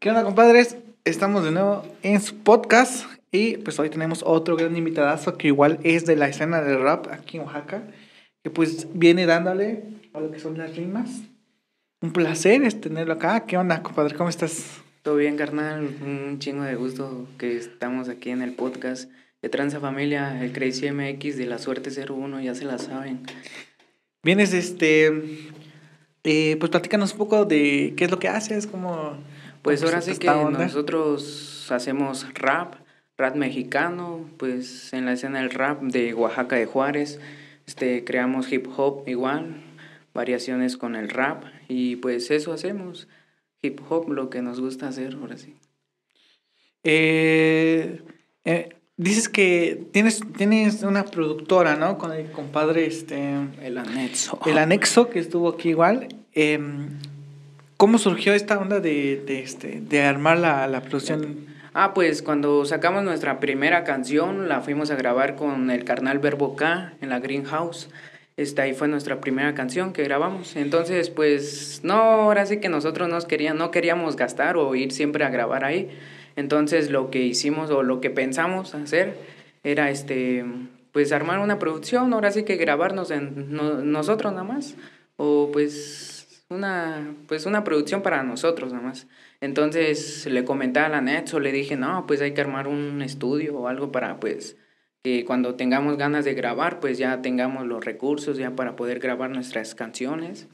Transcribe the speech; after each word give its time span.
¿Qué 0.00 0.10
onda, 0.10 0.22
compadres? 0.22 0.76
Estamos 1.04 1.42
de 1.42 1.50
nuevo 1.50 1.82
en 2.04 2.20
su 2.20 2.36
podcast 2.36 3.04
y 3.32 3.56
pues 3.56 3.80
hoy 3.80 3.90
tenemos 3.90 4.22
otro 4.24 4.54
gran 4.54 4.76
invitadazo 4.76 5.36
que 5.36 5.48
igual 5.48 5.80
es 5.82 6.06
de 6.06 6.14
la 6.14 6.28
escena 6.28 6.60
del 6.62 6.80
rap 6.80 7.08
aquí 7.10 7.36
en 7.36 7.42
Oaxaca, 7.42 7.82
que 8.44 8.50
pues 8.50 8.86
viene 8.94 9.26
dándole 9.26 9.82
a 10.14 10.20
lo 10.20 10.30
que 10.30 10.38
son 10.38 10.56
las 10.56 10.76
rimas. 10.76 11.22
Un 12.00 12.12
placer 12.12 12.62
es 12.62 12.80
tenerlo 12.80 13.14
acá. 13.14 13.44
¿Qué 13.44 13.56
onda, 13.56 13.82
compadre? 13.82 14.14
¿Cómo 14.14 14.30
estás? 14.30 14.80
Todo 15.02 15.16
bien, 15.16 15.36
carnal. 15.36 15.88
Un 16.00 16.38
chingo 16.38 16.62
de 16.62 16.76
gusto 16.76 17.26
que 17.36 17.56
estamos 17.56 18.08
aquí 18.08 18.30
en 18.30 18.42
el 18.42 18.52
podcast 18.52 19.10
de 19.42 19.48
Transa 19.48 19.80
Familia, 19.80 20.40
el 20.40 20.52
Crazy 20.52 20.92
MX 20.92 21.36
de 21.38 21.46
la 21.46 21.58
Suerte 21.58 21.90
01, 21.90 22.40
ya 22.40 22.54
se 22.54 22.66
la 22.66 22.78
saben. 22.78 23.22
Vienes, 24.22 24.52
este, 24.52 25.10
eh, 26.22 26.56
pues 26.60 26.70
platícanos 26.70 27.10
un 27.14 27.18
poco 27.18 27.44
de 27.46 27.94
qué 27.96 28.04
es 28.04 28.12
lo 28.12 28.20
que 28.20 28.28
haces, 28.28 28.68
cómo... 28.68 29.18
Pues 29.68 29.80
cómo 29.80 29.90
ahora 29.92 30.02
sí 30.02 30.18
que 30.18 30.30
onda. 30.30 30.58
nosotros 30.60 31.66
hacemos 31.70 32.26
rap, 32.34 32.74
rap 33.16 33.36
mexicano, 33.36 34.28
pues 34.38 34.92
en 34.94 35.04
la 35.04 35.12
escena 35.12 35.40
del 35.40 35.50
rap 35.50 35.82
de 35.82 36.14
Oaxaca 36.14 36.56
de 36.56 36.66
Juárez, 36.66 37.20
este, 37.66 38.02
creamos 38.04 38.50
hip 38.50 38.66
hop 38.76 39.06
igual, 39.06 39.62
variaciones 40.14 40.76
con 40.76 40.96
el 40.96 41.10
rap 41.10 41.44
y 41.68 41.96
pues 41.96 42.30
eso 42.30 42.52
hacemos, 42.52 43.08
hip 43.60 43.80
hop, 43.88 44.08
lo 44.08 44.30
que 44.30 44.40
nos 44.40 44.60
gusta 44.60 44.88
hacer 44.88 45.14
ahora 45.20 45.36
sí. 45.36 45.54
Eh, 46.82 48.00
eh, 48.44 48.70
dices 48.96 49.28
que 49.28 49.86
tienes, 49.92 50.22
tienes 50.36 50.82
una 50.82 51.04
productora, 51.04 51.76
¿no? 51.76 51.98
Con 51.98 52.12
el 52.12 52.30
compadre, 52.30 52.86
este... 52.86 53.34
El 53.62 53.76
anexo. 53.76 54.40
El 54.46 54.56
anexo 54.56 55.10
que 55.10 55.18
estuvo 55.18 55.50
aquí 55.50 55.70
igual. 55.70 56.08
em, 56.32 56.88
¿Cómo 57.78 57.98
surgió 57.98 58.34
esta 58.34 58.58
onda 58.58 58.80
de, 58.80 59.22
de, 59.24 59.38
este, 59.40 59.80
de 59.80 60.02
armar 60.02 60.38
la, 60.38 60.66
la 60.66 60.80
producción? 60.82 61.46
Ah, 61.74 61.94
pues 61.94 62.22
cuando 62.22 62.64
sacamos 62.64 63.04
nuestra 63.04 63.38
primera 63.38 63.84
canción, 63.84 64.48
la 64.48 64.60
fuimos 64.62 64.90
a 64.90 64.96
grabar 64.96 65.36
con 65.36 65.70
el 65.70 65.84
carnal 65.84 66.18
Verbo 66.18 66.56
K 66.56 66.94
en 67.00 67.08
la 67.08 67.20
Greenhouse. 67.20 67.88
Esta 68.36 68.62
ahí 68.62 68.74
fue 68.74 68.88
nuestra 68.88 69.20
primera 69.20 69.54
canción 69.54 69.92
que 69.92 70.02
grabamos. 70.02 70.56
Entonces, 70.56 71.08
pues, 71.08 71.80
no, 71.84 71.94
ahora 71.94 72.46
sí 72.46 72.58
que 72.58 72.68
nosotros 72.68 73.08
nos 73.08 73.26
querían, 73.26 73.58
no 73.58 73.70
queríamos 73.70 74.16
gastar 74.16 74.56
o 74.56 74.74
ir 74.74 74.90
siempre 74.90 75.24
a 75.24 75.30
grabar 75.30 75.64
ahí. 75.64 75.88
Entonces, 76.34 76.90
lo 76.90 77.10
que 77.10 77.20
hicimos 77.22 77.70
o 77.70 77.84
lo 77.84 78.00
que 78.00 78.10
pensamos 78.10 78.74
hacer 78.74 79.16
era, 79.62 79.88
este, 79.90 80.44
pues, 80.90 81.12
armar 81.12 81.38
una 81.38 81.60
producción, 81.60 82.12
ahora 82.12 82.32
sí 82.32 82.42
que 82.42 82.56
grabarnos 82.56 83.12
en 83.12 83.52
no- 83.54 83.82
nosotros 83.82 84.32
nada 84.32 84.44
más. 84.44 84.74
O, 85.16 85.50
pues, 85.52 86.17
una, 86.50 87.14
pues, 87.26 87.46
una 87.46 87.64
producción 87.64 88.02
para 88.02 88.22
nosotros 88.22 88.72
nada 88.72 88.84
más. 88.86 89.06
Entonces 89.40 90.26
le 90.26 90.44
comenté 90.44 90.80
a 90.80 90.88
la 90.88 91.00
Netso, 91.00 91.40
le 91.40 91.52
dije, 91.52 91.76
no, 91.76 92.06
pues 92.06 92.20
hay 92.20 92.32
que 92.32 92.40
armar 92.40 92.68
un 92.68 93.02
estudio 93.02 93.56
o 93.58 93.68
algo 93.68 93.92
para 93.92 94.18
pues 94.20 94.56
que 95.04 95.24
cuando 95.24 95.54
tengamos 95.54 95.96
ganas 95.96 96.24
de 96.24 96.34
grabar, 96.34 96.80
pues 96.80 96.98
ya 96.98 97.22
tengamos 97.22 97.66
los 97.66 97.84
recursos 97.84 98.36
ya 98.36 98.56
para 98.56 98.76
poder 98.76 98.98
grabar 98.98 99.30
nuestras 99.30 99.74
canciones. 99.74 100.48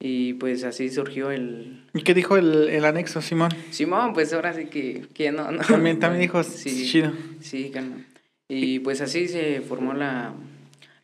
Y 0.00 0.34
pues 0.34 0.64
así 0.64 0.90
surgió 0.90 1.30
el... 1.30 1.86
¿Y 1.94 2.02
qué 2.02 2.14
dijo 2.14 2.36
el, 2.36 2.68
el 2.68 2.84
anexo, 2.84 3.22
Simón? 3.22 3.50
Simón, 3.70 4.12
pues 4.12 4.32
ahora 4.32 4.52
sí 4.52 4.66
que, 4.66 5.06
que 5.14 5.32
no, 5.32 5.50
no. 5.50 5.62
También, 5.62 5.98
también 5.98 6.22
dijo, 6.22 6.42
Sí, 6.42 6.86
chido. 6.90 7.12
sí, 7.40 7.70
carnal. 7.70 8.04
Y 8.48 8.80
pues 8.80 9.00
así 9.00 9.28
se 9.28 9.60
formó 9.62 9.94
la, 9.94 10.34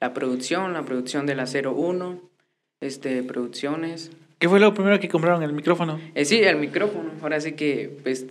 la 0.00 0.12
producción, 0.12 0.72
la 0.72 0.82
producción 0.82 1.24
de 1.26 1.34
la 1.34 1.44
01, 1.46 2.20
este, 2.80 3.22
producciones. 3.22 4.10
¿Qué 4.38 4.48
fue 4.48 4.58
lo 4.60 4.72
primero 4.74 4.98
que 5.00 5.08
compraron? 5.08 5.42
El 5.42 5.52
micrófono. 5.52 6.00
Eh, 6.14 6.24
sí, 6.24 6.38
el 6.42 6.56
micrófono. 6.56 7.10
Ahora 7.22 7.40
sí 7.40 7.52
que, 7.52 7.90
pues, 8.02 8.26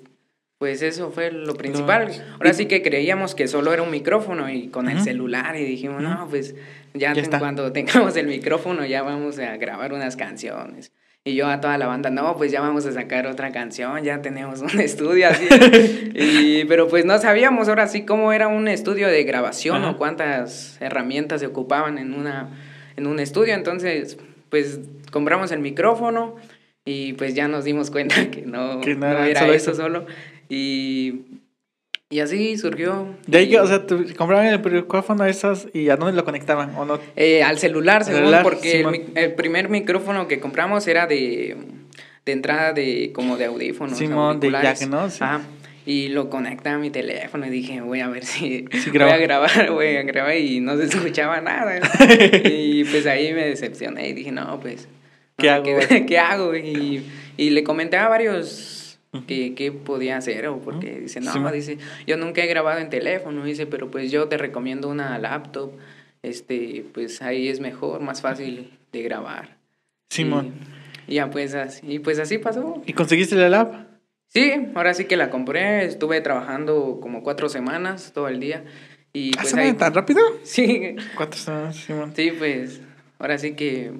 pues 0.57 0.81
eso 0.81 1.11
fue 1.11 1.31
lo 1.31 1.53
principal. 1.55 2.11
Ahora 2.33 2.53
sí 2.53 2.65
que 2.65 2.81
creíamos 2.81 3.35
que 3.35 3.47
solo 3.47 3.71
era 3.73 3.83
un 3.83 3.91
micrófono 3.91 4.49
y 4.49 4.67
con 4.69 4.89
el 4.89 5.01
celular 5.01 5.55
y 5.55 5.63
dijimos, 5.63 6.01
no, 6.01 6.27
pues 6.29 6.55
ya, 6.93 7.13
Ya 7.13 7.21
ten- 7.23 7.39
cuando 7.39 7.71
tengamos 7.73 8.15
el 8.17 8.27
micrófono 8.27 8.85
ya 8.85 9.03
vamos 9.03 9.37
a 9.39 9.55
grabar 9.57 9.93
unas 9.93 10.15
canciones. 10.15 10.91
Y 11.25 11.35
yo 11.35 11.47
a 11.47 11.59
toda 11.61 11.77
la 11.77 11.85
banda, 11.85 12.09
no, 12.09 12.35
pues 12.37 12.49
ya 12.51 12.61
vamos 12.61 12.85
a 12.85 12.93
sacar 12.93 13.27
otra 13.27 13.51
canción, 13.51 14.01
ya 14.03 14.21
tenemos 14.21 14.61
un 14.61 14.79
estudio 14.79 15.27
así. 15.29 15.47
y, 16.15 16.65
pero 16.65 16.87
pues 16.87 17.05
no 17.05 17.17
sabíamos 17.19 17.67
ahora 17.69 17.87
sí 17.87 18.03
cómo 18.03 18.31
era 18.33 18.47
un 18.47 18.67
estudio 18.67 19.07
de 19.09 19.23
grabación 19.25 19.83
o 19.85 19.97
cuántas 19.97 20.77
herramientas 20.81 21.41
se 21.41 21.47
ocupaban 21.47 21.97
en, 21.99 22.13
una, 22.13 22.49
en 22.95 23.05
un 23.05 23.19
estudio. 23.19 23.53
Entonces, 23.53 24.17
pues 24.49 24.79
compramos 25.11 25.51
el 25.51 25.59
micrófono 25.59 26.35
y 26.85 27.13
pues 27.13 27.35
ya 27.35 27.47
nos 27.47 27.63
dimos 27.65 27.91
cuenta 27.91 28.15
que 28.31 28.41
no, 28.41 28.81
Que 28.81 28.95
no 28.95 29.07
no 29.07 29.23
era 29.23 29.41
solo 29.41 29.53
eso 29.53 29.71
eso. 29.71 29.81
solo. 29.83 30.05
Y, 30.49 31.21
y 32.09 32.19
así 32.21 32.57
surgió. 32.57 33.15
De 33.27 33.37
ahí, 33.39 33.53
Y, 33.53 33.55
o 33.57 33.67
sea, 33.67 33.85
compraron 34.17 34.45
el 34.47 34.59
micrófono 34.59 35.25
esos 35.25 35.67
y 35.73 35.89
¿a 35.89 35.95
dónde 35.97 36.13
lo 36.13 36.25
conectaban? 36.25 36.75
¿O 36.75 36.85
no? 36.85 36.99
eh, 37.15 37.43
al 37.43 37.59
celular, 37.59 38.03
según, 38.03 38.21
Celular, 38.21 38.43
porque 38.43 38.81
el, 38.81 39.05
el 39.15 39.33
primer 39.35 39.69
micrófono 39.69 40.27
que 40.27 40.39
compramos 40.39 40.87
era 40.87 41.05
de, 41.05 41.55
de 42.25 42.31
entrada 42.31 42.73
de 42.73 43.11
como 43.13 43.37
de 43.37 43.45
audífonos. 43.45 43.97
Simón, 43.97 44.39
de 44.39 44.49
jack, 44.51 44.81
¿no? 44.87 45.09
Sí. 45.09 45.19
Ajá. 45.21 45.41
Y 45.89 46.09
lo 46.09 46.29
conecté 46.29 46.69
a 46.69 46.77
mi 46.77 46.91
teléfono 46.91 47.47
y 47.47 47.49
dije, 47.49 47.81
voy 47.81 48.01
a 48.01 48.07
ver 48.09 48.23
si 48.23 48.63
Sí, 48.71 48.91
voy 48.91 49.01
a 49.01 49.17
grabar, 49.17 49.71
voy 49.71 49.95
a 49.95 50.03
grabar 50.03 50.37
y 50.37 50.59
no 50.59 50.77
se 50.77 50.83
escuchaba 50.83 51.41
nada. 51.41 51.79
y 52.45 52.83
pues 52.83 53.07
ahí 53.07 53.33
me 53.33 53.43
decepcioné 53.47 54.09
y 54.09 54.13
dije, 54.13 54.31
no, 54.31 54.59
pues, 54.59 54.83
no 54.83 54.91
¿Qué 55.37 55.47
sé 55.47 55.49
hago, 55.49 55.79
¿Qué, 55.89 56.05
qué 56.05 56.19
hago? 56.19 56.55
Y, 56.55 57.03
y 57.37 57.49
le 57.49 57.63
comenté 57.63 57.97
a 57.97 58.07
varios 58.07 58.99
que, 59.25 59.55
qué 59.55 59.71
podía 59.71 60.17
hacer 60.17 60.45
o 60.45 60.59
porque 60.59 60.99
dice, 60.99 61.21
no, 61.21 61.33
Simón. 61.33 61.53
dice, 61.53 61.79
yo 62.05 62.17
nunca 62.17 62.43
he 62.43 62.47
grabado 62.47 62.79
en 62.79 62.91
teléfono, 62.91 63.43
dice, 63.43 63.65
pero 63.65 63.89
pues 63.89 64.11
yo 64.11 64.27
te 64.27 64.37
recomiendo 64.37 64.89
una 64.89 65.17
laptop, 65.17 65.71
este, 66.21 66.85
pues 66.93 67.23
ahí 67.23 67.47
es 67.47 67.61
mejor, 67.61 68.01
más 68.01 68.21
fácil 68.21 68.77
de 68.91 69.01
grabar. 69.01 69.57
Simón. 70.11 70.53
Y, 71.07 71.13
y 71.13 71.15
ya 71.15 71.31
pues 71.31 71.55
así, 71.55 71.81
y 71.87 71.97
pues 71.97 72.19
así 72.19 72.37
pasó. 72.37 72.79
¿Y 72.85 72.93
conseguiste 72.93 73.35
la 73.35 73.49
lab? 73.49 73.88
Sí, 74.29 74.53
ahora 74.75 74.93
sí 74.93 75.05
que 75.05 75.17
la 75.17 75.29
compré, 75.31 75.85
estuve 75.85 76.21
trabajando 76.21 76.99
como 77.01 77.23
cuatro 77.23 77.49
semanas 77.49 78.11
todo 78.13 78.27
el 78.27 78.39
día. 78.39 78.63
Y 79.11 79.31
¿Ah, 79.37 79.41
pues 79.41 79.53
ahí, 79.55 79.73
tan 79.73 79.93
rápido? 79.93 80.21
sí, 80.43 80.95
¿Cuántos 81.15 81.41
semanas, 81.41 81.75
Simón? 81.77 82.13
sí, 82.15 82.31
pues 82.37 82.79
ahora 83.17 83.39
sí 83.39 83.53
que, 83.55 83.91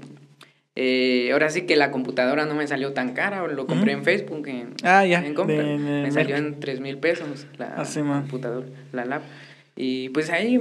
eh, 0.75 1.31
ahora 1.34 1.50
sí 1.50 1.63
que 1.63 1.75
la 1.75 1.90
computadora 1.90 2.45
no 2.45 2.53
me 2.53 2.67
salió 2.67 2.94
tan 2.94 3.13
cara, 3.13 3.45
lo 3.47 3.66
compré 3.66 3.94
en 3.94 4.03
Facebook, 4.03 4.47
en, 4.47 4.75
Ah, 4.84 5.03
ya. 5.03 5.25
en 5.25 5.34
compra. 5.34 5.56
de- 5.63 5.79
de 5.79 6.03
me 6.03 6.12
salió 6.12 6.35
en 6.35 6.59
tres 6.59 6.79
mil 6.79 7.00
pesos 7.00 7.47
la 7.57 7.73
Ah, 7.78 7.85
sí, 7.85 8.00
computadora, 8.01 8.67
la 8.94 9.06
lap. 9.06 9.23
Y 9.75 10.09
pues 10.09 10.29
ahí 10.29 10.59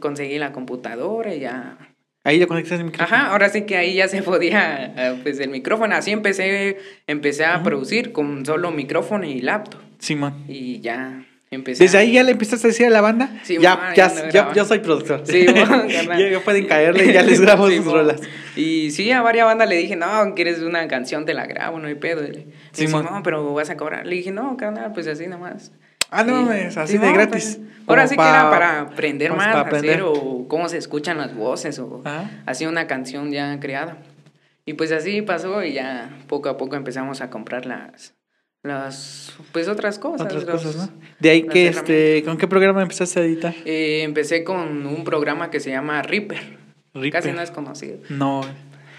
conseguí 0.00 0.38
la 0.38 0.50
computadora 0.52 1.32
y 1.34 1.40
ya 1.40 1.78
Ahí 2.24 2.38
ya 2.38 2.46
conectaste 2.46 2.76
el 2.82 2.84
micrófono. 2.90 3.16
Ajá, 3.16 3.30
ahora 3.30 3.48
sí 3.48 3.62
que 3.62 3.76
ahí 3.76 3.94
ya 3.94 4.08
se 4.08 4.22
podía, 4.22 4.92
eh, 4.96 5.18
pues 5.22 5.38
el 5.40 5.50
micrófono, 5.50 5.94
así 5.94 6.10
empecé, 6.10 6.76
empecé 7.06 7.44
a 7.44 7.56
Ujú. 7.56 7.64
producir 7.64 8.12
con 8.12 8.44
solo 8.44 8.70
micrófono 8.70 9.24
y 9.24 9.40
laptop 9.40 9.80
Simón. 9.98 10.44
y 10.48 10.80
ya 10.80 11.24
empecé. 11.50 11.84
¿Desde 11.84 11.96
a- 11.96 12.00
ahí 12.02 12.12
ya 12.12 12.22
le 12.24 12.32
empezaste 12.32 12.66
a 12.66 12.68
decir 12.70 12.86
a 12.86 12.90
la 12.90 13.00
banda? 13.00 13.30
Sí, 13.44 13.56
ya, 13.58 13.76
bueno, 13.76 13.94
ya, 13.94 14.12
ya 14.14 14.28
ya, 14.30 14.52
yo 14.52 14.64
soy 14.66 14.80
productor. 14.80 15.22
Sí, 15.24 15.46
carnal. 15.46 15.88
ya, 16.18 16.28
ya 16.28 16.40
pueden 16.40 16.66
caerle 16.66 17.06
y 17.06 17.12
ya 17.12 17.22
les 17.22 17.40
grabo 17.40 17.68
Sí, 17.70 17.76
sus 17.76 17.84
bueno. 17.86 18.00
rolas. 18.00 18.20
Y 18.56 18.90
sí, 18.90 19.10
a 19.12 19.22
varias 19.22 19.46
bandas 19.46 19.68
le 19.68 19.76
dije, 19.76 19.94
no, 19.96 20.34
quieres 20.34 20.58
una 20.60 20.86
canción, 20.88 21.24
te 21.24 21.32
la 21.32 21.46
grabo, 21.46 21.78
no 21.78 21.86
hay 21.86 21.94
pedo. 21.94 22.22
Le- 22.22 22.46
Sí, 22.72 22.86
no, 22.88 23.20
pero 23.24 23.54
vas 23.54 23.70
a 23.70 23.76
cobrar. 23.76 24.06
Le 24.06 24.16
dije, 24.16 24.32
no, 24.32 24.56
carnal, 24.56 24.92
pues 24.92 25.06
así 25.06 25.28
nomás. 25.28 25.72
Ah, 26.10 26.24
no 26.24 26.42
mames, 26.42 26.76
así 26.76 26.92
sí, 26.92 26.98
de 26.98 27.06
no, 27.06 27.12
gratis. 27.12 27.58
pues, 27.60 27.68
ahora 27.86 28.06
sí 28.06 28.16
que 28.16 28.22
era 28.22 28.50
para 28.50 28.80
aprender 28.80 29.28
pues, 29.30 29.38
más, 29.38 29.48
para 29.48 29.60
aprender. 29.60 29.90
hacer 29.96 30.02
o 30.04 30.46
cómo 30.48 30.68
se 30.68 30.78
escuchan 30.78 31.18
las 31.18 31.34
voces 31.34 31.78
o 31.78 32.02
Ajá. 32.04 32.30
así 32.46 32.66
una 32.66 32.86
canción 32.86 33.30
ya 33.30 33.58
creada. 33.60 33.98
Y 34.64 34.74
pues 34.74 34.92
así 34.92 35.22
pasó 35.22 35.62
y 35.62 35.72
ya 35.72 36.10
poco 36.26 36.48
a 36.50 36.56
poco 36.58 36.76
empezamos 36.76 37.20
a 37.22 37.30
comprar 37.30 37.64
las, 37.66 38.14
las 38.62 39.32
pues 39.52 39.68
otras 39.68 39.98
cosas. 39.98 40.26
Otras 40.26 40.44
los- 40.44 40.62
cosas, 40.62 40.76
¿no? 40.76 40.88
De 41.20 41.30
ahí 41.30 41.42
que, 41.44 41.68
este, 41.68 42.22
¿con 42.24 42.36
qué 42.38 42.46
programa 42.46 42.82
empezaste 42.82 43.20
a 43.20 43.24
editar? 43.24 43.54
Eh, 43.64 44.02
empecé 44.02 44.44
con 44.44 44.86
un 44.86 45.04
programa 45.04 45.50
que 45.50 45.60
se 45.60 45.70
llama 45.70 46.02
Reaper. 46.02 46.58
Reaper. 46.94 47.12
Casi 47.12 47.32
no 47.32 47.40
es 47.42 47.50
conocido. 47.50 47.98
No. 48.10 48.42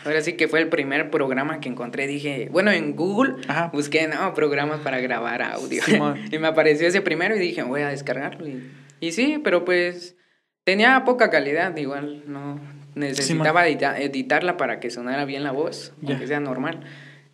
Ahora 0.06 0.22
sí 0.22 0.34
que 0.34 0.48
fue 0.48 0.60
el 0.62 0.70
primer 0.70 1.10
programa 1.12 1.60
que 1.60 1.70
encontré. 1.70 2.08
Dije, 2.08 2.48
bueno, 2.52 2.72
en 2.72 2.96
Google 2.96 3.36
Ajá. 3.48 3.70
busqué, 3.74 4.08
no, 4.08 4.34
programas 4.34 4.80
para 4.80 5.00
grabar 5.00 5.42
audio. 5.42 5.82
Y 6.32 6.38
me 6.40 6.48
apareció 6.48 6.88
ese 6.88 7.02
primero 7.02 7.36
y 7.36 7.40
dije, 7.40 7.64
voy 7.64 7.82
a 7.82 7.90
descargarlo. 7.90 8.48
Y, 8.48 8.64
y 9.00 9.12
sí, 9.12 9.40
pero 9.44 9.66
pues 9.66 10.16
tenía 10.64 11.04
poca 11.06 11.30
calidad, 11.30 11.76
igual, 11.78 12.24
no. 12.28 12.60
Necesitaba 12.96 13.68
edita- 13.68 14.00
editarla 14.00 14.58
para 14.58 14.80
que 14.80 14.90
sonara 14.90 15.26
bien 15.26 15.44
la 15.44 15.52
voz, 15.52 15.94
Ya. 16.02 16.12
aunque 16.12 16.28
sea 16.28 16.40
normal. 16.40 16.80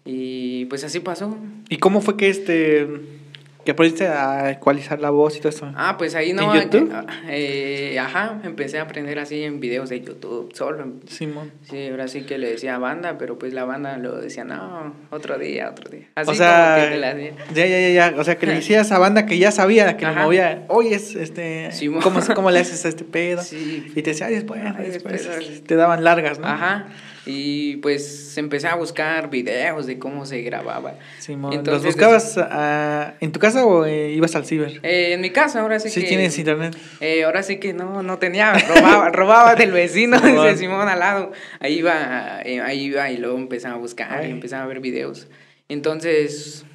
Y 0.03 0.65
pues 0.65 0.83
así 0.83 1.00
pasó. 1.00 1.38
¿Y 1.69 1.77
cómo 1.77 2.01
fue 2.01 2.17
que 2.17 2.29
este 2.29 2.88
Que 3.65 3.71
aprendiste 3.71 4.07
a 4.07 4.51
ecualizar 4.51 5.00
la 5.00 5.09
voz 5.09 5.35
y 5.35 5.39
todo 5.39 5.50
eso. 5.50 5.71
Ah, 5.75 5.95
pues 5.97 6.13
ahí 6.13 6.33
no. 6.33 6.53
¿En 6.53 6.62
YouTube? 6.62 6.94
eh, 7.27 7.97
ajá, 8.00 8.39
empecé 8.44 8.77
a 8.77 8.83
aprender 8.83 9.17
así 9.17 9.44
en 9.44 9.59
videos 9.59 9.89
de 9.89 10.01
YouTube, 10.01 10.53
solo. 10.53 10.85
Simón. 11.07 11.51
Sí, 11.63 11.88
ahora 11.88 12.07
sí 12.07 12.21
que 12.21 12.38
le 12.38 12.51
decía 12.51 12.77
banda, 12.77 13.17
pero 13.17 13.39
pues 13.39 13.53
la 13.53 13.65
banda 13.65 13.97
lo 13.97 14.21
decía, 14.21 14.44
no, 14.44 14.95
otro 15.09 15.39
día, 15.39 15.71
otro 15.71 15.89
día. 15.89 16.07
Así 16.13 16.29
o 16.31 16.35
sea, 16.35 16.75
como 16.77 16.89
que 16.89 16.97
la 16.97 17.15
ya, 17.17 17.65
ya, 17.65 17.79
ya, 17.79 17.89
ya. 17.89 18.15
O 18.19 18.23
sea, 18.23 18.38
que 18.38 18.45
le 18.45 18.53
decías 18.53 18.91
a 18.91 19.00
banda 19.00 19.25
que 19.25 19.39
ya 19.39 19.51
sabía, 19.51 19.97
que 19.97 20.06
lo 20.06 20.13
movía. 20.13 20.65
Oye, 20.67 20.94
es, 20.94 21.15
este, 21.15 21.71
Simón. 21.71 22.01
¿cómo, 22.01 22.19
¿cómo 22.35 22.51
le 22.51 22.59
haces 22.59 22.85
a 22.85 22.89
este 22.89 23.03
pedo? 23.03 23.41
Sí. 23.56 23.91
Y 23.95 24.01
te 24.01 24.12
decía, 24.12 24.27
después, 24.27 24.62
después. 24.77 25.25
después. 25.27 25.63
Te 25.63 25.75
daban 25.75 26.03
largas, 26.03 26.39
¿no? 26.39 26.47
Ajá. 26.47 26.88
Y 27.25 27.77
pues 27.77 28.38
empecé 28.38 28.68
a 28.68 28.75
buscar 28.75 29.30
videos 29.30 29.88
de 29.88 29.98
cómo 29.98 30.25
se 30.25 30.42
grababa. 30.42 30.95
Simón. 31.19 31.63
¿Los 31.66 31.83
buscabas 31.83 32.38
ah, 32.38 33.16
en 33.19 33.31
tu 33.31 33.39
casa 33.39 33.66
o 33.66 33.86
eh, 33.86 34.12
ibas 34.12 34.36
al 34.36 34.45
ciber? 34.45 34.80
Eh, 34.83 35.13
en 35.13 35.22
mi 35.22 35.31
casa, 35.31 35.62
ahora 35.62 35.80
sí, 35.80 35.89
Sí, 35.89 36.01
que. 36.01 36.07
tienes 36.07 36.38
internet. 36.38 36.77
Eh, 37.01 37.24
ahora 37.24 37.42
sí 37.42 37.57
que 37.57 37.74
no, 37.74 38.04
no 38.04 38.19
tenía, 38.19 38.54
robaba, 38.54 39.10
robaba 39.10 39.56
del 39.56 39.72
vecino, 39.72 40.19
dice 40.19 40.57
Simón 40.57 40.88
al 40.88 41.00
lado. 41.00 41.31
Ahí 41.60 41.80
iba, 41.80 42.38
ahí 42.38 42.83
iba 42.83 43.10
y 43.10 43.18
luego 43.18 43.38
empezaba 43.38 43.75
a 43.75 43.80
buscar 43.80 44.19
Ay. 44.19 44.30
y 44.30 44.31
empezaba 44.31 44.63
a 44.63 44.68
ver 44.68 44.80
videos. 44.80 45.27
Entonces, 45.68 46.66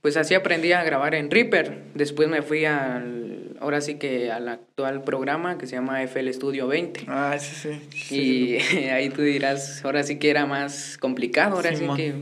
pues 0.00 0.16
así 0.16 0.34
aprendí 0.34 0.72
a 0.72 0.82
grabar 0.82 1.14
en 1.14 1.30
Reaper. 1.30 1.82
Después 1.94 2.28
me 2.28 2.40
fui 2.42 2.64
al, 2.64 3.49
ahora 3.60 3.80
sí 3.80 3.94
que 3.94 4.30
al 4.30 4.48
actual 4.48 5.02
programa 5.04 5.58
que 5.58 5.66
se 5.66 5.76
llama 5.76 6.02
FL 6.02 6.32
Studio 6.32 6.66
20. 6.66 7.04
Ah, 7.08 7.36
sí, 7.38 7.54
sí. 7.54 7.80
sí. 7.92 8.16
Y 8.16 8.58
ahí 8.88 9.08
tú 9.10 9.22
dirás, 9.22 9.84
ahora 9.84 10.02
sí 10.02 10.18
que 10.18 10.30
era 10.30 10.46
más 10.46 10.98
complicado, 10.98 11.56
ahora 11.56 11.74
Simón. 11.74 11.96
sí 11.96 12.02
que 12.02 12.14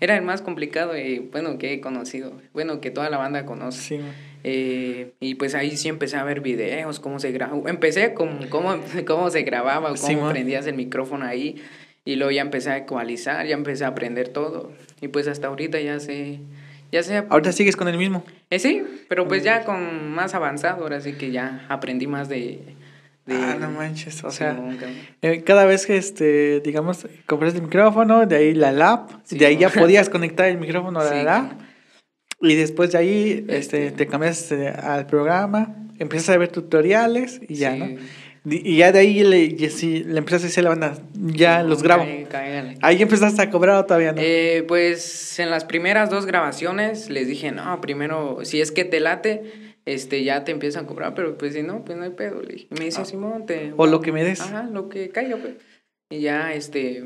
era 0.00 0.16
el 0.16 0.22
más 0.22 0.42
complicado 0.42 0.96
y 0.96 1.18
bueno 1.18 1.58
que 1.58 1.72
he 1.72 1.80
conocido, 1.80 2.32
bueno 2.52 2.80
que 2.80 2.90
toda 2.90 3.10
la 3.10 3.18
banda 3.18 3.44
conoce. 3.44 3.80
Sí, 3.98 4.00
Eh, 4.44 5.14
y 5.18 5.34
pues 5.34 5.56
ahí 5.56 5.76
sí 5.76 5.88
empecé 5.88 6.16
a 6.16 6.22
ver 6.22 6.40
videos, 6.40 7.00
cómo 7.00 7.18
se 7.18 7.32
graba. 7.32 7.58
Empecé 7.68 8.14
con 8.14 8.46
cómo, 8.48 8.76
cómo 9.06 9.30
se 9.30 9.42
grababa, 9.42 9.92
cómo 10.00 10.28
prendías 10.30 10.66
el 10.68 10.74
micrófono 10.76 11.24
ahí. 11.26 11.56
Y 12.04 12.14
luego 12.16 12.30
ya 12.30 12.42
empecé 12.42 12.70
a 12.70 12.76
ecualizar, 12.78 13.46
ya 13.46 13.54
empecé 13.54 13.84
a 13.84 13.88
aprender 13.88 14.28
todo. 14.28 14.72
Y 15.00 15.08
pues 15.08 15.26
hasta 15.26 15.48
ahorita 15.48 15.80
ya 15.80 15.98
sé, 16.00 16.38
ya 16.92 17.02
sé. 17.02 17.24
Ahorita 17.28 17.52
sigues 17.52 17.76
con 17.76 17.88
el 17.88 17.96
mismo. 17.98 18.24
Eh, 18.50 18.58
sí, 18.58 18.82
pero 19.08 19.28
pues 19.28 19.42
ya 19.44 19.64
con 19.64 20.10
más 20.10 20.34
avanzado, 20.34 20.82
ahora 20.82 21.00
sí 21.00 21.12
que 21.14 21.30
ya 21.30 21.64
aprendí 21.68 22.06
más 22.06 22.28
de... 22.28 22.60
de 23.26 23.34
Ah, 23.34 23.56
no 23.60 23.70
manches, 23.70 24.24
o 24.24 24.30
sea. 24.30 24.58
Eh, 25.22 25.42
cada 25.44 25.64
vez 25.66 25.86
que, 25.86 25.96
este, 25.96 26.60
digamos, 26.60 27.06
compras 27.26 27.54
el 27.54 27.62
micrófono, 27.62 28.24
de 28.26 28.36
ahí 28.36 28.54
la 28.54 28.72
lap, 28.72 29.10
Sí, 29.24 29.36
de 29.38 29.46
ahí 29.46 29.56
ya 29.58 29.68
podías 29.70 30.08
conectar 30.08 30.46
el 30.48 30.58
micrófono 30.58 31.00
a 31.00 31.04
la 31.04 31.10
Sí, 31.18 31.22
lap, 31.24 31.52
y 32.40 32.54
después 32.54 32.92
de 32.92 32.98
ahí 32.98 33.44
este, 33.48 33.86
Este. 33.88 33.90
te 33.90 34.06
cambias 34.06 34.50
eh, 34.52 34.68
al 34.68 35.06
programa, 35.06 35.74
empiezas 35.98 36.30
a 36.30 36.38
ver 36.38 36.48
tutoriales 36.48 37.40
y 37.48 37.56
ya, 37.56 37.72
Sí. 37.74 37.78
¿no? 37.80 38.00
Y 38.50 38.76
ya 38.76 38.92
de 38.92 38.98
ahí 39.00 39.22
le, 39.24 39.70
sí, 39.70 40.04
le 40.04 40.18
empezaste 40.18 40.46
a 40.46 40.48
decir 40.48 40.60
a 40.60 40.64
la 40.64 40.68
banda, 40.70 40.98
ya 41.14 41.62
los 41.62 41.82
grabo. 41.82 42.04
Cállale. 42.30 42.76
Ahí 42.82 43.02
empezaste 43.02 43.42
a 43.42 43.50
cobrar 43.50 43.76
o 43.76 43.84
todavía 43.84 44.12
no. 44.12 44.20
Eh, 44.22 44.64
pues 44.66 45.38
en 45.38 45.50
las 45.50 45.64
primeras 45.64 46.10
dos 46.10 46.26
grabaciones 46.26 47.10
les 47.10 47.28
dije, 47.28 47.52
no, 47.52 47.80
primero, 47.80 48.38
si 48.44 48.60
es 48.60 48.72
que 48.72 48.84
te 48.84 49.00
late, 49.00 49.74
este, 49.86 50.22
ya 50.24 50.44
te 50.44 50.52
empiezan 50.52 50.84
a 50.84 50.86
cobrar, 50.86 51.14
pero 51.14 51.38
pues 51.38 51.54
si 51.54 51.62
no, 51.62 51.84
pues 51.84 51.96
no 51.96 52.04
hay 52.04 52.10
pedo, 52.10 52.42
le 52.42 52.54
dije. 52.54 52.66
Y 52.70 52.78
me 52.78 52.84
dice, 52.86 53.00
Ah. 53.02 53.04
Simón, 53.04 53.46
te... 53.46 53.72
O 53.76 53.86
lo 53.86 54.00
que 54.00 54.12
me 54.12 54.22
des. 54.24 54.40
Ajá, 54.40 54.64
lo 54.64 54.88
que 54.88 55.08
caiga, 55.10 55.36
pues. 55.36 55.54
Y 56.10 56.20
ya, 56.20 56.52
este, 56.52 57.04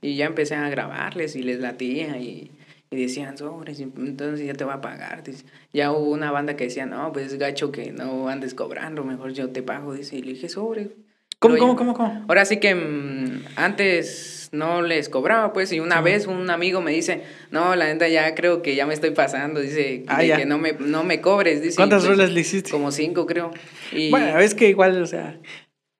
y 0.00 0.16
ya 0.16 0.26
empecé 0.26 0.54
a 0.54 0.68
grabarles 0.68 1.36
y 1.36 1.42
les 1.42 1.60
latía 1.60 2.18
y, 2.18 2.50
y 2.92 3.02
decían, 3.02 3.36
sobres, 3.38 3.80
entonces 3.80 4.46
ya 4.46 4.54
te 4.54 4.64
va 4.64 4.74
a 4.74 4.80
pagar. 4.80 5.22
dice. 5.24 5.44
Ya 5.72 5.92
hubo 5.92 6.10
una 6.10 6.30
banda 6.30 6.56
que 6.56 6.64
decía, 6.64 6.86
no, 6.86 7.12
pues 7.12 7.26
es 7.32 7.38
gacho 7.38 7.72
que 7.72 7.92
no 7.92 8.28
andes 8.28 8.54
cobrando, 8.54 9.02
mejor 9.04 9.32
yo 9.32 9.48
te 9.50 9.62
pago, 9.62 9.94
dice. 9.94 10.16
Y 10.16 10.22
le 10.22 10.32
dije, 10.34 10.48
sobre. 10.48 10.90
¿Cómo, 11.38 11.58
cómo, 11.58 11.74
cómo, 11.76 11.94
cómo? 11.94 12.24
Ahora 12.28 12.44
sí 12.44 12.58
que 12.58 12.72
mm, 12.74 13.44
antes 13.56 14.48
no 14.52 14.82
les 14.82 15.08
cobraba, 15.08 15.52
pues, 15.52 15.72
y 15.72 15.80
una 15.80 15.98
Sí. 15.98 16.04
vez 16.04 16.26
un 16.28 16.48
amigo 16.50 16.80
me 16.80 16.92
dice, 16.92 17.22
no, 17.50 17.74
la 17.74 17.86
neta 17.86 18.06
ya 18.08 18.34
creo 18.36 18.62
que 18.62 18.76
ya 18.76 18.86
me 18.86 18.94
estoy 18.94 19.10
pasando, 19.10 19.58
dice, 19.58 20.04
Ah, 20.06 20.20
de 20.20 20.32
que 20.36 20.44
no 20.46 20.58
me, 20.58 20.72
no 20.74 21.02
me 21.02 21.20
cobres, 21.20 21.60
dice. 21.62 21.76
¿Cuántas 21.76 22.04
pues, 22.04 22.16
rolas 22.16 22.30
le 22.32 22.40
hiciste? 22.40 22.70
Como 22.70 22.92
cinco, 22.92 23.26
creo. 23.26 23.50
Y, 23.90 24.10
Bueno, 24.10 24.38
es 24.38 24.54
que 24.54 24.68
igual, 24.68 25.02
o 25.02 25.06
sea, 25.06 25.36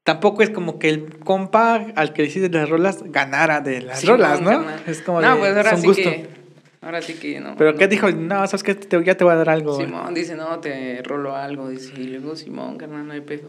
tampoco 0.05 0.43
es 0.43 0.51
como 0.51 0.79
que 0.79 0.91
el 0.91 1.19
compa 1.21 1.87
al 1.97 2.13
que 2.13 2.23
le 2.23 2.29
hiciste 2.29 2.49
las 2.51 2.69
rolas 2.69 3.03
ganara 3.05 3.61
de 3.61 3.81
las 3.83 4.01
Sí, 4.01 4.07
rolas, 4.07 4.41
¿no? 4.41 4.65
Es 4.87 5.01
como 5.03 5.21
no, 5.23 5.33
de, 5.35 5.39
pues 5.41 5.57
ahora 5.57 5.77
sí 5.77 5.87
gusto. 5.87 6.03
que, 6.03 6.27
ahora 6.83 7.01
sí 7.01 7.15
que 7.15 7.41
no. 7.41 7.55
Pero 7.57 7.73
no. 7.73 7.79
¿qué 7.79 7.89
dijo? 7.89 8.11
No, 8.11 8.47
sabes 8.47 8.63
que 8.63 8.75
ya 9.05 9.15
te 9.17 9.25
voy 9.25 9.33
a 9.33 9.37
dar 9.37 9.49
algo. 9.49 9.77
Simón 9.79 10.13
dice, 10.15 10.35
no, 10.35 10.59
te 10.61 11.01
rolo 11.03 11.35
algo, 11.37 11.69
dice, 11.71 11.93
y 11.97 12.05
luego 12.09 12.37
Simón, 12.37 12.77
carnal, 12.77 13.07
no 13.07 13.13
hay 13.15 13.21
pedo. 13.23 13.49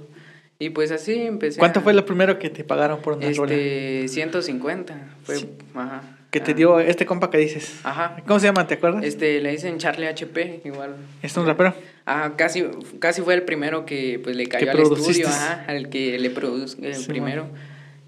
Y 0.60 0.70
pues 0.70 0.92
así 0.92 1.14
empecé. 1.14 1.60
¿Cuánto 1.60 1.80
a- 1.80 1.84
fue 1.84 1.94
lo 1.94 2.06
primero 2.06 2.40
que 2.40 2.50
te 2.50 2.64
pagaron 2.64 3.02
por 3.02 3.14
una 3.18 3.30
rola? 3.32 3.54
Este, 3.54 4.08
150, 4.08 4.96
fue, 5.24 5.36
Sí. 5.36 5.50
ajá. 5.76 6.04
Que 6.32 6.40
te 6.40 6.56
dio 6.56 6.80
este 6.80 7.06
compa 7.06 7.30
que 7.30 7.38
dices. 7.38 7.80
Ajá. 7.84 8.16
¿Cómo 8.26 8.40
se 8.40 8.48
llama? 8.48 8.66
¿Te 8.66 8.74
acuerdas? 8.76 9.04
Este, 9.04 9.40
le 9.40 9.52
dicen 9.52 9.78
Charlie 9.78 10.08
HP, 10.08 10.62
igual. 10.66 10.96
¿Es 11.22 11.38
un 11.38 11.46
rapero? 11.46 11.76
Ah, 12.08 12.32
casi, 12.38 12.66
casi 12.98 13.22
fue 13.22 13.36
el 13.36 13.44
primero 13.44 13.86
que 13.86 14.20
pues 14.24 14.36
le 14.36 14.48
cayó 14.48 14.72
al 14.72 14.78
produciste. 14.78 15.12
estudio, 15.12 15.28
ajá, 15.28 15.66
al 15.68 15.90
que 15.90 16.18
le 16.18 16.32
produzco 16.32 16.82
el 16.84 16.96
Sí, 16.96 17.08
primero. 17.08 17.46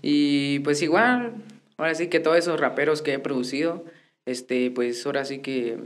Y 0.02 0.60
pues 0.60 0.82
igual, 0.82 1.34
ahora 1.78 1.94
sí 1.94 2.08
que 2.08 2.20
todos 2.20 2.38
esos 2.38 2.60
raperos 2.60 3.02
que 3.04 3.14
he 3.14 3.20
producido, 3.20 3.86
este, 4.26 4.72
pues 4.72 5.06
ahora 5.06 5.26
sí 5.26 5.40
que 5.40 5.78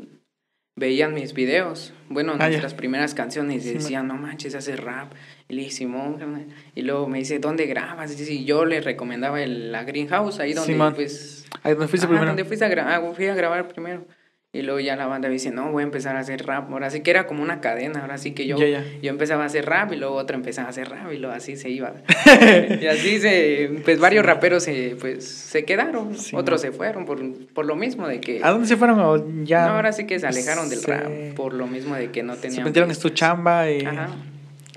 veían 0.76 1.14
mis 1.14 1.34
videos, 1.34 1.94
bueno, 2.08 2.34
Ah, 2.36 2.44
ya. 2.44 2.48
nuestras 2.50 2.74
primeras 2.74 3.14
canciones, 3.14 3.66
y 3.66 3.74
decían, 3.74 4.08
no 4.08 4.16
manches, 4.16 4.56
hace 4.56 4.78
rap. 4.78 5.12
Y 5.50 5.56
le 5.56 5.62
dije, 5.64 5.72
Simón, 5.76 6.18
carnal". 6.18 6.48
y 6.74 6.84
luego 6.84 7.08
me 7.10 7.18
dice, 7.20 7.40
¿dónde 7.40 7.66
grabas? 7.66 8.18
Y 8.30 8.46
yo 8.46 8.64
le 8.66 8.80
recomendaba 8.80 9.42
el, 9.42 9.72
la 9.74 9.84
Greenhouse, 9.84 10.40
ahí 10.40 10.54
donde 10.54 10.72
Simón. 10.74 10.94
pues 10.96 11.46
Ahí 11.64 11.74
donde 11.74 11.88
fuiste 11.90 12.06
Ajá, 12.06 12.14
primero. 12.14 12.28
donde 12.30 12.46
fuiste 12.46 12.64
a 12.64 12.70
gra- 12.70 12.86
ah, 12.88 13.14
fui 13.14 13.26
a 13.28 13.36
grabar 13.36 13.68
primero. 13.68 14.06
Y 14.52 14.64
luego 14.64 14.80
ya 14.80 14.96
la 14.96 15.06
banda 15.06 15.28
me 15.28 15.34
dice, 15.34 15.52
no, 15.52 15.72
voy 15.72 15.82
a 15.82 15.86
empezar 15.86 16.16
a 16.16 16.22
hacer 16.22 16.44
rap. 16.48 16.72
Ahora 16.72 16.90
sí 16.90 17.02
que 17.02 17.12
era 17.12 17.28
como 17.28 17.44
una 17.44 17.62
cadena. 17.62 18.02
Ahora 18.02 18.18
sí 18.18 18.32
que 18.32 18.48
yo, 18.48 18.58
Ya, 18.58 18.68
ya. 18.68 18.84
yo 19.00 19.12
empezaba 19.12 19.44
a 19.44 19.46
hacer 19.46 19.68
rap 19.68 19.94
y 19.94 19.96
luego 19.96 20.16
otra 20.16 20.36
empezaba 20.36 20.66
a 20.68 20.72
hacer 20.72 20.90
rap 20.90 21.14
y 21.14 21.18
luego 21.18 21.36
así 21.36 21.56
se 21.56 21.70
iba. 21.70 21.94
y 22.82 22.88
así 22.88 23.20
se, 23.20 23.70
pues 23.86 24.00
varios 24.00 24.26
raperos 24.26 24.64
se, 24.64 24.98
pues, 25.00 25.24
se 25.28 25.66
quedaron. 25.66 26.16
Sí, 26.18 26.36
Otros 26.36 26.64
man. 26.64 26.72
se 26.72 26.76
fueron 26.76 27.06
por, 27.06 27.20
por 27.54 27.66
lo 27.68 27.76
mismo 27.76 28.08
de 28.08 28.20
que... 28.22 28.42
¿A 28.44 28.50
dónde 28.50 28.68
se 28.68 28.76
fueron? 28.76 29.00
¿O 29.00 29.44
ya 29.44 29.68
No, 29.68 29.74
ahora 29.76 29.92
sí 29.92 30.08
que 30.08 30.18
se 30.18 30.26
alejaron 30.26 30.68
del 30.68 30.80
se- 30.80 30.98
rap 30.98 31.36
por 31.36 31.54
lo 31.54 31.68
mismo 31.68 31.94
de 31.96 32.10
que 32.10 32.24
no 32.24 32.34
tenían... 32.36 32.56
Se 32.56 32.64
metieron 32.64 32.90
en 32.90 32.98
tu 32.98 33.10
chamba 33.10 33.70
y... 33.70 33.86
Ajá. 33.86 34.10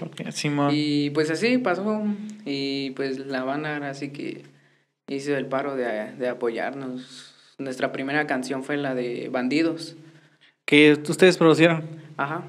Ok, 0.03 0.31
Simón. 0.33 0.71
Y 0.75 1.09
pues 1.11 1.31
así 1.31 1.57
pasó. 1.57 2.03
Y 2.45 2.91
pues 2.91 3.19
la 3.21 3.43
banda 3.45 3.73
ahora 3.75 3.95
sí 3.95 4.11
que 4.11 4.43
hizo 5.09 5.35
el 5.35 5.47
paro 5.47 5.77
de, 5.77 6.13
de 6.19 6.29
apoyarnos. 6.29 7.32
Nuestra 7.63 7.93
primera 7.93 8.27
canción 8.27 8.65
fue 8.65 8.77
la 8.77 8.95
de 8.95 9.29
Bandidos. 9.31 9.97
Que 10.65 10.93
ustedes 10.93 11.37
producieron. 11.39 11.85
Ajá. 12.17 12.43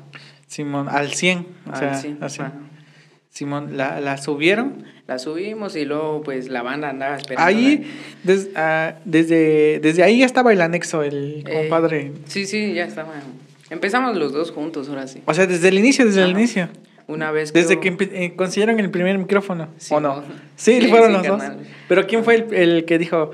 Simón, 0.48 0.88
al 0.90 1.12
100. 1.14 1.48
O 1.68 1.72
al 1.72 1.78
sea, 1.80 1.94
100, 1.96 2.18
así. 2.22 2.42
ajá. 2.42 2.54
Simón, 3.30 3.78
la, 3.78 4.00
la 4.00 4.18
subieron. 4.18 4.84
La 5.08 5.18
subimos 5.20 5.76
y 5.76 5.86
luego 5.86 6.22
pues 6.22 6.50
la 6.50 6.62
banda 6.62 6.90
andaba 6.90 7.16
esperando. 7.18 7.46
Ahí, 7.48 7.92
des- 8.24 8.50
ah, 8.56 8.96
desde, 9.06 9.80
desde 9.82 10.04
ahí 10.04 10.20
ya 10.20 10.26
estaba 10.26 10.54
el 10.54 10.62
anexo, 10.62 11.02
el 11.04 11.44
Eh, 11.48 11.54
compadre. 11.70 12.14
Sí, 12.28 12.46
sí, 12.46 12.74
ya 12.74 12.86
estaba. 12.86 13.12
Empezamos 13.70 14.16
los 14.16 14.32
dos 14.34 14.52
juntos 14.52 14.88
ahora 14.90 15.08
sí. 15.08 15.22
O 15.26 15.34
sea, 15.34 15.48
desde 15.48 15.68
el 15.70 15.78
inicio, 15.80 16.06
desde 16.06 16.24
el 16.24 16.32
inicio. 16.32 16.70
Una 17.08 17.32
vez 17.32 17.52
Desde 17.52 17.80
que 17.82 17.90
eh, 18.00 18.34
consiguieron 18.36 18.80
el 18.80 18.90
primer 18.90 19.18
micrófono, 19.18 19.68
Sí, 19.78 19.94
¿o 19.94 20.00
no? 20.00 20.24
Sí, 20.56 20.80
sí, 20.82 20.88
fueron 20.88 21.10
sí, 21.22 21.28
los 21.28 21.40
dos. 21.40 21.52
Pero 21.90 22.08
¿quién 22.08 22.24
fue 22.24 22.36
el, 22.36 22.54
el 22.54 22.86
que 22.86 22.98
dijo, 22.98 23.32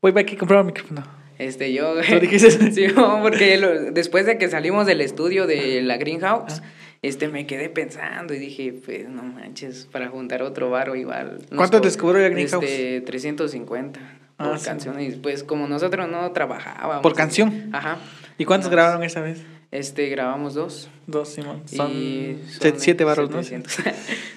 voy 0.00 0.12
a 0.16 0.24
que 0.24 0.36
comprar 0.36 0.60
un 0.62 0.66
micrófono? 0.66 1.02
Este, 1.44 1.72
yo. 1.72 1.94
¿Tú 2.08 2.20
dijiste? 2.20 2.72
sí, 2.72 2.86
no, 2.94 3.20
porque 3.22 3.56
lo- 3.58 3.90
después 3.92 4.26
de 4.26 4.38
que 4.38 4.48
salimos 4.48 4.86
del 4.86 5.00
estudio 5.00 5.46
de 5.46 5.82
la 5.82 5.96
Greenhouse, 5.96 6.60
Ah. 6.60 6.64
este, 7.02 7.28
me 7.28 7.46
quedé 7.46 7.68
pensando 7.68 8.34
y 8.34 8.38
dije, 8.38 8.72
pues, 8.84 9.08
no 9.08 9.22
manches, 9.22 9.88
para 9.90 10.08
juntar 10.08 10.42
otro 10.42 10.70
varo 10.70 10.94
igual. 10.94 11.38
¿Cuánto 11.54 11.80
cobró 11.98 12.18
la 12.20 12.28
Greenhouse? 12.28 12.64
Este, 12.64 13.00
350 13.02 14.00
Ah, 14.38 14.48
por 14.48 14.58
sí. 14.58 14.64
canción. 14.66 15.00
Y 15.00 15.10
pues, 15.12 15.44
como 15.44 15.68
nosotros 15.68 16.08
no 16.08 16.30
trabajábamos. 16.32 17.02
¿Por 17.02 17.14
canción? 17.14 17.70
Ajá. 17.72 17.98
¿Y 18.38 18.44
cuántos 18.44 18.66
Nos- 18.70 18.72
grabaron 18.76 19.02
esa 19.04 19.20
vez? 19.20 19.42
Este, 19.70 20.08
grabamos 20.10 20.54
dos. 20.54 20.90
Dos, 21.06 21.28
Simón. 21.30 21.62
Son, 21.66 21.90
y 21.92 22.38
set- 22.46 22.76
siete 22.78 23.04
varos, 23.04 23.30
¿no? 23.30 23.42
700. 23.42 23.78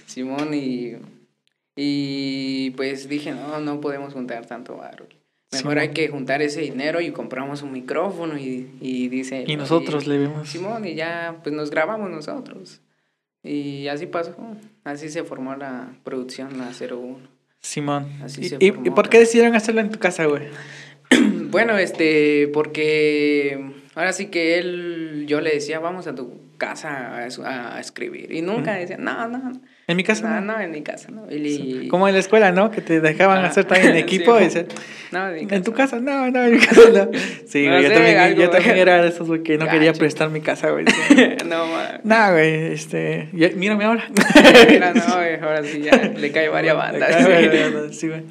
Simón 0.06 0.54
y 0.54 0.94
y 1.78 2.70
pues 2.72 3.10
dije, 3.10 3.32
no, 3.32 3.60
no 3.60 3.82
podemos 3.82 4.14
juntar 4.14 4.46
tanto 4.46 4.78
varo. 4.78 5.08
Mejor 5.64 5.80
hay 5.80 5.90
que 5.90 6.08
juntar 6.08 6.42
ese 6.42 6.62
dinero 6.62 7.02
y 7.02 7.12
compramos 7.12 7.62
un 7.62 7.72
micrófono 7.72 8.38
y, 8.38 8.70
y 8.82 9.08
dice... 9.10 9.44
Y 9.48 9.56
nosotros 9.56 10.08
le 10.08 10.18
vimos. 10.18 10.50
Simón 10.50 10.86
y 10.86 10.96
ya 10.96 11.40
pues 11.44 11.56
nos 11.56 11.70
grabamos 11.70 12.10
nosotros. 12.10 12.82
Y 13.44 13.88
así 13.88 14.08
pasó, 14.08 14.36
así 14.84 15.10
se 15.10 15.24
formó 15.24 15.56
la 15.56 15.94
producción, 16.04 16.58
la 16.58 16.72
01. 16.72 17.20
Simón. 17.62 18.08
Así 18.24 18.42
¿Y, 18.42 18.50
se 18.50 18.58
formó 18.58 18.88
y 18.88 18.90
por 18.90 19.10
qué 19.10 19.20
decidieron 19.20 19.56
hacerlo 19.56 19.82
en 19.82 19.92
tu 19.92 20.00
casa, 20.00 20.26
güey? 20.26 20.44
Bueno, 21.52 21.78
este, 21.78 22.50
porque 22.50 23.72
ahora 23.94 24.12
sí 24.12 24.26
que 24.26 24.58
él, 24.58 25.26
yo 25.26 25.40
le 25.40 25.54
decía, 25.54 25.80
vamos 25.80 26.06
a 26.08 26.16
tu 26.16 26.34
casa 26.58 27.24
a, 27.24 27.76
a 27.78 27.80
escribir. 27.80 28.34
Y 28.34 28.42
nunca 28.42 28.74
decía, 28.74 28.98
no, 28.98 29.28
no. 29.30 29.54
En 29.88 29.98
mi 29.98 30.04
casa. 30.04 30.28
No, 30.28 30.54
no, 30.54 30.60
en 30.60 30.72
mi 30.72 30.82
casa, 30.82 31.10
no. 31.12 31.28
Y, 31.32 31.88
Como 31.90 32.08
en 32.08 32.16
la 32.16 32.20
escuela, 32.20 32.52
¿no? 32.52 32.72
Que 32.72 32.82
te 32.82 33.02
dejaban 33.02 33.46
Ah, 33.46 33.50
hacer 33.50 33.66
también 33.66 33.92
en 33.92 33.98
equipo. 34.04 34.36
sí. 34.38 34.42
y 34.42 34.46
decían, 34.46 34.68
no, 35.12 35.30
en, 35.30 35.46
mi 35.48 35.56
en 35.56 35.64
tu 35.64 35.74
casa. 35.74 36.00
no, 36.00 36.32
no, 36.32 36.44
en 36.44 36.54
mi 36.54 36.60
casa 36.60 36.82
no. 36.92 37.12
Sí, 37.48 37.68
güey, 37.68 37.84
yo, 37.84 37.94
también, 37.94 38.18
algo, 38.18 38.42
yo 38.42 38.50
también 38.50 38.78
era 38.78 39.02
de 39.04 39.10
esos, 39.10 39.28
güey, 39.28 39.44
que 39.44 39.58
no 39.60 39.68
quería 39.68 39.94
prestar 39.94 40.30
mi 40.32 40.42
casa, 40.42 40.72
güey. 40.72 40.86
no, 41.46 41.68
ma. 41.68 42.00
No, 42.04 42.32
güey, 42.32 42.74
este. 42.74 43.30
mírame 43.56 43.86
ahora. 43.86 44.10
Mira, 44.70 44.94
no, 44.94 45.16
güey, 45.18 45.36
ahora 45.36 45.64
sí 45.64 45.82
ya 45.82 45.96
le 45.96 46.32
cae 46.32 46.50
varias 46.50 46.76
bandas. 46.76 47.96
Sí, 47.96 48.08
güey. 48.08 48.24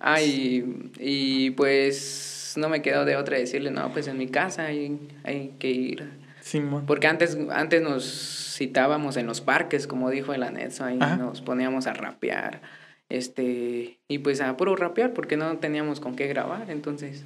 Ah, 0.00 0.20
y, 0.20 0.64
y 0.98 1.50
pues 1.50 2.54
no 2.56 2.68
me 2.68 2.82
quedó 2.82 3.04
de 3.04 3.16
otra 3.16 3.36
decirle, 3.38 3.70
no, 3.70 3.92
pues 3.92 4.08
en 4.08 4.18
mi 4.18 4.28
casa 4.28 4.64
hay, 4.66 4.98
hay 5.24 5.52
que 5.58 5.68
ir. 5.68 6.04
Simón. 6.40 6.86
Porque 6.86 7.06
antes, 7.06 7.38
antes 7.50 7.80
nos 7.82 8.41
citábamos 8.62 9.16
en 9.16 9.26
los 9.26 9.40
parques, 9.40 9.88
como 9.88 10.08
dijo 10.10 10.32
el 10.34 10.44
anexo, 10.44 10.84
ahí 10.84 10.98
Ajá. 11.00 11.16
nos 11.16 11.40
poníamos 11.40 11.88
a 11.88 11.94
rapear. 11.94 12.60
Este, 13.08 13.98
y 14.08 14.18
pues 14.18 14.40
a 14.40 14.56
puro 14.56 14.76
rapear, 14.76 15.12
porque 15.12 15.36
no 15.36 15.58
teníamos 15.58 15.98
con 15.98 16.14
qué 16.14 16.28
grabar, 16.28 16.70
entonces 16.70 17.24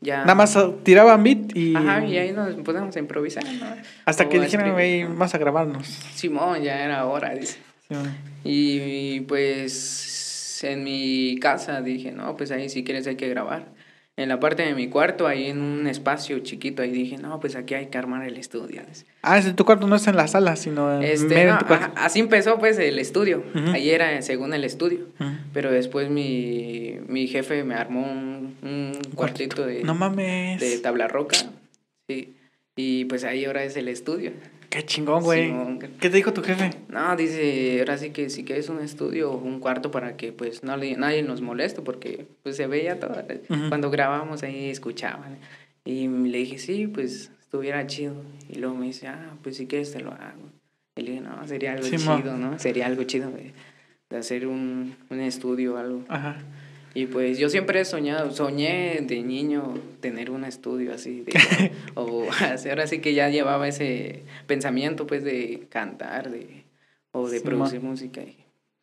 ya. 0.00 0.20
Nada 0.22 0.34
más 0.34 0.58
tiraban 0.82 1.22
beat 1.22 1.54
y. 1.54 1.76
Ajá, 1.76 2.04
y 2.04 2.16
ahí 2.16 2.32
nos 2.32 2.54
poníamos 2.56 2.96
a 2.96 2.98
improvisar, 2.98 3.44
¿no? 3.44 3.66
Hasta 4.06 4.24
O 4.24 4.28
que 4.30 4.40
dijeron, 4.40 4.72
güey, 4.72 5.04
vas 5.04 5.34
a 5.34 5.38
grabarnos. 5.38 5.86
Simón, 6.14 6.62
ya 6.62 6.82
era 6.82 7.04
hora, 7.04 7.34
dice. 7.34 7.58
Simón. 7.86 8.16
Y 8.42 9.20
pues 9.20 10.64
en 10.64 10.82
mi 10.82 11.38
casa 11.40 11.82
dije, 11.82 12.10
no, 12.12 12.36
pues 12.36 12.50
ahí 12.50 12.70
si 12.70 12.84
quieres 12.84 13.06
hay 13.06 13.16
que 13.16 13.28
grabar. 13.28 13.66
En 14.16 14.28
la 14.28 14.38
parte 14.38 14.64
de 14.64 14.74
mi 14.74 14.88
cuarto, 14.88 15.26
ahí 15.26 15.46
en 15.46 15.62
un 15.62 15.86
espacio 15.86 16.38
chiquito, 16.40 16.82
ahí 16.82 16.90
dije, 16.90 17.16
no, 17.16 17.40
pues 17.40 17.56
aquí 17.56 17.72
hay 17.74 17.86
que 17.86 17.96
armar 17.96 18.26
el 18.26 18.36
estudio. 18.36 18.82
Ah, 19.22 19.38
es 19.38 19.56
tu 19.56 19.64
cuarto, 19.64 19.86
no 19.86 19.96
es 19.96 20.06
en 20.08 20.16
la 20.16 20.28
sala, 20.28 20.56
sino 20.56 20.94
en 20.96 21.02
Este, 21.04 21.26
medio 21.34 21.46
no, 21.46 21.52
en 21.54 21.58
tu 21.60 21.66
cuarto. 21.66 21.86
ajá, 21.94 22.04
así 22.04 22.20
empezó 22.20 22.58
pues 22.58 22.78
el 22.78 22.98
estudio. 22.98 23.42
Ujú. 23.54 23.70
Ahí 23.70 23.88
era 23.90 24.20
según 24.20 24.52
el 24.52 24.64
estudio. 24.64 25.06
Pero 25.54 25.70
después 25.70 26.10
mi, 26.10 26.98
mi 27.08 27.28
jefe 27.28 27.64
me 27.64 27.74
armó 27.74 28.02
un, 28.02 28.56
un 28.62 28.92
cuartito 29.14 29.64
de, 29.64 29.84
No 29.84 29.94
mames. 29.94 30.60
de 30.60 30.76
tabla 30.78 31.08
roca. 31.08 31.36
Sí. 32.08 32.36
Y 32.76 33.06
pues 33.06 33.24
ahí 33.24 33.46
ahora 33.46 33.64
es 33.64 33.76
el 33.76 33.88
estudio. 33.88 34.32
Qué 34.70 34.84
chingón, 34.86 35.22
güey. 35.24 35.52
¿Qué 36.00 36.08
te 36.10 36.16
dijo 36.16 36.32
tu 36.32 36.42
jefe? 36.42 36.70
No, 36.88 37.16
dice, 37.16 37.80
ahora 37.80 37.98
sí 37.98 38.10
que 38.10 38.30
si 38.30 38.44
quieres 38.44 38.68
un 38.68 38.80
estudio 38.80 39.32
o 39.32 39.36
un 39.36 39.58
cuarto 39.58 39.90
para 39.90 40.16
que 40.16 40.32
pues 40.32 40.62
no 40.62 40.76
le- 40.76 40.96
nadie 40.96 41.22
nos 41.24 41.40
moleste 41.40 41.82
porque 41.82 42.26
pues 42.44 42.56
se 42.56 42.66
veía 42.68 43.00
todo. 43.00 43.12
Ujú. 43.48 43.68
Cuando 43.68 43.90
grabábamos 43.90 44.42
ahí 44.44 44.70
escuchaban. 44.70 45.38
Y 45.84 46.06
le 46.06 46.38
dije, 46.38 46.58
sí, 46.58 46.86
pues 46.86 47.32
estuviera 47.40 47.84
chido. 47.88 48.14
Y 48.48 48.58
luego 48.60 48.76
me 48.76 48.86
dice, 48.86 49.08
ah, 49.08 49.34
pues 49.42 49.56
si 49.56 49.66
quieres 49.66 49.92
te 49.92 50.00
lo 50.00 50.12
hago. 50.12 50.50
Y 50.96 51.02
le 51.02 51.10
dije, 51.12 51.22
no, 51.22 51.46
sería 51.48 51.72
algo 51.72 51.84
Sí, 51.86 51.96
chido, 51.96 52.36
¿no? 52.36 52.58
Sería 52.60 52.86
algo 52.86 53.02
chido 53.04 53.30
de, 53.32 53.52
de 54.08 54.16
hacer 54.16 54.46
un, 54.46 54.94
un 55.10 55.20
estudio 55.20 55.74
o 55.74 55.76
algo. 55.78 56.04
Ajá. 56.08 56.36
Y 56.94 57.06
pues 57.06 57.38
yo 57.38 57.48
siempre 57.48 57.80
he 57.80 57.84
soñado, 57.84 58.32
soñé 58.32 59.00
de 59.02 59.22
niño 59.22 59.74
tener 60.00 60.30
un 60.30 60.44
estudio 60.44 60.92
así. 60.92 61.20
De, 61.20 61.70
o 61.94 62.26
ahora 62.68 62.86
sí 62.86 62.98
que 62.98 63.14
ya 63.14 63.28
llevaba 63.28 63.68
ese 63.68 64.22
pensamiento 64.46 65.06
pues 65.06 65.22
de 65.22 65.66
cantar 65.70 66.30
de, 66.30 66.64
o 67.12 67.28
de 67.28 67.38
Sí, 67.38 67.44
producir 67.44 67.80
música. 67.80 68.22
y, 68.22 68.36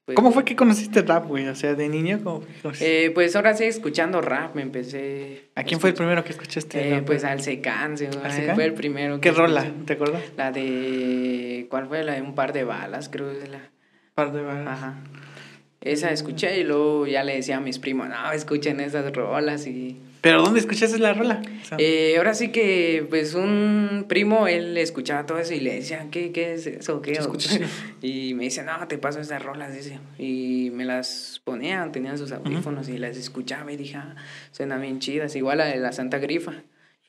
pues, 0.06 0.16
¿Cómo 0.16 0.32
fue 0.32 0.46
que 0.46 0.56
conociste 0.56 1.02
rap, 1.02 1.28
güey? 1.28 1.50
O 1.50 1.56
sea, 1.56 1.76
de 1.76 1.90
niño, 1.90 2.22
¿cómo? 2.24 2.44
Eh, 2.80 3.12
pues 3.14 3.36
ahora 3.36 3.54
sí, 3.56 3.66
escuchando 3.66 4.22
rap 4.22 4.56
me 4.56 4.62
empecé... 4.62 5.50
¿A 5.56 5.64
quién 5.64 5.82
fue 5.82 5.90
el 5.90 5.96
primero 5.98 6.24
que 6.24 6.32
escuchaste? 6.32 6.88
Eh, 6.88 6.96
rap, 6.96 7.06
pues 7.06 7.26
al 7.26 7.42
Secán, 7.42 7.98
sí, 7.98 8.08
fue 8.56 8.64
el 8.64 8.74
primero. 8.74 9.20
¿Qué 9.20 9.32
que 9.32 9.36
rola? 9.36 9.66
escuché. 9.66 9.84
¿Te 9.86 9.94
acuerdas? 9.94 10.24
La 10.38 10.52
de... 10.54 11.68
¿Cuál 11.70 11.88
fue? 11.88 12.06
La 12.06 12.14
de 12.14 12.22
un 12.22 12.36
par 12.36 12.54
de 12.54 12.64
balas, 12.64 13.10
creo 13.10 13.30
que 13.34 13.40
es 13.44 13.50
la... 13.50 13.70
Par 14.16 14.32
de 14.32 14.42
balas. 14.44 14.68
Ajá. 14.68 14.96
Esa 15.82 16.12
escuché 16.12 16.60
y 16.60 16.64
luego 16.64 17.06
ya 17.06 17.24
le 17.24 17.36
decía 17.36 17.58
a 17.58 17.62
mis 17.62 17.78
primos, 17.78 18.10
no, 18.10 18.32
escuchen 18.32 18.80
esas 18.80 19.14
rolas 19.14 19.68
y... 19.68 19.98
¿Pero 20.22 20.42
dónde 20.42 20.60
escuchaste 20.60 20.98
la 20.98 21.14
rola? 21.14 21.42
O 21.62 21.66
sea, 21.66 21.78
Eh, 21.80 22.16
ahora 22.18 22.34
sí 22.34 22.50
que, 22.50 23.06
pues, 23.08 23.36
un 23.36 24.06
primo, 24.10 24.48
él 24.48 24.76
escuchaba 24.78 25.28
todo 25.28 25.38
eso 25.38 25.54
y 25.54 25.60
le 25.60 25.76
decía, 25.76 26.08
¿qué, 26.12 26.32
qué 26.32 26.54
es 26.54 26.66
eso? 26.66 27.02
¿Qué? 27.04 27.20
Y 28.02 28.34
me 28.34 28.46
dice, 28.46 28.64
no, 28.64 28.88
te 28.88 28.98
paso 28.98 29.20
esas 29.20 29.42
rolas, 29.44 29.74
dice. 29.74 30.00
Y 30.18 30.72
me 30.74 30.84
las 30.84 31.42
ponía, 31.44 31.88
tenían 31.92 32.18
sus 32.18 32.32
audífonos 32.32 32.90
y 32.90 32.98
las 32.98 33.16
escuchaba 33.16 33.72
y 33.72 33.78
dije, 33.78 33.98
ah, 33.98 34.16
suenan 34.52 34.82
bien 34.82 35.00
chidas. 35.00 35.36
Igual 35.36 35.60
la 35.60 35.66
de 35.66 35.78
la 35.78 35.92
Santa 35.92 36.18
Grifa, 36.18 36.54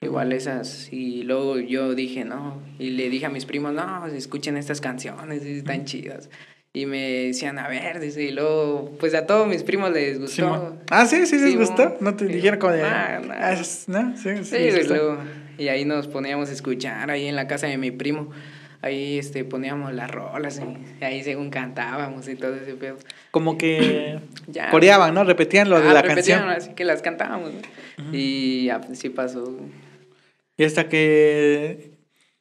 igual 0.03 0.33
esas. 0.33 0.93
Y 0.93 1.23
luego 1.23 1.59
yo 1.59 1.95
dije, 1.95 2.27
no, 2.27 2.63
y 2.79 2.91
le 2.91 3.09
dije 3.09 3.27
a 3.27 3.31
mis 3.31 3.47
primos, 3.47 3.73
no, 3.73 4.07
escuchen 4.07 4.59
estas 4.59 4.83
canciones, 4.83 5.43
están 5.43 5.87
chidas. 5.87 6.29
Y 6.73 6.87
me 6.87 7.27
decían, 7.27 7.59
a 7.59 7.67
ver, 7.69 7.99
dice, 7.99 8.23
y 8.23 8.31
luego, 8.31 8.95
pues 9.01 9.15
a 9.15 9.27
todos 9.27 9.49
mis 9.49 9.63
primos 9.63 9.91
les 9.91 10.21
gustó. 10.21 10.35
Simón. 10.35 10.81
Ah, 10.91 11.07
sí, 11.07 11.27
sí, 11.27 11.39
les 11.39 11.57
gustó. 11.57 11.97
No 12.01 12.15
te 12.15 12.27
dijeron 12.27 12.61
como 12.61 12.75
de. 12.75 12.83
Nah, 12.83 13.21
nah. 13.21 13.35
Ah, 13.39 13.55
¿No? 13.87 14.17
Sí, 14.17 14.45
sí. 14.45 14.71
Sí, 14.71 14.83
luego, 14.87 15.19
y 15.57 15.69
ahí 15.69 15.85
nos 15.85 16.07
poníamos 16.09 16.51
a 16.51 16.53
escuchar, 16.53 17.11
ahí 17.11 17.27
en 17.27 17.37
la 17.37 17.49
casa 17.49 17.67
de 17.67 17.79
mi 17.79 17.91
primo. 17.91 18.31
Ahí 18.81 19.19
este, 19.19 19.45
poníamos 19.45 19.93
las 19.93 20.09
rolas 20.09 20.63
y 21.01 21.05
ahí 21.05 21.25
según 21.25 21.51
cantábamos 21.51 22.29
y 22.29 22.37
todo 22.37 22.55
ese 22.55 22.75
pedo. 22.75 22.97
Como 23.33 23.59
que. 23.59 24.21
Ya. 24.47 24.71
Coreaban, 24.71 25.13
¿no? 25.13 25.25
Repetían 25.25 25.69
lo 25.69 25.79
de 25.79 25.91
Ah, 25.91 25.93
la 25.93 26.01
repetían, 26.03 26.41
canción. 26.41 26.57
Así 26.57 26.75
que 26.75 26.85
las 26.85 27.03
cantábamos. 27.03 27.51
¿no? 27.99 28.17
Y 28.17 28.71
así 28.71 29.11
pasó. 29.11 29.59
Y 30.57 30.65
hasta 30.65 30.89
que. 30.89 31.91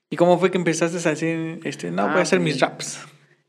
¿Y 0.09 0.15
cómo 0.15 0.39
fue 0.39 0.49
que 0.51 0.57
empezaste 0.57 1.05
a 1.05 1.11
decir, 1.11 1.59
este, 1.65 1.91
no, 1.91 2.03
Ah, 2.03 2.11
voy 2.11 2.19
a 2.19 2.21
hacer 2.21 2.39
pues, 2.39 2.53
mis 2.53 2.61
raps? 2.61 2.99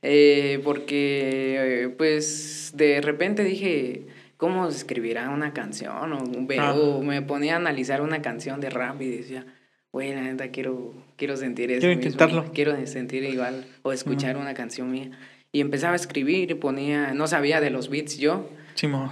Eh, 0.02 0.60
porque, 0.64 1.84
eh, 1.84 1.88
pues, 1.88 2.72
de 2.74 3.00
repente 3.00 3.42
dije, 3.44 4.06
¿cómo 4.36 4.70
se 4.70 4.78
escribirá 4.78 5.30
una 5.30 5.52
canción? 5.52 6.12
O, 6.12 6.18
o 6.18 7.02
me 7.02 7.22
ponía 7.22 7.54
a 7.54 7.56
analizar 7.56 8.00
una 8.00 8.22
canción 8.22 8.60
de 8.60 8.70
rap 8.70 9.00
y 9.02 9.08
decía, 9.08 9.44
güey, 9.92 10.14
la 10.14 10.22
neta 10.22 10.48
quiero, 10.50 10.94
quiero 11.16 11.36
sentir 11.36 11.70
eso. 11.70 11.80
Quiero 11.80 11.96
mismo, 11.96 12.10
intentarlo. 12.12 12.52
Quiero 12.52 12.86
sentir 12.86 13.24
igual 13.24 13.66
o 13.82 13.92
escuchar 13.92 14.36
una 14.36 14.54
canción 14.54 14.90
mía. 14.90 15.10
Y 15.50 15.60
empezaba 15.60 15.94
a 15.94 15.96
escribir 15.96 16.50
y 16.50 16.54
ponía, 16.54 17.14
no 17.14 17.26
sabía 17.26 17.60
de 17.60 17.70
los 17.70 17.88
beats 17.88 18.18
yo. 18.18 18.48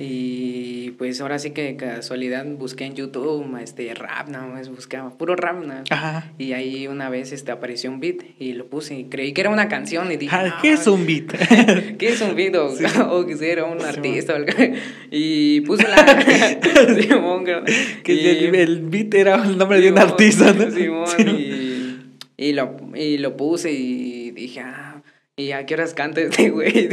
Y 0.00 0.90
pues 0.98 1.20
ahora 1.20 1.38
sí 1.38 1.50
que 1.50 1.62
de 1.62 1.76
casualidad 1.76 2.44
busqué 2.46 2.84
en 2.84 2.94
YouTube 2.94 3.44
este 3.62 3.92
rap, 3.94 4.28
nada 4.28 4.46
más 4.46 4.68
buscaba, 4.68 5.10
puro 5.16 5.34
rap. 5.36 5.56
Ajá. 5.90 6.30
Y 6.38 6.52
ahí 6.52 6.86
una 6.86 7.08
vez 7.10 7.32
este, 7.32 7.50
apareció 7.52 7.90
un 7.90 8.00
beat 8.00 8.16
y 8.38 8.52
lo 8.52 8.66
puse 8.66 8.94
y 8.98 9.04
creí 9.04 9.32
que 9.32 9.40
era 9.40 9.50
una 9.50 9.68
canción 9.68 10.10
y 10.12 10.16
dije, 10.16 10.34
Ah, 10.36 10.46
"No, 10.48 10.54
¿Qué 10.62 10.72
es 10.72 10.86
un 10.86 11.06
beat? 11.06 11.26
¿Qué 11.98 12.08
es 12.08 12.20
un 12.20 12.34
beat? 12.36 12.54
O, 12.56 12.70
Sí. 12.76 12.84
o 13.10 13.26
que 13.26 13.36
si 13.36 13.44
era 13.46 13.64
un 13.64 13.80
artista 13.80 14.34
o 14.34 14.36
algo. 14.36 14.52
Y 15.10 15.60
puse 15.62 15.84
la... 15.88 15.96
Simón, 17.00 17.44
que 18.04 18.12
Y- 18.14 18.26
el, 18.26 18.54
el 18.54 18.80
beat 18.82 19.14
era 19.14 19.42
el 19.44 19.56
nombre 19.58 19.80
de 19.80 19.90
un 19.90 19.98
artista, 19.98 20.52
¿no? 20.52 20.70
Simón, 20.70 21.06
y, 21.26 21.96
y, 22.36 22.52
lo, 22.52 22.76
y 22.94 23.18
lo 23.18 23.36
puse 23.36 23.72
y 23.72 24.30
dije, 24.32 24.60
ah, 24.60 25.02
¿y 25.36 25.52
a 25.52 25.64
qué 25.66 25.74
horas 25.74 25.94
canta 25.94 26.20
este 26.20 26.50
güey? 26.50 26.88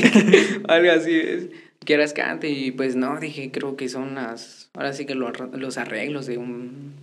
Algo 0.67 0.91
así 0.91 1.49
es. 1.83 1.85
¿Qué 1.85 1.95
horas 1.95 2.13
canta? 2.13 2.47
Y 2.47 2.71
pues 2.71 2.95
no, 2.95 3.19
dije, 3.19 3.51
creo 3.51 3.75
que 3.75 3.89
son 3.89 4.15
las, 4.15 4.69
ahora 4.73 4.93
sí 4.93 5.05
que 5.05 5.15
los, 5.15 5.31
los 5.53 5.77
arreglos 5.77 6.25
de, 6.25 6.37
un, 6.37 6.93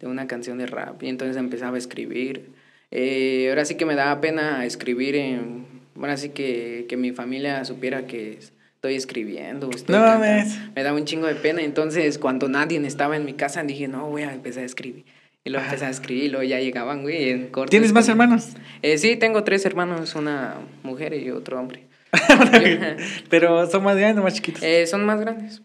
de 0.00 0.06
una 0.06 0.26
canción 0.26 0.58
de 0.58 0.66
rap. 0.66 1.02
Y 1.02 1.08
entonces 1.08 1.36
empezaba 1.36 1.76
a 1.76 1.78
escribir. 1.78 2.50
Eh, 2.90 3.46
ahora 3.50 3.64
sí 3.64 3.76
que 3.76 3.86
me 3.86 3.94
daba 3.94 4.20
pena 4.20 4.64
escribir 4.64 5.14
en, 5.14 5.66
ahora 5.96 6.16
sí 6.16 6.30
que, 6.30 6.86
que 6.88 6.96
mi 6.96 7.12
familia 7.12 7.64
supiera 7.64 8.06
que 8.06 8.38
estoy 8.74 8.94
escribiendo. 8.94 9.70
Estoy 9.70 9.94
No 9.94 10.02
mames. 10.02 10.58
Me 10.74 10.82
daba 10.82 10.96
un 10.96 11.04
chingo 11.04 11.26
de 11.26 11.34
pena. 11.34 11.62
Entonces, 11.62 12.18
cuando 12.18 12.48
nadie 12.48 12.84
estaba 12.86 13.16
en 13.16 13.24
mi 13.24 13.34
casa, 13.34 13.62
dije, 13.62 13.88
no, 13.88 14.08
voy 14.08 14.22
a 14.22 14.32
empezar 14.32 14.62
a 14.62 14.66
escribir. 14.66 15.04
Y 15.44 15.50
luego 15.50 15.64
empecé 15.64 15.86
a 15.86 15.90
escribir 15.90 16.24
y 16.24 16.28
luego 16.28 16.44
ya 16.44 16.60
llegaban, 16.60 17.02
güey, 17.02 17.30
en 17.30 17.48
corto. 17.48 17.70
¿Tienes 17.70 17.92
más 17.92 18.08
hermanos? 18.08 18.50
Eh, 18.82 18.98
sí, 18.98 19.16
tengo 19.16 19.44
tres 19.44 19.64
hermanos, 19.64 20.14
una 20.14 20.56
mujer 20.82 21.14
y 21.14 21.30
otro 21.30 21.58
hombre. 21.58 21.89
Pero 23.28 23.68
son 23.70 23.84
más 23.84 23.96
grandes 23.96 24.20
o 24.20 24.24
más 24.24 24.34
chiquitos. 24.34 24.62
Eh, 24.62 24.86
son 24.86 25.04
más 25.04 25.20
grandes. 25.20 25.62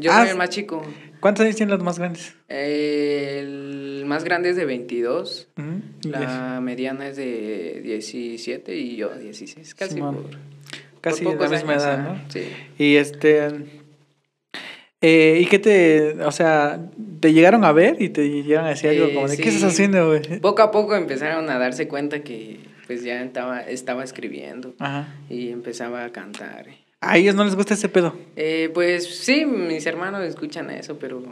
Yo 0.00 0.10
Ah, 0.12 0.22
soy 0.22 0.30
el 0.30 0.36
más 0.36 0.50
chico. 0.50 0.84
¿Cuántos 1.20 1.44
años 1.44 1.56
tienen 1.56 1.74
los 1.74 1.82
más 1.84 1.98
grandes? 1.98 2.34
Eh, 2.48 3.38
el 3.40 4.04
más 4.06 4.24
grande 4.24 4.50
es 4.50 4.56
de 4.56 4.64
22. 4.64 5.48
Ujú. 5.56 5.68
Y 6.04 6.08
La 6.08 6.60
mediana 6.60 7.08
es 7.08 7.16
de 7.16 7.80
17 7.84 8.74
y 8.76 8.96
yo 8.96 9.14
16. 9.16 9.74
Casi 9.76 10.00
por, 10.00 10.24
Casi 11.00 11.24
por 11.24 11.40
la 11.40 11.48
misma 11.48 11.72
años, 11.74 11.84
edad, 11.84 11.98
¿no? 11.98 12.20
Sí. 12.30 12.42
Y 12.78 12.96
este. 12.96 13.48
Eh, 15.00 15.38
¿Y 15.40 15.46
qué 15.46 15.58
te. 15.60 16.12
O 16.24 16.32
sea, 16.32 16.80
te 17.20 17.32
llegaron 17.32 17.64
a 17.64 17.70
ver 17.72 17.96
y 18.00 18.08
te 18.08 18.28
llegaron 18.28 18.66
a 18.66 18.70
decir 18.70 18.90
algo 18.90 19.06
Eh, 19.06 19.14
como 19.14 19.28
de 19.28 19.36
qué 19.36 19.48
estás 19.50 19.72
haciendo, 19.72 20.08
güey? 20.08 20.40
Poco 20.40 20.62
a 20.62 20.70
poco 20.72 20.96
empezaron 20.96 21.48
a 21.48 21.58
darse 21.58 21.86
cuenta 21.86 22.22
que 22.24 22.58
pues 22.86 23.02
ya 23.04 23.22
estaba, 23.22 23.60
estaba 23.62 24.04
escribiendo 24.04 24.74
Ajá. 24.78 25.08
y 25.28 25.50
empezaba 25.50 26.04
a 26.04 26.10
cantar. 26.12 26.66
A 27.00 27.18
ellos 27.18 27.34
no 27.34 27.44
les 27.44 27.54
gusta 27.54 27.74
ese 27.74 27.88
pedo. 27.88 28.16
Eh, 28.36 28.70
pues 28.72 29.06
sí, 29.24 29.44
mis 29.46 29.84
hermanos 29.86 30.24
escuchan 30.24 30.70
eso, 30.70 30.98
pero 30.98 31.22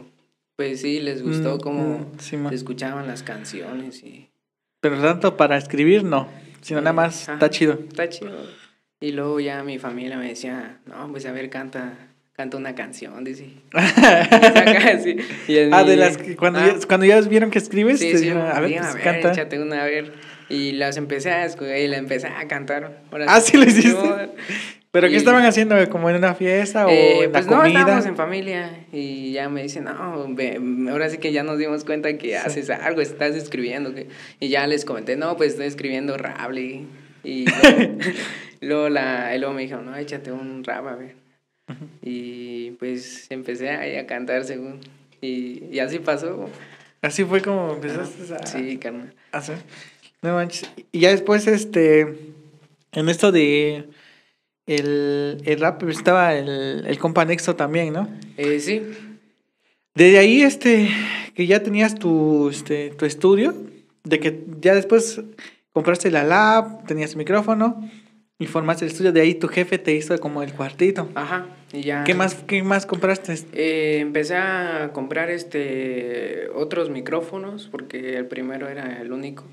pues 0.55 0.81
sí, 0.81 0.99
les 0.99 1.21
gustó 1.23 1.57
Mm, 1.57 1.59
cómo 1.59 1.97
mm, 1.99 2.19
sí, 2.19 2.37
escuchaban 2.51 3.07
las 3.07 3.23
canciones 3.23 4.03
y 4.03 4.29
Pero 4.79 5.01
tanto 5.01 5.35
para 5.37 5.57
escribir, 5.57 6.03
no. 6.03 6.27
Sino 6.61 6.81
nada 6.81 6.93
más, 6.93 7.27
está 7.27 7.49
chido. 7.49 7.79
Está 7.87 8.07
chido. 8.09 8.31
Y 8.99 9.11
luego 9.11 9.39
ya 9.39 9.63
mi 9.63 9.77
familia 9.79 10.17
me 10.17 10.27
decía, 10.29 10.79
no, 10.85 11.11
pues 11.11 11.25
a 11.25 11.31
ver, 11.31 11.49
canta, 11.49 11.93
canta 12.33 12.57
una 12.57 12.73
canción, 12.75 13.23
dice. 13.23 13.49
Así. 13.73 15.17
Y 15.47 15.57
ah, 15.71 15.83
de 15.83 15.91
mi- 15.91 15.95
las 15.97 16.17
que 16.17 16.35
cuando, 16.35 16.59
Ah, 16.59 16.75
ya, 16.79 16.87
cuando 16.87 17.05
ya 17.05 17.19
vieron 17.21 17.51
que 17.51 17.59
escribes, 17.59 17.99
Sí, 17.99 18.11
te 18.11 18.17
sí, 18.17 18.23
dijeron, 18.25 18.47
a 18.47 18.59
ver, 18.59 18.77
pues, 18.79 18.95
canta. 18.95 19.31
échate 19.31 19.59
una, 19.61 19.83
a 19.83 19.85
ver. 19.85 20.13
Y 20.49 20.73
las 20.73 20.97
empecé 20.97 21.31
a 21.31 21.45
escuchar 21.45 21.77
y 21.77 21.87
la 21.87 21.97
empecé 21.97 22.27
a 22.27 22.47
cantar. 22.47 23.01
Ahora 23.11 23.25
Ah, 23.27 23.41
¿sí 23.41 23.57
lo 23.57 23.63
hiciste? 23.63 23.89
Yo, 23.91 24.17
¿Pero 24.91 25.07
qué 25.07 25.13
y- 25.15 25.17
estaban 25.17 25.43
haciendo? 25.43 25.75
¿Como 25.89 26.09
en 26.09 26.15
una 26.17 26.35
fiesta 26.35 26.85
o 26.87 26.89
eh, 26.89 27.23
en 27.25 27.31
pues 27.31 27.45
la 27.47 27.51
no, 27.51 27.57
comida? 27.63 27.79
estábamos 27.79 28.05
en 28.05 28.15
familia 28.15 28.85
y 28.93 29.31
ya 29.33 29.49
me 29.49 29.63
dicen, 29.63 29.83
no, 29.85 30.25
ve, 30.29 30.59
ahora 30.89 31.09
sí 31.09 31.17
que 31.17 31.31
ya 31.33 31.43
nos 31.43 31.57
dimos 31.57 31.83
cuenta 31.83 32.17
que 32.17 32.37
haces 32.37 32.69
algo, 32.69 33.01
estás 33.01 33.35
escribiendo. 33.35 33.93
que-". 33.93 34.07
Y 34.39 34.49
ya 34.49 34.65
les 34.67 34.85
comenté, 34.85 35.15
no, 35.17 35.35
pues 35.35 35.51
estoy 35.53 35.65
escribiendo 35.67 36.15
rap. 36.17 36.51
Y, 37.23 37.45
luego, 37.63 37.97
luego 38.61 38.89
la, 38.89 39.35
y 39.35 39.39
luego 39.39 39.53
me 39.55 39.63
dijeron, 39.63 39.85
no, 39.87 39.95
échate 39.97 40.31
un 40.31 40.63
rap, 40.63 40.85
a 40.87 40.95
ver. 40.95 41.15
Y 42.01 42.71
pues 42.71 43.25
empecé 43.31 43.69
ahí 43.71 43.95
a 43.97 44.05
cantar 44.05 44.43
según. 44.45 44.79
Y, 45.21 45.63
y 45.71 45.79
así 45.79 45.99
pasó. 45.99 46.49
Así 47.01 47.23
fue 47.23 47.41
como 47.41 47.73
empezaste 47.73 48.33
a 48.33 48.45
Sí, 48.45 48.77
carnal. 48.77 49.13
hacer. 49.31 49.57
No 50.25 50.33
manches. 50.33 50.69
Y 50.91 50.99
ya 50.99 51.11
después, 51.11 51.47
este, 51.47 52.01
en 52.91 53.09
esto 53.09 53.31
de 53.31 53.85
el, 54.65 55.41
el 55.45 55.59
rap 55.59 55.83
estaba 55.83 56.33
el, 56.35 56.85
el 56.87 56.97
compa 56.97 57.25
Nexo 57.25 57.55
también, 57.55 57.93
¿no? 57.93 58.09
Eh, 58.37 58.59
sí, 58.59 58.81
Desde 59.93 60.17
ahí, 60.17 60.41
este, 60.41 60.89
que 61.35 61.45
ya 61.45 61.61
tenías 61.61 61.95
tu, 61.95 62.49
este, 62.49 62.89
tu 62.89 63.05
estudio, 63.05 63.53
de 64.03 64.19
que 64.19 64.43
ya 64.59 64.73
después 64.73 65.21
compraste 65.71 66.09
la 66.09 66.23
lab, 66.23 66.85
tenías 66.85 67.15
micrófono 67.15 67.89
y 68.39 68.47
formaste 68.47 68.85
el 68.85 68.91
estudio, 68.91 69.11
de 69.11 69.21
ahí 69.21 69.35
tu 69.35 69.47
jefe 69.47 69.77
te 69.77 69.93
hizo 69.93 70.17
como 70.19 70.41
el 70.43 70.53
cuartito. 70.53 71.09
ajá. 71.15 71.47
Y 71.73 71.81
ya. 71.81 72.03
¿Qué 72.05 72.13
más, 72.13 72.35
qué 72.47 72.63
más 72.63 72.85
compraste? 72.85 73.35
Eh, 73.53 73.99
empecé 73.99 74.35
a 74.35 74.91
comprar 74.93 75.29
este 75.29 76.47
otros 76.55 76.89
micrófonos 76.89 77.67
porque 77.69 78.17
el 78.17 78.27
primero 78.27 78.69
era 78.69 79.01
el 79.01 79.11
único. 79.11 79.43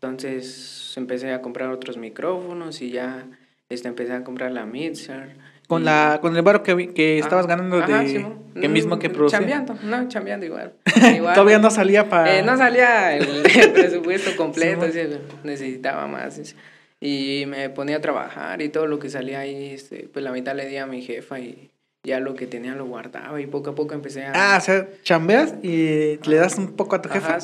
Entonces 0.00 0.92
empecé 0.96 1.32
a 1.32 1.40
comprar 1.42 1.70
otros 1.70 1.96
micrófonos 1.96 2.80
y 2.82 2.90
ya 2.90 3.26
este, 3.68 3.88
empecé 3.88 4.12
a 4.12 4.22
comprar 4.24 4.52
la 4.52 4.66
mixer. 4.66 5.36
Con, 5.66 5.82
y- 5.82 5.84
la, 5.86 6.18
con 6.20 6.36
el 6.36 6.42
barro 6.42 6.62
que, 6.62 6.92
que 6.94 7.18
estabas 7.18 7.46
Ajá, 7.46 7.56
ganando 7.56 7.78
ajá, 7.78 8.00
de 8.02 8.08
Simón. 8.08 8.38
que 8.60 8.68
mismo 8.68 8.98
que 8.98 9.08
Mm, 9.08 9.12
producía. 9.12 9.38
Chambeando, 9.40 9.76
no, 9.82 10.08
chambeando 10.08 10.46
igual. 10.46 10.74
Igual. 11.16 11.34
Todavía 11.34 11.58
no 11.58 11.70
salía 11.70 12.08
para... 12.08 12.38
Eh, 12.38 12.42
no 12.42 12.56
salía 12.56 13.16
el, 13.16 13.26
el 13.46 13.72
presupuesto 13.72 14.36
completo, 14.36 14.84
así, 14.84 15.00
necesitaba 15.42 16.06
más. 16.06 16.38
así. 16.38 16.54
Y 17.00 17.44
me 17.46 17.68
ponía 17.70 17.96
a 17.96 18.00
trabajar 18.00 18.62
y 18.62 18.68
todo 18.68 18.86
lo 18.86 18.98
que 18.98 19.10
salía 19.10 19.40
ahí, 19.40 19.70
este, 19.72 20.08
pues 20.12 20.24
la 20.24 20.30
mitad 20.30 20.54
le 20.54 20.66
di 20.66 20.76
a 20.76 20.86
mi 20.86 21.02
jefa 21.02 21.40
y 21.40 21.70
ya 22.06 22.20
lo 22.20 22.34
que 22.34 22.46
tenía 22.46 22.74
lo 22.74 22.86
guardaba 22.86 23.38
y 23.40 23.46
poco 23.46 23.70
a 23.70 23.74
poco 23.74 23.92
empecé 23.94 24.24
a... 24.24 24.32
Ah, 24.34 24.56
o 24.56 24.60
sea, 24.62 24.88
chambeas 25.02 25.54
y 25.62 26.18
le 26.26 26.36
das 26.36 26.56
un 26.56 26.72
poco 26.76 26.96
a 26.96 27.02
tu 27.02 27.08
jefe 27.10 27.26
Ajá, 27.26 27.38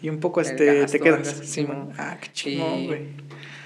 y 0.00 0.08
un 0.08 0.20
poco 0.20 0.40
este, 0.40 0.86
te 0.86 1.00
quedas. 1.00 1.24
gasto, 1.24 1.42
Simón. 1.44 1.76
Simón. 1.88 1.92
Ah, 1.98 2.18
qué 2.20 2.28
chingón, 2.32 2.78
Y- 2.78 2.86
güey. 2.86 3.00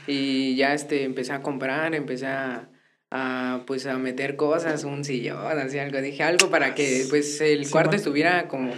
Y 0.07 0.55
ya 0.57 0.73
este, 0.73 1.03
empecé 1.05 1.33
a 1.33 1.43
comprar, 1.43 1.93
empecé 1.95 2.27
a, 2.29 2.69
a, 3.11 3.63
pues 3.67 3.87
a 3.87 3.99
meter 3.99 4.37
cosas, 4.37 4.85
un 4.85 5.05
sillón, 5.05 5.59
así 5.59 5.79
algo. 5.81 6.01
Dije 6.01 6.23
algo 6.23 6.49
para 6.49 6.75
que 6.77 7.05
pues 7.11 7.41
el 7.41 7.65
Sí, 7.67 7.73
cuarto 7.73 7.91
man. 7.91 7.97
estuviera 7.99 8.47
como 8.49 8.71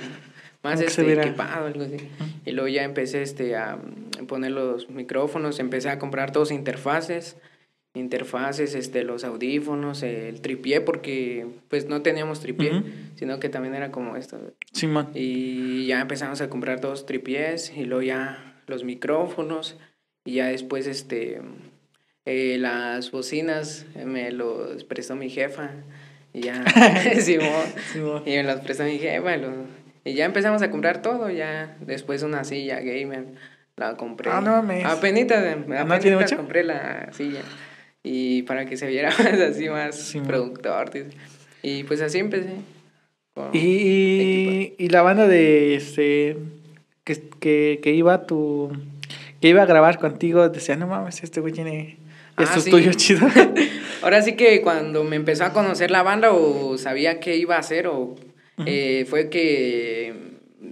más 0.62 0.80
que 0.80 0.86
este, 0.86 1.12
equipado, 1.12 1.66
algo 1.66 1.84
así. 1.84 1.96
Y 2.46 2.52
luego 2.52 2.68
ya 2.68 2.82
empecé 2.82 3.20
este, 3.22 3.56
a 3.56 3.78
poner 4.26 4.52
los 4.52 4.88
micrófonos, 4.88 5.58
empecé 5.60 5.90
a 5.90 5.98
comprar 5.98 6.32
todos 6.32 6.50
interfaces, 6.50 7.36
interfaces, 7.98 8.74
este, 8.74 9.04
los 9.04 9.24
audífonos, 9.24 10.02
el 10.02 10.40
tripié, 10.40 10.80
porque 10.80 11.46
pues 11.68 11.86
no 11.88 12.02
teníamos 12.02 12.40
tripié, 12.40 12.82
sino 13.16 13.40
que 13.40 13.48
también 13.48 13.74
era 13.74 13.90
como 13.90 14.16
esto. 14.16 14.38
Simón. 14.72 15.08
Y 15.14 15.86
ya 15.86 16.00
empezamos 16.00 16.40
a 16.40 16.48
comprar 16.48 16.80
dos 16.80 17.06
tripiés 17.06 17.72
y 17.76 17.84
luego 17.84 18.02
ya 18.02 18.62
los 18.66 18.84
micrófonos 18.84 19.76
y 20.24 20.34
ya 20.34 20.46
después 20.48 20.86
este 20.86 21.40
eh, 22.26 22.58
las 22.58 23.10
bocinas 23.10 23.86
eh, 23.94 24.04
me 24.04 24.30
los 24.30 24.84
prestó 24.84 25.16
mi 25.16 25.30
jefa 25.30 25.70
y 26.34 26.42
ya 26.42 26.64
Simón. 27.20 28.22
y 28.26 28.30
me 28.30 28.42
los 28.42 28.60
prestó 28.60 28.84
mi 28.84 28.98
jefa 28.98 29.36
y, 30.04 30.14
ya 30.14 30.24
empezamos 30.26 30.62
a 30.62 30.70
comprar 30.70 31.00
todo 31.02 31.30
ya 31.30 31.76
después 31.80 32.22
una 32.22 32.44
silla 32.44 32.80
gamer 32.80 33.26
la 33.76 33.96
compré 33.96 34.30
Ah, 34.30 34.40
no 34.40 34.50
mames. 34.50 34.84
apenitas, 34.84 35.42
tiene 35.42 35.78
apenitas 35.78 36.20
mucho? 36.20 36.36
compré 36.36 36.64
la 36.64 37.12
silla 37.12 37.40
y 38.02 38.42
para 38.42 38.66
que 38.66 38.76
se 38.76 38.86
viera 38.86 39.10
más 39.18 39.40
así 39.40 39.68
más 39.68 40.16
productor 40.26 40.90
y 41.62 41.84
pues 41.84 42.00
así 42.00 42.18
empecé 42.18 42.54
Y, 43.52 44.74
y, 44.78 44.88
la 44.88 45.02
banda 45.02 45.26
de 45.26 45.74
este 45.74 46.36
que, 47.04 47.20
que, 47.40 47.80
que 47.82 47.92
iba 47.92 48.14
a 48.14 48.26
tu 48.26 48.72
que 49.40 49.48
iba 49.48 49.62
a 49.62 49.66
grabar 49.66 49.98
contigo 49.98 50.48
decía, 50.48 50.76
no 50.76 50.88
mames, 50.88 51.22
este 51.22 51.40
güey 51.40 51.52
tiene 51.52 51.98
Ah, 52.38 52.44
esto 52.44 52.58
es 52.58 52.64
sí. 52.64 52.70
tuyo 52.70 52.92
chido. 52.92 53.26
Ahora 54.02 54.22
sí 54.22 54.36
que 54.36 54.62
cuando 54.62 55.02
me 55.02 55.16
empezó 55.16 55.44
a 55.44 55.52
conocer 55.52 55.90
la 55.90 56.04
banda 56.04 56.32
o 56.32 56.78
sabía 56.78 57.18
qué 57.18 57.36
iba 57.36 57.56
a 57.56 57.58
hacer 57.58 57.88
o 57.88 58.14
eh, 58.64 59.06
fue 59.10 59.28
que 59.28 60.14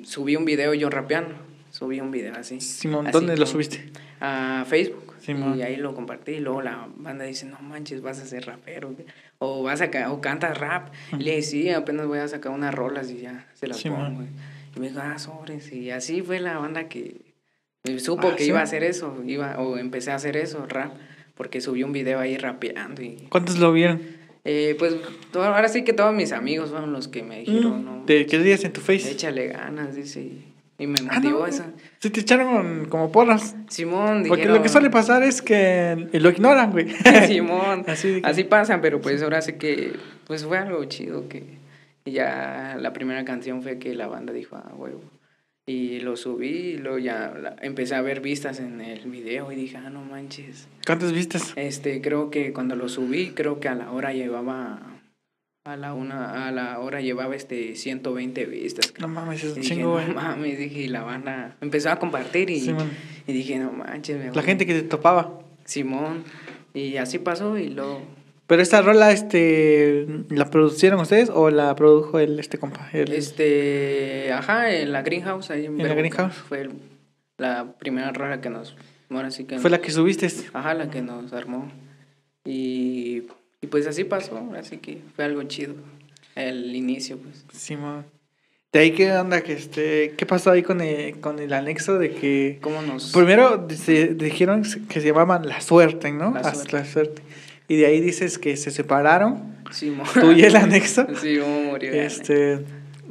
subí 0.04 0.36
un 0.36 0.44
video 0.44 0.74
yo 0.74 0.90
rapeando. 0.90 1.34
Subí 1.76 2.00
un 2.00 2.10
video 2.10 2.34
así. 2.34 2.58
Simón, 2.60 3.06
así 3.06 3.12
¿dónde 3.12 3.36
lo 3.36 3.44
subiste? 3.44 3.90
A 4.20 4.64
Facebook. 4.66 5.12
Simón. 5.20 5.58
Y 5.58 5.62
ahí 5.62 5.76
lo 5.76 5.94
compartí 5.94 6.32
y 6.32 6.40
luego 6.40 6.62
la 6.62 6.88
banda 6.96 7.24
dice, 7.26 7.44
no 7.44 7.58
manches, 7.60 8.00
vas 8.00 8.18
a 8.20 8.24
ser 8.26 8.46
rapero. 8.46 8.94
O 9.38 9.62
vas 9.62 9.82
a 9.82 9.90
ca- 9.90 10.10
o 10.10 10.22
cantas 10.22 10.56
rap. 10.56 10.88
Y 11.12 11.22
le 11.22 11.30
dije, 11.32 11.42
sí, 11.42 11.68
apenas 11.70 12.06
voy 12.06 12.18
a 12.20 12.28
sacar 12.28 12.52
unas 12.52 12.74
rolas 12.74 13.10
y 13.10 13.18
ya 13.18 13.46
se 13.52 13.66
las 13.66 13.76
Simón. 13.76 14.14
pongo. 14.14 14.28
Y 14.74 14.80
me 14.80 14.88
dijo, 14.88 15.00
ah, 15.02 15.18
sobres. 15.18 15.70
Y 15.70 15.90
así 15.90 16.22
fue 16.22 16.40
la 16.40 16.56
banda 16.56 16.88
que 16.88 17.16
supo 17.98 18.28
Ah, 18.28 18.36
que 18.36 18.44
¿sí? 18.44 18.48
iba 18.50 18.60
a 18.60 18.62
hacer 18.62 18.82
eso. 18.82 19.14
Iba, 19.26 19.58
o 19.58 19.76
empecé 19.76 20.12
a 20.12 20.14
hacer 20.14 20.38
eso, 20.38 20.64
rap. 20.66 20.94
Porque 21.34 21.60
subí 21.60 21.82
un 21.82 21.92
video 21.92 22.18
ahí 22.20 22.38
rapeando 22.38 23.02
y 23.02 23.26
¿Cuántos 23.28 23.58
lo 23.58 23.70
vieron? 23.72 24.00
eh, 24.44 24.74
pues 24.78 24.94
todo- 25.30 25.44
ahora 25.44 25.68
sí 25.68 25.84
que 25.84 25.92
todos 25.92 26.14
mis 26.14 26.32
amigos 26.32 26.70
fueron 26.70 26.92
los 26.94 27.08
que 27.08 27.22
me 27.22 27.40
dijeron, 27.40 27.84
¿no? 27.84 28.04
¿De 28.06 28.24
qué 28.24 28.38
días 28.38 28.64
en 28.64 28.72
tu 28.72 28.80
face? 28.80 29.10
Échale 29.10 29.48
ganas, 29.48 29.94
dice. 29.94 30.20
Y, 30.22 30.52
y 30.78 30.86
me 30.86 30.96
Ah, 31.08 31.14
motivó 31.16 31.38
no, 31.40 31.46
eso. 31.46 31.64
Se 31.98 32.10
te 32.10 32.20
echaron 32.20 32.86
como 32.86 33.10
porras. 33.10 33.56
Simón, 33.68 34.24
Porque 34.28 34.42
dijeron, 34.42 34.56
lo 34.58 34.62
que 34.62 34.68
suele 34.68 34.90
pasar 34.90 35.22
es 35.22 35.40
que 35.42 36.08
lo 36.12 36.30
ignoran, 36.30 36.70
güey. 36.72 36.88
Simón, 37.26 37.84
Así 37.88 38.20
así, 38.22 38.44
pasa, 38.44 38.80
pero 38.80 39.00
pues 39.00 39.22
ahora 39.22 39.40
sí 39.42 39.54
que 39.54 39.92
pues 40.26 40.44
fue 40.44 40.58
algo 40.58 40.84
chido 40.84 41.28
que 41.28 41.56
y 42.04 42.12
ya 42.12 42.76
la 42.80 42.92
primera 42.92 43.24
canción 43.24 43.62
fue 43.62 43.78
que 43.78 43.94
la 43.94 44.06
banda 44.06 44.32
dijo, 44.32 44.56
ah, 44.56 44.72
huevo. 44.76 45.02
Y 45.68 45.98
lo 45.98 46.16
subí 46.16 46.46
y 46.48 46.78
luego 46.78 46.98
ya 46.98 47.34
la- 47.36 47.56
empecé 47.60 47.96
a 47.96 48.00
ver 48.00 48.20
vistas 48.20 48.60
en 48.60 48.80
el 48.80 49.10
video 49.10 49.50
y 49.50 49.56
dije, 49.56 49.76
ah, 49.78 49.90
no 49.90 50.02
manches. 50.02 50.68
¿Cuántas 50.86 51.12
vistas? 51.12 51.52
Este, 51.56 52.00
creo 52.00 52.30
que 52.30 52.52
cuando 52.52 52.76
lo 52.76 52.88
subí, 52.88 53.30
creo 53.30 53.58
que 53.58 53.68
a 53.68 53.74
la 53.74 53.90
hora 53.90 54.12
llevaba, 54.12 54.78
a 55.66 55.76
la 55.76 55.94
una, 55.94 56.46
a 56.46 56.52
la 56.52 56.78
hora 56.78 57.00
llevaba 57.00 57.34
este 57.34 57.74
120 57.74 58.44
vistas. 58.46 58.92
No 58.98 59.08
mames, 59.08 59.42
es 59.44 59.50
un 59.56 59.60
dije, 59.62 59.74
chingo, 59.74 59.92
güey. 59.92 60.06
no 60.08 60.14
mames, 60.14 60.58
dije, 60.58 60.80
y 60.82 60.88
la 60.88 61.02
banda 61.02 61.56
empezó 61.60 61.90
a 61.90 61.98
compartir 61.98 62.50
y, 62.50 62.60
Sí, 62.60 62.74
y 63.26 63.32
dije, 63.32 63.58
no 63.58 63.72
manches, 63.72 64.16
me 64.18 64.26
La 64.26 64.32
voy". 64.32 64.42
gente 64.42 64.66
que 64.66 64.74
te 64.74 64.82
topaba. 64.82 65.40
Simón, 65.64 66.22
y 66.74 66.96
así 66.98 67.18
pasó 67.18 67.58
y 67.58 67.68
luego, 67.70 68.00
Pero 68.46 68.62
esta 68.62 68.80
rola, 68.80 69.10
este, 69.10 70.06
¿la 70.30 70.48
producieron 70.50 71.00
ustedes 71.00 71.30
o 71.30 71.50
la 71.50 71.74
produjo 71.74 72.20
el, 72.20 72.38
este 72.38 72.58
compa? 72.58 72.88
El- 72.92 73.12
este, 73.12 74.32
ajá, 74.32 74.70
en 74.72 74.92
la 74.92 75.02
Greenhouse, 75.02 75.50
ahí 75.50 75.66
en, 75.66 75.80
¿En 75.80 75.88
la 75.88 75.94
Greenhouse? 75.94 76.34
Fue 76.34 76.60
el- 76.60 76.70
la 77.38 77.72
primera 77.78 78.12
rola 78.12 78.40
que 78.40 78.48
nos, 78.50 78.76
ahora 79.10 79.30
sí 79.32 79.44
que 79.44 79.58
Fue 79.58 79.68
la 79.70 79.80
que 79.80 79.90
subiste. 79.90 80.28
Ajá, 80.52 80.74
la 80.74 80.88
que 80.90 81.02
nos 81.02 81.32
armó. 81.32 81.70
Y, 82.44 83.24
y 83.60 83.66
pues 83.68 83.86
así 83.86 84.04
pasó, 84.04 84.52
así 84.58 84.78
que 84.78 84.98
fue 85.14 85.24
algo 85.24 85.42
chido. 85.44 85.74
El 86.34 86.74
inicio, 86.76 87.18
pues. 87.18 87.44
Simón. 87.52 88.04
De 88.72 88.80
ahí 88.80 88.90
qué 88.92 89.10
onda, 89.12 89.40
que 89.40 89.54
este, 89.54 90.12
¿qué 90.18 90.26
pasó 90.26 90.50
ahí 90.50 90.62
con 90.62 90.82
el, 90.82 91.18
con 91.20 91.38
el 91.38 91.52
anexo 91.54 91.98
de 91.98 92.10
que 92.10 92.58
¿Cómo 92.60 92.82
nos...? 92.82 93.12
primero 93.12 93.66
se 93.70 94.08
dijeron 94.08 94.64
que 94.88 95.00
se 95.00 95.06
llamaban 95.06 95.48
la 95.48 95.62
suerte, 95.62 96.12
¿no? 96.12 96.32
La 96.32 96.52
Suerte. 96.52 96.72
la 96.76 96.84
suerte. 96.84 97.22
Y 97.68 97.76
de 97.76 97.86
ahí 97.86 98.00
dices 98.00 98.38
que 98.38 98.54
se 98.58 98.70
separaron, 98.70 99.56
Simón. 99.72 100.06
tú 100.20 100.32
y 100.32 100.42
el 100.44 100.56
anexo. 100.56 101.06
Sí, 101.20 101.38
cómo 101.38 101.60
murió. 101.62 101.90
Este, 101.92 102.58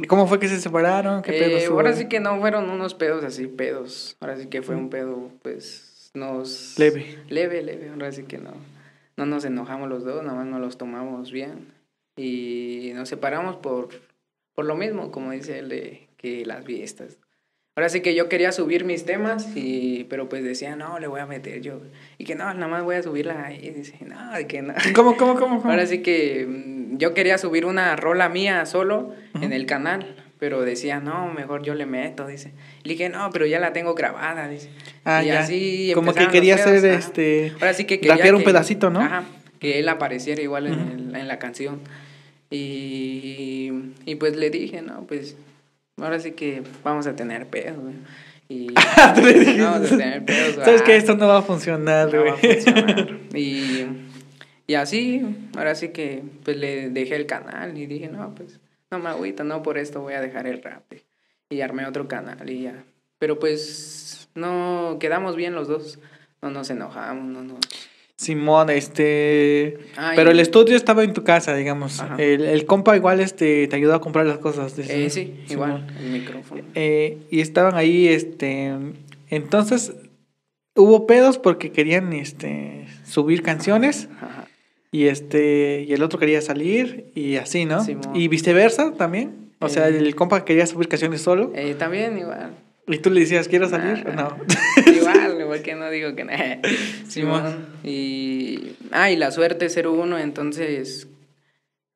¿cómo 0.07 0.27
fue 0.27 0.39
que 0.39 0.47
se 0.49 0.59
separaron? 0.61 1.23
¿Qué 1.23 1.63
Eh, 1.63 1.65
ahora 1.65 1.93
sí 1.93 2.07
que 2.07 2.19
no 2.19 2.39
fueron 2.39 2.69
unos 2.69 2.93
pedos 2.93 3.23
así, 3.23 3.47
pedos. 3.47 4.17
Ahora 4.19 4.37
sí 4.37 4.45
que 4.47 4.61
fue 4.61 4.75
un 4.75 4.89
pedo, 4.91 5.31
pues, 5.41 6.11
nos... 6.13 6.77
Leve. 6.77 7.17
Leve, 7.29 7.63
leve. 7.63 7.89
Ahora 7.89 8.11
sí 8.11 8.23
que 8.23 8.37
no. 8.37 8.51
No 9.17 9.25
nos 9.25 9.45
enojamos 9.45 9.89
los 9.89 10.03
dos, 10.03 10.23
nada 10.23 10.37
más 10.37 10.47
nos 10.47 10.59
los 10.59 10.77
tomamos 10.77 11.31
bien. 11.31 11.73
Y 12.17 12.91
nos 12.95 13.09
separamos 13.09 13.57
por, 13.57 13.89
por 14.53 14.65
lo 14.65 14.75
mismo, 14.75 15.11
como 15.11 15.31
dice 15.31 15.59
él, 15.59 15.69
de 15.69 16.07
que 16.17 16.45
las 16.45 16.65
fiestas. 16.65 17.17
Ahora 17.77 17.89
sí 17.89 17.99
que 17.99 18.15
yo 18.15 18.29
quería 18.29 18.53
subir 18.53 18.85
mis 18.85 19.03
temas, 19.03 19.49
y, 19.53 20.05
pero 20.05 20.29
pues 20.29 20.43
decía, 20.43 20.77
no, 20.77 20.97
le 20.97 21.07
voy 21.07 21.19
a 21.19 21.25
meter 21.25 21.61
yo. 21.61 21.81
Y 22.17 22.23
que 22.23 22.33
no, 22.33 22.45
nada 22.53 22.69
más 22.69 22.83
voy 22.83 22.95
a 22.95 23.03
subirla 23.03 23.45
ahí. 23.45 23.59
Y 23.61 23.71
dice, 23.71 23.97
no, 24.05 24.17
que 24.47 24.61
no. 24.61 24.73
¿Cómo, 24.95 25.17
cómo, 25.17 25.35
cómo? 25.35 25.59
cómo? 25.59 25.71
Ahora 25.71 25.85
sí 25.85 26.01
que 26.01 26.45
mm, 26.47 26.97
yo 26.97 27.13
quería 27.13 27.37
subir 27.37 27.65
una 27.65 27.97
rola 27.97 28.29
mía 28.29 28.65
solo 28.65 29.13
en 29.41 29.51
el 29.51 29.65
canal, 29.65 30.24
pero 30.39 30.61
decía, 30.63 30.99
no, 30.99 31.31
mejor 31.33 31.63
yo 31.63 31.73
le 31.75 31.85
meto, 31.85 32.27
dice. 32.27 32.51
Le 32.83 32.93
dije, 32.93 33.09
no, 33.09 33.29
pero 33.31 33.45
ya 33.45 33.59
la 33.59 33.73
tengo 33.73 33.93
grabada, 33.95 34.47
dice. 34.49 34.69
Ah, 35.03 35.23
y 35.23 35.27
ya. 35.27 35.39
así 35.39 35.91
Como 35.93 36.13
que 36.13 36.27
quería 36.27 36.55
hacer 36.55 36.83
este. 36.85 37.53
Ahora 37.61 37.73
sí 37.73 37.85
que 37.85 37.99
quería 37.99 38.15
rapear 38.15 38.35
un 38.35 38.41
que- 38.41 38.45
pedacito, 38.47 38.89
¿no? 38.89 38.99
Ajá, 39.01 39.23
que 39.59 39.79
él 39.79 39.87
apareciera 39.89 40.41
igual 40.41 40.67
en, 40.67 40.73
el- 41.09 41.15
en 41.15 41.27
la 41.27 41.39
canción. 41.39 41.79
Y, 42.49 43.71
y 44.05 44.15
pues 44.15 44.35
le 44.35 44.49
dije, 44.49 44.81
no, 44.81 45.05
pues 45.07 45.35
ahora 46.01 46.19
sí 46.19 46.31
que 46.31 46.61
vamos 46.83 47.07
a 47.07 47.15
tener 47.15 47.47
pedos, 47.47 47.77
güey. 47.77 47.95
Y 48.47 48.67
le 49.23 49.33
dijiste. 49.33 49.61
vamos 49.63 49.91
a 49.91 49.97
tener 49.97 50.23
pedos, 50.25 50.55
Sabes 50.63 50.81
que 50.83 50.93
ah, 50.93 50.95
esto 50.97 51.15
no 51.15 51.27
va 51.27 51.39
a 51.39 51.41
funcionar, 51.41 52.13
no 52.13 52.19
güey. 52.21 52.31
va 52.31 52.35
a 52.35 52.37
funcionar. 52.37 53.17
Y, 53.35 53.85
y 54.67 54.73
así, 54.75 55.21
ahora 55.57 55.75
sí 55.75 55.89
que 55.89 56.23
pues 56.43 56.55
le 56.57 56.89
dejé 56.89 57.15
el 57.15 57.25
canal 57.25 57.77
y 57.77 57.85
dije, 57.87 58.07
no, 58.07 58.33
pues 58.35 58.59
no 58.91 58.99
me 58.99 59.09
agüito, 59.09 59.43
no 59.43 59.63
por 59.63 59.77
esto 59.77 60.01
voy 60.01 60.13
a 60.13 60.21
dejar 60.21 60.47
el 60.47 60.61
rap. 60.61 60.83
Y 61.49 61.61
armé 61.61 61.85
otro 61.85 62.07
canal 62.07 62.49
y 62.49 62.63
ya. 62.63 62.83
Pero 63.19 63.39
pues 63.39 64.29
no 64.35 64.97
quedamos 64.99 65.35
bien 65.35 65.55
los 65.55 65.67
dos. 65.67 65.99
No 66.41 66.49
nos 66.51 66.69
enojamos, 66.69 67.25
no 67.25 67.43
nos... 67.43 67.59
Simón, 68.17 68.69
este. 68.69 69.77
Ay. 69.97 70.15
Pero 70.15 70.31
el 70.31 70.39
estudio 70.39 70.77
estaba 70.77 71.03
en 71.03 71.13
tu 71.13 71.23
casa, 71.23 71.53
digamos. 71.53 72.01
El, 72.17 72.45
el 72.45 72.65
compa 72.65 72.95
igual 72.95 73.19
este, 73.19 73.67
te 73.67 73.75
ayudó 73.75 73.93
a 73.93 73.99
comprar 73.99 74.25
las 74.25 74.37
cosas. 74.37 74.77
Eh, 74.79 75.09
sí, 75.09 75.43
Simón. 75.47 75.69
igual, 75.69 75.97
el 75.99 76.11
micrófono. 76.11 76.63
Eh, 76.75 77.17
y 77.29 77.41
estaban 77.41 77.75
ahí, 77.75 78.07
este. 78.07 78.73
Entonces, 79.29 79.93
hubo 80.75 81.07
pedos 81.07 81.37
porque 81.37 81.73
querían 81.73 82.13
este, 82.13 82.87
subir 83.03 83.41
canciones. 83.41 84.07
Ajá. 84.21 84.47
Y 84.95 85.07
este. 85.07 85.85
Y 85.87 85.93
el 85.93 86.01
otro 86.03 86.17
quería 86.19 86.41
salir. 86.41 87.11
Y 87.15 87.35
así, 87.35 87.65
¿no? 87.65 87.83
Simón. 87.83 88.15
y 88.15 88.27
viceversa 88.29 88.93
también. 88.93 89.49
O 89.59 89.67
sea, 89.67 89.89
Eh. 89.89 89.97
el 89.97 90.15
compa 90.15 90.45
quería 90.45 90.65
subir 90.67 90.87
canciones 90.87 91.21
solo. 91.21 91.51
Eh, 91.55 91.75
también 91.75 92.17
igual. 92.17 92.51
Y 92.87 92.99
tú 92.99 93.09
le 93.09 93.19
decías, 93.21 93.47
¿quiero 93.47 93.67
salir? 93.67 94.05
Nah. 94.05 94.13
No. 94.29 94.37
igual, 94.95 95.41
igual 95.41 95.61
que 95.63 95.75
no 95.75 95.89
digo 95.89 96.15
que 96.15 96.23
no. 96.23 96.31
Simón. 97.09 97.65
Y. 97.83 98.75
Ah, 98.91 99.11
y 99.11 99.17
la 99.17 99.31
suerte 99.31 99.67
01, 99.69 100.17
entonces. 100.19 101.07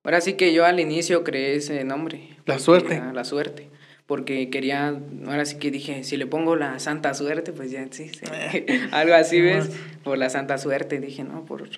Ahora 0.04 0.20
sí 0.22 0.34
que 0.34 0.54
yo 0.54 0.66
al 0.66 0.80
inicio 0.80 1.24
creé 1.24 1.56
ese 1.56 1.84
nombre. 1.84 2.22
La 2.46 2.60
suerte. 2.60 2.96
ah, 3.02 3.12
la 3.14 3.24
suerte. 3.24 3.70
Porque 4.08 4.50
quería. 4.50 5.00
Ahora 5.28 5.46
sí 5.46 5.58
que 5.58 5.72
dije, 5.72 6.04
si 6.04 6.18
le 6.18 6.26
pongo 6.26 6.56
la 6.56 6.80
santa 6.80 7.14
suerte, 7.14 7.54
pues 7.54 7.70
ya 7.72 7.86
sí. 7.92 8.10
sí. 8.10 8.26
Algo 8.92 9.14
así, 9.14 9.40
¿ves? 9.40 9.70
Por 10.04 10.18
la 10.18 10.30
santa 10.30 10.58
suerte. 10.58 11.00
Dije, 11.00 11.24
no, 11.24 11.46
por. 11.46 11.70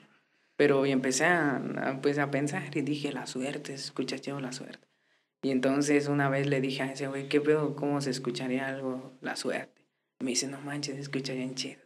Pero 0.62 0.86
y 0.86 0.92
empecé 0.92 1.26
a, 1.26 1.56
a, 1.56 2.02
pues, 2.04 2.20
a 2.20 2.30
pensar 2.30 2.78
y 2.78 2.82
dije, 2.82 3.12
la 3.12 3.26
suerte, 3.26 3.74
escucha 3.74 4.18
yo 4.18 4.40
la 4.40 4.52
suerte. 4.52 4.88
Y 5.42 5.50
entonces 5.50 6.08
una 6.08 6.30
vez 6.30 6.46
le 6.46 6.62
dije 6.62 6.84
a 6.84 6.92
ese 6.92 7.08
güey, 7.08 7.28
¿qué 7.30 7.42
pedo? 7.42 7.76
¿Cómo 7.76 8.00
se 8.00 8.12
escucharía 8.12 8.68
algo 8.68 9.12
la 9.22 9.36
suerte? 9.36 9.82
Y 10.20 10.24
me 10.24 10.30
dice, 10.30 10.48
no 10.48 10.62
manches, 10.62 10.94
se 10.98 11.02
escucha 11.02 11.34
bien 11.34 11.56
chido. 11.56 11.82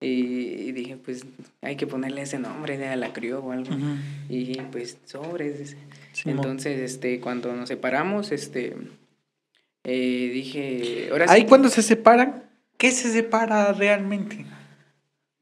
Y, 0.00 0.08
y 0.08 0.72
dije, 0.72 0.96
pues 0.96 1.24
hay 1.62 1.76
que 1.76 1.86
ponerle 1.86 2.22
ese 2.22 2.40
nombre, 2.40 2.78
de 2.78 2.96
la 2.96 3.12
crió 3.12 3.44
o 3.44 3.52
algo. 3.52 3.72
Ujú. 3.72 3.94
Y 4.28 4.60
pues 4.72 4.98
sobres. 5.04 5.76
Simón. 6.10 6.38
Entonces, 6.38 6.80
este, 6.80 7.20
cuando 7.20 7.54
nos 7.54 7.68
separamos, 7.68 8.32
este, 8.32 8.76
eh, 9.84 10.30
dije, 10.34 11.10
ahora 11.12 11.26
Ahí 11.28 11.42
sí, 11.42 11.46
cuando 11.46 11.68
se 11.68 11.82
separan, 11.82 12.42
¿qué 12.76 12.90
se 12.90 13.12
separa 13.12 13.72
realmente? 13.72 14.46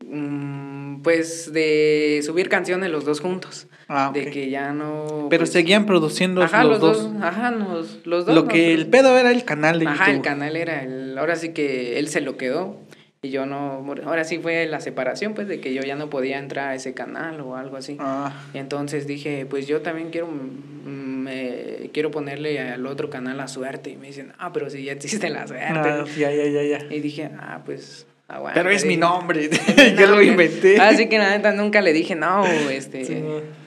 mm, 0.04 0.67
pues 1.02 1.52
de 1.52 2.20
subir 2.24 2.48
canciones 2.48 2.90
los 2.90 3.04
dos 3.04 3.20
juntos. 3.20 3.66
Ah. 3.88 4.10
De 4.12 4.30
que 4.30 4.50
ya 4.50 4.72
no... 4.72 5.28
Pero 5.30 5.40
pues, 5.40 5.52
seguían 5.52 5.86
produciendo 5.86 6.42
Ajá, 6.42 6.62
los, 6.64 6.72
los 6.72 6.80
dos. 6.80 7.12
dos. 7.14 7.22
Ajá, 7.22 7.50
nos- 7.50 8.06
los 8.06 8.26
dos. 8.26 8.34
Lo 8.34 8.42
nos- 8.42 8.52
que 8.52 8.74
el 8.74 8.86
pedo 8.86 9.16
era 9.16 9.30
el 9.30 9.44
canal 9.44 9.78
de 9.78 9.86
Ajá, 9.86 10.10
el 10.10 10.20
canal 10.20 10.56
era 10.56 10.82
el... 10.82 11.16
Ahora 11.16 11.36
sí 11.36 11.50
que 11.54 11.98
él 11.98 12.08
se 12.08 12.20
lo 12.20 12.36
quedó 12.36 12.76
y 13.22 13.30
yo 13.30 13.46
no... 13.46 13.84
Ahora 14.04 14.24
sí 14.24 14.38
fue 14.38 14.66
la 14.66 14.80
separación, 14.80 15.32
pues, 15.34 15.48
de 15.48 15.60
que 15.60 15.72
yo 15.72 15.80
ya 15.82 15.96
no 15.96 16.10
podía 16.10 16.38
entrar 16.38 16.68
a 16.70 16.74
ese 16.74 16.92
canal 16.92 17.40
o 17.40 17.56
algo 17.56 17.76
así. 17.78 17.96
Ah, 17.98 18.32
Y 18.52 18.58
entonces 18.58 19.06
dije, 19.06 19.46
pues 19.48 19.66
yo 19.66 19.80
también 19.80 20.10
quiero... 20.10 20.26
mm, 20.28 20.88
me- 21.22 21.90
quiero 21.94 22.10
ponerle 22.10 22.60
al 22.60 22.86
otro 22.86 23.08
canal 23.08 23.38
la 23.38 23.48
suerte. 23.48 23.90
Y 23.90 23.96
me 23.96 24.08
dicen, 24.08 24.32
ah, 24.38 24.52
pero 24.52 24.68
si 24.68 24.84
ya 24.84 24.92
existe 24.92 25.30
la 25.30 25.46
suerte. 25.46 25.64
ah, 25.72 26.04
ya, 26.18 26.30
ya, 26.30 26.44
ya, 26.46 26.62
ya. 26.62 26.94
Y 26.94 27.00
dije, 27.00 27.30
ah, 27.38 27.62
pues... 27.64 28.06
aguanta", 28.28 28.60
Pero 28.60 28.70
es 28.70 28.84
mi 28.84 28.96
nombre. 28.96 29.46
Es 29.46 29.96
Yo 29.98 30.06
lo 30.06 30.22
inventé. 30.22 30.78
Así 30.80 31.08
que 31.08 31.18
la 31.18 31.30
neta 31.36 31.52
nunca 31.52 31.80
le 31.80 31.92
dije, 31.92 32.14
no, 32.14 32.46
este... 32.46 33.04
Sí, 33.04 33.22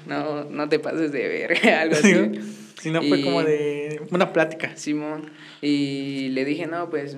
no, 0.07 0.45
no 0.45 0.69
te 0.69 0.79
pases 0.79 1.11
de 1.11 1.27
ver, 1.27 1.69
algo 1.75 1.95
así. 1.95 2.39
Si 2.79 2.89
no 2.91 3.01
fue 3.01 3.19
Y- 3.19 3.23
como 3.23 3.43
de 3.43 4.01
una 4.11 4.31
plática. 4.33 4.75
Simón. 4.77 5.31
Y 5.61 6.29
le 6.29 6.45
dije, 6.45 6.65
no, 6.67 6.89
pues, 6.89 7.17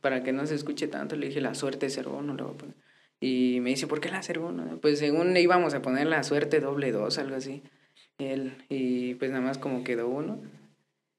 para 0.00 0.22
que 0.22 0.32
no 0.32 0.46
se 0.46 0.54
escuche 0.54 0.86
tanto, 0.88 1.16
le 1.16 1.28
dije 1.28 1.40
la 1.40 1.54
suerte 1.54 1.88
01, 1.88 2.34
le 2.34 2.42
voy 2.42 2.52
a 2.54 2.56
poner. 2.58 2.74
Y 3.20 3.58
me 3.60 3.70
dice, 3.70 3.86
¿por 3.86 4.00
qué 4.00 4.08
la 4.08 4.20
01? 4.22 4.78
Pues 4.80 4.98
según 4.98 5.34
le 5.34 5.40
íbamos 5.42 5.74
a 5.74 5.82
poner 5.82 6.06
la 6.06 6.22
suerte 6.22 6.60
doble 6.60 6.90
2, 6.92 7.18
algo 7.18 7.36
así. 7.36 7.62
Él, 8.18 8.52
y 8.68 9.14
pues 9.14 9.30
nada 9.30 9.42
más 9.42 9.58
como 9.58 9.82
quedó 9.84 10.08
uno. 10.08 10.40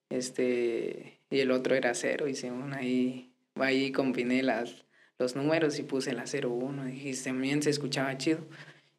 Este, 0.09 1.19
y 1.29 1.39
el 1.39 1.51
otro 1.51 1.75
era 1.75 1.93
cero, 1.93 2.27
y 2.27 2.35
según 2.35 2.73
ahí, 2.73 3.31
ahí 3.55 3.91
combiné 3.91 4.43
las, 4.43 4.83
los 5.21 5.35
números 5.35 5.79
y 5.79 5.83
puse 5.83 6.11
la 6.13 6.25
01. 6.25 6.89
Y 6.89 7.13
también 7.23 7.61
se 7.61 7.69
escuchaba 7.69 8.17
chido. 8.17 8.39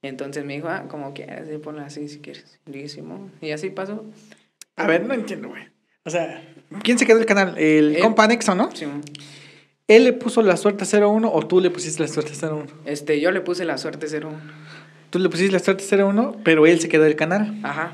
Entonces 0.00 0.44
me 0.44 0.54
dijo, 0.54 0.68
ah, 0.68 0.86
como 0.88 1.12
quieras, 1.14 1.46
sí, 1.50 1.58
ponla 1.58 1.84
así 1.86 2.08
si 2.08 2.20
quieres. 2.20 2.58
Y 3.40 3.50
así 3.50 3.70
pasó. 3.70 4.04
A 4.76 4.86
ver, 4.86 5.04
no 5.06 5.14
entiendo, 5.14 5.48
güey. 5.48 5.64
O 6.04 6.10
sea, 6.10 6.42
¿quién 6.82 6.98
se 6.98 7.06
quedó 7.06 7.18
el 7.18 7.26
canal? 7.26 7.56
El 7.58 7.96
Él. 7.96 8.02
compa 8.02 8.26
Nexo, 8.26 8.54
¿no? 8.54 8.74
Simón. 8.74 9.02
¿Él 9.86 10.04
le 10.04 10.12
puso 10.12 10.42
la 10.42 10.56
suerte 10.56 10.84
01 10.84 11.30
o 11.32 11.46
tú 11.46 11.60
le 11.60 11.70
pusiste 11.70 12.00
la 12.02 12.08
suerte 12.08 12.32
01? 12.40 12.66
Este, 12.86 13.20
yo 13.20 13.30
le 13.30 13.40
puse 13.42 13.64
la 13.64 13.78
suerte 13.78 14.06
01. 14.08 14.40
Tú 15.10 15.18
le 15.18 15.28
pusiste 15.28 15.52
la 15.52 15.58
suerte 15.58 15.84
01, 15.96 16.38
pero 16.42 16.66
él 16.66 16.80
se 16.80 16.88
quedó 16.88 17.04
el 17.04 17.14
canal. 17.16 17.58
Ajá. 17.62 17.92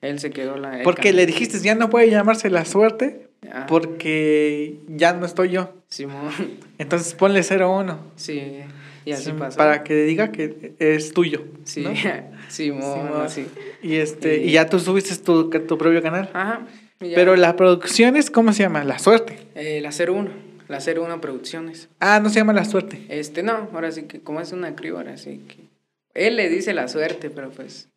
Él 0.00 0.18
se 0.20 0.30
quedó 0.30 0.56
la. 0.56 0.78
el 0.78 0.82
Porque 0.84 1.08
can- 1.10 1.16
le 1.16 1.26
dijiste, 1.26 1.58
ya 1.60 1.74
no 1.74 1.90
puede 1.90 2.08
llamarse 2.10 2.48
la 2.50 2.64
suerte 2.64 3.28
Ah, 3.52 3.66
porque 3.68 4.78
ya 4.88 5.12
no 5.12 5.26
estoy 5.26 5.50
yo. 5.50 5.74
Simón. 5.92 6.30
Entonces 6.78 7.14
ponle 7.14 7.42
01. 7.42 7.98
Sí. 8.16 8.60
Y 9.04 9.12
así 9.12 9.24
Sí, 9.24 9.32
pasó. 9.38 9.58
Para 9.58 9.82
que 9.84 9.94
diga 10.04 10.32
que 10.32 10.74
es 10.78 11.12
tuyo. 11.12 11.44
Sí. 11.64 11.82
¿no? 11.82 11.90
Simón, 12.48 12.82
Simón. 12.82 13.20
así. 13.22 13.46
Y 13.82 13.96
este, 13.96 14.38
Y- 14.38 14.48
y 14.48 14.52
ya 14.52 14.68
tú 14.68 14.78
subiste 14.78 15.16
tu, 15.16 15.50
tu 15.50 15.76
propio 15.78 16.00
canal. 16.02 16.30
Ajá. 16.32 16.66
Pero 16.98 17.34
la 17.36 17.56
producción 17.56 18.16
es, 18.16 18.30
¿cómo 18.30 18.52
se 18.52 18.62
llama? 18.62 18.84
La 18.84 18.98
suerte. 19.00 19.38
Eh, 19.56 19.80
la 19.80 19.90
01. 19.90 20.30
La 20.68 20.78
01 20.78 21.20
Producciones. 21.20 21.88
Ah, 22.00 22.20
no 22.22 22.28
se 22.30 22.36
llama 22.36 22.52
la 22.52 22.64
suerte. 22.64 23.04
Este, 23.08 23.42
no, 23.42 23.68
ahora 23.74 23.90
sí 23.90 24.04
que, 24.04 24.20
como 24.20 24.40
es 24.40 24.52
una 24.52 24.74
crió, 24.76 24.96
ahora 24.98 25.16
sí 25.16 25.42
que. 25.48 25.68
Él 26.14 26.36
le 26.36 26.48
dice 26.48 26.72
la 26.74 26.86
suerte, 26.88 27.28
pero 27.28 27.50
pues. 27.50 27.88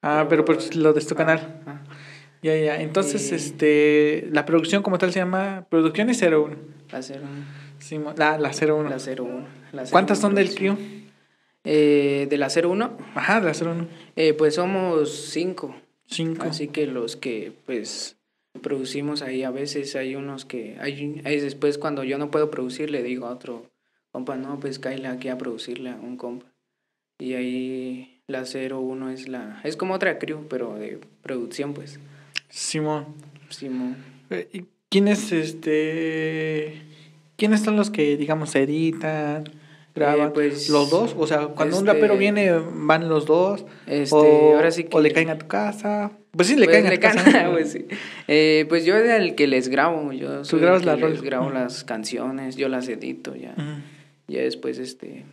Ah, 0.00 0.26
pero 0.28 0.44
pues 0.44 0.76
lo 0.76 0.92
de 0.92 1.00
tu 1.00 1.14
canal. 1.16 1.60
Ah, 1.66 1.80
Ya, 2.42 2.56
ya. 2.56 2.80
Entonces, 2.80 3.32
este, 3.32 4.28
la 4.30 4.44
producción 4.46 4.82
como 4.84 4.98
tal 4.98 5.12
se 5.12 5.18
llama 5.18 5.66
Producciones 5.68 6.22
01. 6.22 6.56
La 6.98 7.18
01. 7.18 7.44
Sí, 7.78 7.98
la, 8.16 8.38
la 8.38 8.50
01. 8.50 8.88
La 8.88 8.96
01. 8.98 9.46
la 9.72 9.84
¿Cuántas 9.84 10.18
01 10.18 10.22
son 10.22 10.34
del 10.34 10.54
crew? 10.54 10.76
Eh, 11.64 12.26
de 12.30 12.38
la 12.38 12.48
01, 12.48 12.96
Ajá, 13.14 13.40
la 13.40 13.52
01. 13.52 13.88
eh, 14.14 14.32
pues 14.34 14.54
somos 14.54 15.10
cinco. 15.30 15.74
Cinco. 16.06 16.44
Así 16.44 16.68
que 16.68 16.86
los 16.86 17.16
que 17.16 17.52
pues 17.66 18.16
producimos 18.62 19.22
ahí 19.22 19.42
a 19.42 19.50
veces 19.50 19.96
hay 19.96 20.14
unos 20.14 20.44
que 20.44 20.76
hay, 20.80 21.20
hay 21.24 21.40
después 21.40 21.78
cuando 21.78 22.04
yo 22.04 22.18
no 22.18 22.30
puedo 22.30 22.50
producir 22.50 22.90
le 22.90 23.02
digo 23.02 23.26
a 23.26 23.32
otro 23.32 23.66
compa, 24.12 24.36
no, 24.36 24.58
pues 24.60 24.78
cállate 24.78 25.08
aquí 25.08 25.28
a 25.28 25.36
producirle 25.36 25.90
a 25.90 25.96
un 25.96 26.16
compa. 26.16 26.46
Y 27.18 27.34
ahí 27.34 28.22
la 28.28 28.44
01 28.44 29.10
es 29.10 29.28
la 29.28 29.60
es 29.64 29.76
como 29.76 29.94
otra 29.94 30.18
crew, 30.18 30.46
pero 30.48 30.76
de 30.76 31.00
producción 31.22 31.74
pues. 31.74 31.98
Simón. 32.48 33.06
Simón. 33.50 33.96
Eh, 34.30 34.48
¿y 34.52 34.64
¿Quiénes, 34.96 35.30
este, 35.30 36.80
quiénes 37.36 37.60
son 37.60 37.76
los 37.76 37.90
que, 37.90 38.16
digamos, 38.16 38.54
editan, 38.54 39.44
graban? 39.94 40.28
Eh, 40.28 40.32
pues, 40.32 40.70
¿Los 40.70 40.88
dos? 40.88 41.14
O 41.18 41.26
sea, 41.26 41.48
cuando 41.48 41.76
un 41.78 41.86
este- 41.86 41.92
rapero 41.92 42.16
viene, 42.16 42.50
van 42.72 43.06
los 43.06 43.26
dos. 43.26 43.66
Este, 43.86 44.14
o, 44.16 44.56
ahora 44.56 44.70
sí 44.70 44.84
que 44.84 44.96
o 44.96 45.00
le 45.02 45.12
caen 45.12 45.28
a 45.28 45.36
tu 45.36 45.46
casa. 45.46 46.12
Pues 46.30 46.48
sí, 46.48 46.56
le 46.56 46.64
Pues 46.64 46.76
caen 46.76 46.86
a 46.86 46.88
le 46.88 46.96
tu 46.96 47.02
casa. 47.02 47.48
pues, 47.52 47.72
sí. 47.72 47.84
Eh, 48.26 48.64
pues 48.70 48.86
yo 48.86 48.96
era 48.96 49.18
el 49.18 49.34
que 49.34 49.46
les 49.46 49.68
grabo, 49.68 50.12
yo 50.14 50.46
soy 50.46 50.60
grabas 50.60 50.80
el 50.80 50.94
que 50.94 51.00
las 51.02 51.10
les 51.10 51.20
grabo 51.20 51.48
Ujú. 51.48 51.54
las 51.56 51.84
canciones, 51.84 52.56
yo 52.56 52.70
las 52.70 52.88
edito 52.88 53.36
ya. 53.36 53.50
Ujú. 53.52 53.82
Ya 54.28 54.40
después 54.40 54.78
este 54.78 55.26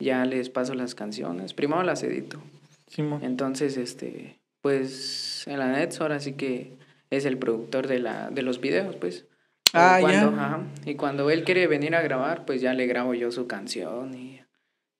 ya 0.00 0.24
les 0.24 0.50
paso 0.50 0.74
las 0.74 0.96
canciones, 0.96 1.54
primero 1.54 1.84
las 1.84 2.02
edito. 2.02 2.42
Simón. 2.88 3.20
Entonces, 3.22 3.76
este, 3.76 4.36
pues 4.62 5.44
en 5.46 5.60
la 5.60 5.68
net 5.68 5.94
ahora 6.00 6.18
sí 6.18 6.32
que 6.32 6.72
es 7.10 7.24
el 7.24 7.38
productor 7.38 7.86
de 7.86 7.98
la 8.00 8.30
de 8.30 8.42
los 8.42 8.60
videos, 8.60 8.96
pues. 8.96 9.26
Ah, 9.72 9.98
cuando- 10.00 10.30
ya. 10.36 10.44
ajá, 10.46 10.60
y 10.84 10.94
cuando 10.94 11.28
él 11.30 11.44
quiere 11.44 11.66
venir 11.66 11.94
a 11.94 12.02
grabar, 12.02 12.44
pues 12.46 12.60
ya 12.60 12.72
le 12.72 12.86
grabo 12.86 13.14
yo 13.14 13.30
su 13.32 13.46
canción 13.46 14.14
y, 14.14 14.40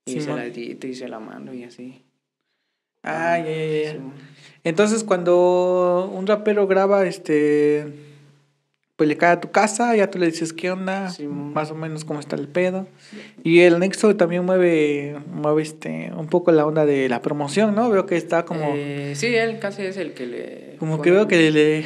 y 0.06 0.20
se 0.20 0.34
la 0.34 0.44
edito 0.44 0.86
y 0.86 0.94
se 0.94 1.08
la 1.08 1.18
mando 1.20 1.54
y 1.54 1.64
así. 1.64 2.04
Ah, 3.02 3.38
ya, 3.38 3.44
ya, 3.46 3.64
ya, 3.66 3.82
ya. 3.84 3.92
Simón. 3.92 4.12
Entonces, 4.64 5.04
cuando 5.04 6.10
un 6.12 6.26
rapero 6.26 6.66
graba, 6.66 7.06
este, 7.06 7.92
pues 8.96 9.08
le 9.08 9.16
cae 9.18 9.32
a 9.32 9.40
tu 9.40 9.50
casa, 9.50 9.94
ya 9.94 10.10
tú 10.10 10.18
le 10.18 10.26
dices 10.26 10.54
qué 10.54 10.70
onda, 10.70 11.12
más 11.28 11.70
o 11.70 11.74
menos 11.74 12.04
cómo 12.06 12.18
está 12.18 12.34
el 12.36 12.48
pedo. 12.48 12.88
Y 13.44 13.60
el 13.60 13.78
Nexo 13.78 14.16
también 14.16 14.44
mueve, 14.46 15.16
mueve 15.30 15.62
este, 15.62 16.10
un 16.16 16.28
poco 16.28 16.50
la 16.50 16.64
onda 16.64 16.86
de 16.86 17.08
la 17.10 17.20
promoción, 17.20 17.74
¿no? 17.74 17.90
Veo 17.90 18.06
que 18.06 18.16
está 18.16 18.46
como, 18.46 18.72
Eh, 18.74 19.12
sí, 19.14 19.26
él 19.34 19.58
casi 19.58 19.82
es 19.82 19.98
el 19.98 20.14
que 20.14 20.26
le... 20.26 20.76
como 20.78 21.02
que 21.02 21.10
veo 21.10 21.28
que 21.28 21.50
le, 21.50 21.78
El 21.80 21.84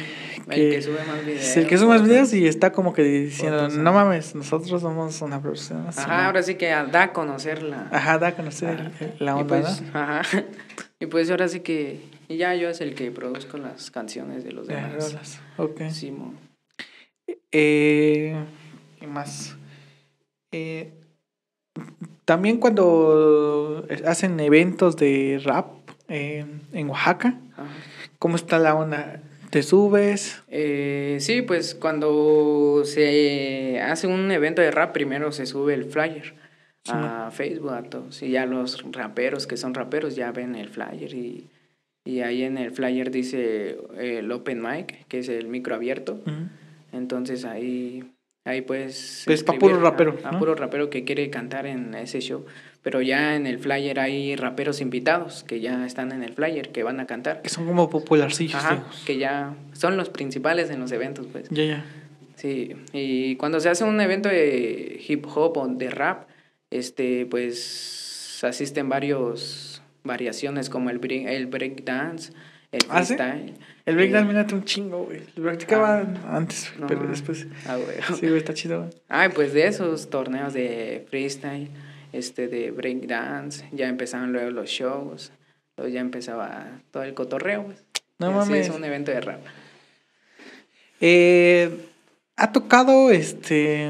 que- 0.49 0.69
que 0.69 0.81
sube 0.81 0.99
más 1.05 1.25
videos. 1.25 1.41
es 1.43 1.57
el 1.57 1.67
que 1.67 1.77
sube 1.77 1.89
más 1.89 2.03
videos 2.03 2.33
y 2.33 2.47
está 2.47 2.71
como 2.71 2.93
que 2.93 3.03
diciendo, 3.03 3.67
no 3.67 3.91
mames, 3.91 4.33
nosotros 4.33 4.81
somos 4.81 5.21
una 5.21 5.41
producción 5.41 5.85
así. 5.87 5.99
Ajá, 5.99 6.27
ahora 6.27 6.41
sí 6.43 6.55
que 6.55 6.67
da 6.69 7.03
a 7.03 7.11
conocer 7.13 7.61
la... 7.61 7.89
Ajá, 7.91 8.19
da 8.19 8.27
a 8.27 8.35
conocer 8.35 8.69
Ajá. 8.95 9.05
la 9.19 9.31
Y 9.31 9.41
onda, 9.41 9.47
pues, 9.61 9.81
¿no? 9.81 9.99
Ajá. 9.99 10.21
Y 11.01 11.07
pues 11.07 11.29
ahora 11.29 11.49
sí 11.49 11.59
que... 11.59 11.99
Y 12.29 12.37
ya 12.37 12.55
yo 12.55 12.69
es 12.69 12.79
el 12.79 12.95
que 12.95 13.11
produzco 13.11 13.57
las 13.57 13.91
canciones 13.91 14.45
de 14.45 14.53
los 14.53 14.67
De 14.67 14.75
demás. 14.75 15.11
rolas. 15.11 15.39
Ok. 15.57 15.81
Simón. 15.89 16.50
Eh, 17.51 18.35
¿Qué 18.99 19.07
más? 19.07 19.57
Eh, 20.51 20.91
también 22.25 22.57
cuando 22.57 23.85
hacen 24.05 24.39
eventos 24.39 24.95
de 24.97 25.39
rap 25.43 25.67
eh, 26.07 26.45
en 26.73 26.89
Oaxaca, 26.89 27.39
Ajá. 27.53 27.67
¿cómo 28.19 28.35
está 28.35 28.59
la 28.59 28.75
onda? 28.75 29.21
¿Te 29.49 29.63
subes? 29.63 30.41
Eh, 30.47 31.17
sí, 31.19 31.41
pues 31.41 31.75
cuando 31.75 32.83
se 32.85 33.81
hace 33.81 34.07
un 34.07 34.31
evento 34.31 34.61
de 34.61 34.71
rap, 34.71 34.93
primero 34.93 35.31
se 35.31 35.45
sube 35.45 35.73
el 35.73 35.85
flyer 35.85 36.39
Sí. 36.83 36.93
a 36.95 37.29
Facebook, 37.31 37.73
a 37.73 37.83
todos. 37.83 38.23
Y 38.23 38.31
ya 38.31 38.47
los 38.47 38.83
raperos 38.91 39.45
que 39.45 39.55
son 39.55 39.75
raperos 39.75 40.15
ya 40.15 40.31
ven 40.31 40.55
el 40.55 40.67
flyer 40.69 41.13
y, 41.13 41.47
y 42.05 42.21
ahí 42.21 42.41
en 42.41 42.57
el 42.57 42.71
flyer 42.71 43.11
dice 43.11 43.77
eh, 43.99 44.17
el 44.19 44.31
open 44.31 44.63
mic, 44.63 45.05
que 45.07 45.19
es 45.19 45.29
el 45.29 45.47
micro 45.47 45.75
abierto. 45.75 46.19
Entonces 46.91 47.45
ahí, 47.45 48.03
ahí 48.45 48.61
pues... 48.61 49.23
Pues 49.25 49.43
pa' 49.43 49.53
escribir 49.53 49.75
puro 49.75 49.81
rapero, 49.83 50.17
A, 50.23 50.29
a 50.29 50.31
¿no? 50.33 50.39
puro 50.39 50.55
rapero 50.55 50.89
que 50.89 51.03
quiere 51.03 51.29
cantar 51.29 51.65
en 51.65 51.93
ese 51.95 52.19
show. 52.21 52.45
Pero 52.83 53.01
ya 53.01 53.35
en 53.35 53.45
el 53.45 53.59
flyer 53.59 53.99
hay 53.99 54.35
raperos 54.35 54.81
invitados 54.81 55.43
que 55.43 55.59
ya 55.59 55.85
están 55.85 56.11
en 56.11 56.23
el 56.23 56.33
flyer, 56.33 56.69
que 56.69 56.81
van 56.83 56.99
a 56.99 57.05
cantar. 57.05 57.41
Que 57.43 57.49
son 57.49 57.65
como 57.67 57.89
popularcillos, 57.89 58.55
Ajá, 58.55 58.75
digamos. 58.75 59.03
que 59.05 59.17
ya 59.17 59.55
son 59.73 59.97
los 59.97 60.09
principales 60.09 60.69
en 60.71 60.79
los 60.79 60.91
eventos, 60.91 61.27
pues. 61.31 61.47
Ya, 61.49 61.63
ya. 61.63 61.85
Sí, 62.35 62.71
y 62.91 63.35
cuando 63.35 63.59
se 63.59 63.69
hace 63.69 63.83
un 63.83 64.01
evento 64.01 64.27
de 64.29 64.99
hip 65.07 65.27
hop 65.27 65.57
o 65.57 65.67
de 65.67 65.91
rap, 65.91 66.27
este, 66.71 67.27
pues 67.27 68.39
asisten 68.43 68.89
varios 68.89 69.83
variaciones 70.03 70.71
como 70.71 70.89
el 70.89 70.97
break, 70.97 71.27
el 71.27 71.45
break 71.45 71.83
dance, 71.83 72.33
el 72.71 72.81
¿Ah, 72.89 73.03
sí? 73.03 73.15
El 73.85 73.95
breakdance 73.95 74.27
me 74.27 74.33
late 74.33 74.53
un 74.53 74.63
chingo, 74.63 75.05
güey. 75.05 75.21
Lo 75.35 75.43
practicaba 75.43 76.05
antes, 76.29 76.71
no, 76.77 76.87
pero 76.87 77.07
después. 77.07 77.47
ah, 77.67 77.77
güey. 77.77 77.97
Sí, 78.19 78.27
güey, 78.27 78.37
está 78.37 78.53
chido, 78.53 78.79
güey. 78.81 78.91
Ay, 79.09 79.29
pues 79.29 79.53
de 79.53 79.67
esos 79.67 80.09
torneos 80.09 80.53
de 80.53 81.05
freestyle, 81.09 81.69
este, 82.11 82.47
de 82.47 82.71
break 82.71 83.07
dance, 83.07 83.67
ya 83.71 83.87
empezaban 83.87 84.31
luego 84.33 84.51
los 84.51 84.69
shows, 84.69 85.31
luego 85.77 85.91
ya 85.91 86.01
empezaba 86.01 86.81
todo 86.91 87.03
el 87.03 87.13
cotorreo, 87.13 87.65
pues. 87.65 87.83
No 88.19 88.31
mames. 88.31 88.67
es 88.67 88.75
un 88.75 88.83
evento 88.83 89.11
de 89.11 89.19
rap. 89.21 89.41
Eh, 90.99 91.87
ha 92.35 92.51
tocado 92.51 93.09
este. 93.09 93.89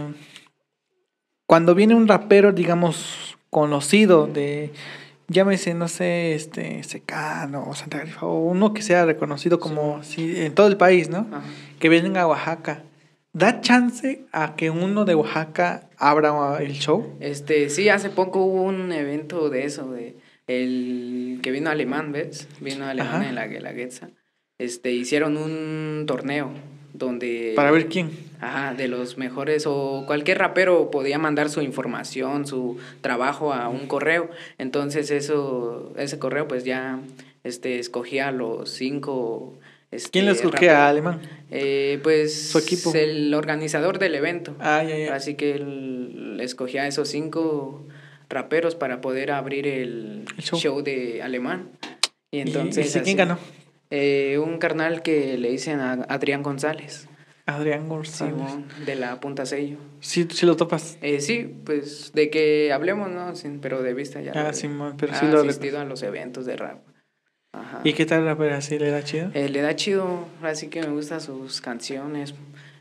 Cuando 1.45 1.75
viene 1.75 1.95
un 1.95 2.07
rapero, 2.07 2.53
digamos, 2.53 3.37
conocido 3.49 4.27
de. 4.27 4.71
Llámese, 5.31 5.73
no 5.73 5.87
sé, 5.87 6.33
este, 6.33 6.83
Secano 6.83 7.63
o 7.67 7.73
Santa 7.73 7.99
Grifa, 7.99 8.25
o 8.25 8.39
uno 8.39 8.73
que 8.73 8.81
sea 8.81 9.05
reconocido 9.05 9.59
como 9.59 10.03
sí, 10.03 10.33
en 10.41 10.53
todo 10.53 10.67
el 10.67 10.75
país, 10.75 11.09
¿no? 11.09 11.27
Ajá. 11.31 11.43
Que 11.79 11.87
venga 11.89 12.21
a 12.21 12.27
Oaxaca. 12.27 12.83
¿Da 13.33 13.61
chance 13.61 14.25
a 14.33 14.55
que 14.57 14.69
uno 14.69 15.05
de 15.05 15.15
Oaxaca 15.15 15.89
abra 15.97 16.57
el 16.59 16.73
show? 16.73 17.15
Este, 17.21 17.69
sí, 17.69 17.87
hace 17.87 18.09
poco 18.09 18.43
hubo 18.43 18.63
un 18.63 18.91
evento 18.91 19.49
de 19.49 19.63
eso, 19.63 19.89
de 19.89 20.17
el 20.47 21.39
que 21.41 21.51
vino 21.51 21.69
alemán, 21.69 22.11
¿ves? 22.11 22.49
Vino 22.59 22.85
alemán 22.85 23.21
Ajá. 23.21 23.29
en 23.29 23.35
la 23.35 23.47
Guelaguetza. 23.47 24.09
Este, 24.57 24.91
hicieron 24.91 25.37
un 25.37 26.03
torneo 26.07 26.51
donde... 26.93 27.53
Para 27.55 27.71
ver 27.71 27.87
quién. 27.87 28.11
Ajá, 28.39 28.73
de 28.73 28.87
los 28.87 29.17
mejores 29.17 29.65
o 29.67 30.03
cualquier 30.07 30.39
rapero 30.39 30.89
podía 30.91 31.17
mandar 31.19 31.49
su 31.49 31.61
información, 31.61 32.47
su 32.47 32.77
trabajo 33.01 33.53
a 33.53 33.69
un 33.69 33.87
correo. 33.87 34.29
Entonces 34.57 35.11
eso, 35.11 35.93
ese 35.97 36.17
correo 36.19 36.47
pues 36.47 36.63
ya 36.63 36.99
este, 37.43 37.79
escogía 37.79 38.27
a 38.29 38.31
los 38.31 38.69
cinco... 38.71 39.53
Este, 39.91 40.09
¿Quién 40.11 40.25
lo 40.25 40.31
escogía? 40.31 40.87
¿Alemán? 40.87 41.19
Eh, 41.49 41.99
pues 42.01 42.49
Su 42.51 42.59
equipo. 42.59 42.93
el 42.95 43.33
organizador 43.33 43.99
del 43.99 44.15
evento. 44.15 44.55
Ah, 44.59 44.83
ya, 44.87 44.97
ya. 44.97 45.13
Así 45.15 45.35
que 45.35 45.51
él 45.51 46.37
escogía 46.41 46.83
a 46.83 46.87
esos 46.87 47.09
cinco 47.09 47.85
raperos 48.29 48.75
para 48.75 49.01
poder 49.01 49.31
abrir 49.31 49.67
el, 49.67 50.23
El 50.37 50.43
show. 50.43 50.57
show. 50.59 50.81
de 50.81 51.21
alemán. 51.21 51.69
Y 52.31 52.37
¿Y- 52.37 52.41
entonces... 52.41 52.85
¿Y, 52.85 52.89
ese 52.89 53.01
quién 53.01 53.17
ganó? 53.17 53.37
Eh, 53.91 54.39
un 54.39 54.57
carnal 54.57 55.01
que 55.03 55.37
le 55.37 55.51
dicen 55.51 55.79
a 55.79 55.93
Adrián 56.09 56.41
González, 56.43 57.07
Adrián 57.45 57.87
González. 57.89 58.33
Simón, 58.35 58.65
de 58.85 58.95
la 58.95 59.19
Punta 59.19 59.45
Sello. 59.45 59.77
Sí, 59.99 60.27
sí 60.31 60.45
lo 60.45 60.55
topas. 60.55 60.97
Eh, 61.01 61.19
sí, 61.21 61.53
pues 61.65 62.11
de 62.13 62.29
que 62.29 62.71
hablemos, 62.73 63.09
¿no? 63.11 63.35
Sin- 63.35 63.59
pero 63.59 63.81
de 63.83 63.93
vista 63.93 64.21
ya. 64.21 64.31
Ah, 64.35 64.53
Simón, 64.53 64.95
pero 64.97 65.13
ha 65.13 65.15
sí 65.19 65.25
lo 65.27 65.41
asistido 65.41 65.79
a 65.79 65.83
los 65.85 66.01
eventos 66.03 66.45
de 66.45 66.55
rap. 66.55 66.79
Ajá. 67.53 67.81
¿Y 67.83 67.93
qué 67.93 68.05
tal 68.05 68.23
rapero? 68.25 68.55
¿Así 68.55 68.79
le 68.79 68.89
da 68.91 69.03
chido? 69.03 69.29
Eh, 69.33 69.49
le 69.49 69.61
da 69.61 69.75
chido, 69.75 70.25
así 70.41 70.67
que 70.67 70.81
me 70.81 70.89
gustan 70.89 71.19
sus 71.19 71.59
canciones. 71.61 72.33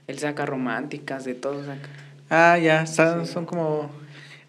Él 0.06 0.18
saca 0.18 0.46
románticas, 0.46 1.24
de 1.24 1.34
todo 1.34 1.64
saca. 1.64 1.88
Ah, 2.28 2.56
ya, 2.58 2.86
son, 2.86 3.26
Sí. 3.26 3.32
son 3.32 3.46
como... 3.46 3.90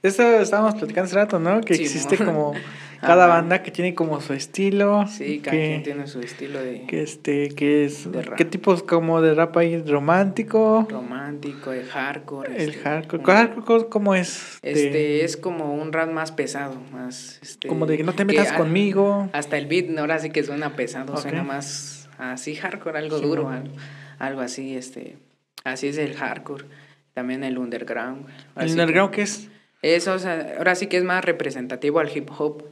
Eso 0.03 0.23
estábamos 0.39 0.75
platicando 0.75 1.05
hace 1.07 1.15
rato, 1.15 1.39
¿no? 1.39 1.61
Que 1.61 1.75
Sí, 1.75 1.83
existe 1.83 2.17
mo. 2.19 2.25
como 2.25 2.53
cada 3.01 3.25
Ajá. 3.25 3.33
banda 3.35 3.63
que 3.63 3.71
tiene 3.71 3.93
como 3.95 4.21
su 4.21 4.33
estilo. 4.33 5.05
Sí, 5.07 5.39
cada 5.39 5.57
que, 5.57 5.67
quien 5.67 5.83
tiene 5.83 6.07
su 6.07 6.19
estilo 6.21 6.61
de 6.61 6.85
que 6.85 7.01
este, 7.01 7.49
que 7.49 7.85
es... 7.85 8.11
de 8.11 8.21
rap. 8.21 8.37
¿Qué 8.37 8.45
tipos 8.45 8.83
como 8.83 9.21
de 9.21 9.33
rap 9.33 9.57
hay? 9.57 9.81
¿Romántico? 9.81 10.87
romántico, 10.89 11.71
de 11.71 11.83
hardcore. 11.83 12.55
El 12.63 12.69
este, 12.69 12.81
hardcore. 12.83 13.17
un- 13.19 13.23
¿Cuál 13.23 13.37
hardcore 13.37 13.89
cómo 13.89 14.15
es? 14.15 14.59
Este 14.61 15.25
es 15.25 15.35
como 15.37 15.73
un 15.73 15.91
rap 15.91 16.09
más 16.11 16.31
pesado, 16.31 16.75
más 16.91 17.39
este, 17.41 17.67
como 17.67 17.85
de 17.85 17.97
que 17.97 18.03
no 18.03 18.13
te 18.13 18.23
metas 18.25 18.51
conmigo. 18.53 19.29
Hasta 19.33 19.57
el 19.57 19.65
beat 19.67 19.97
ahora 19.97 20.19
sí 20.19 20.29
que 20.29 20.43
suena 20.43 20.75
pesado, 20.75 21.17
suena 21.17 21.43
más 21.43 22.09
así 22.17 22.55
hardcore, 22.55 22.99
algo 22.99 23.17
Sí, 23.17 23.23
duro, 23.23 23.43
bueno. 23.43 23.57
algo, 23.61 23.75
algo 24.19 24.41
así, 24.41 24.75
este, 24.75 25.17
así 25.63 25.87
es 25.87 25.97
el 25.97 26.13
hardcore, 26.15 26.65
también 27.13 27.43
el 27.43 27.57
underground. 27.57 28.27
¿El 28.55 28.65
que- 28.67 28.71
underground 28.73 29.11
qué 29.11 29.23
es? 29.23 29.47
Eso, 29.81 30.13
o 30.13 30.19
sea, 30.19 30.53
ahora 30.59 30.75
sí 30.75 30.85
que 30.85 30.97
es 30.97 31.03
más 31.03 31.25
representativo 31.25 31.99
al 31.99 32.15
hip 32.15 32.29
hop, 32.37 32.63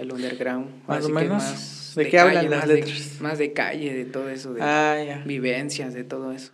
el 0.00 0.12
underground. 0.12 0.68
Más 0.86 1.02
ahora 1.02 1.04
o 1.04 1.06
que 1.08 1.12
menos, 1.14 1.42
más 1.42 1.92
¿de 1.96 2.08
qué 2.08 2.18
hablan 2.18 2.34
calle, 2.36 2.48
las 2.50 2.58
más 2.60 2.68
de- 2.68 2.74
letras? 2.76 3.20
más 3.20 3.38
de 3.38 3.52
calle, 3.52 3.94
de 3.94 4.04
todo 4.04 4.28
eso, 4.30 4.54
de 4.54 4.62
Ah, 4.62 5.02
ya. 5.06 5.22
vivencias, 5.24 5.94
de 5.94 6.04
todo 6.04 6.32
eso. 6.32 6.52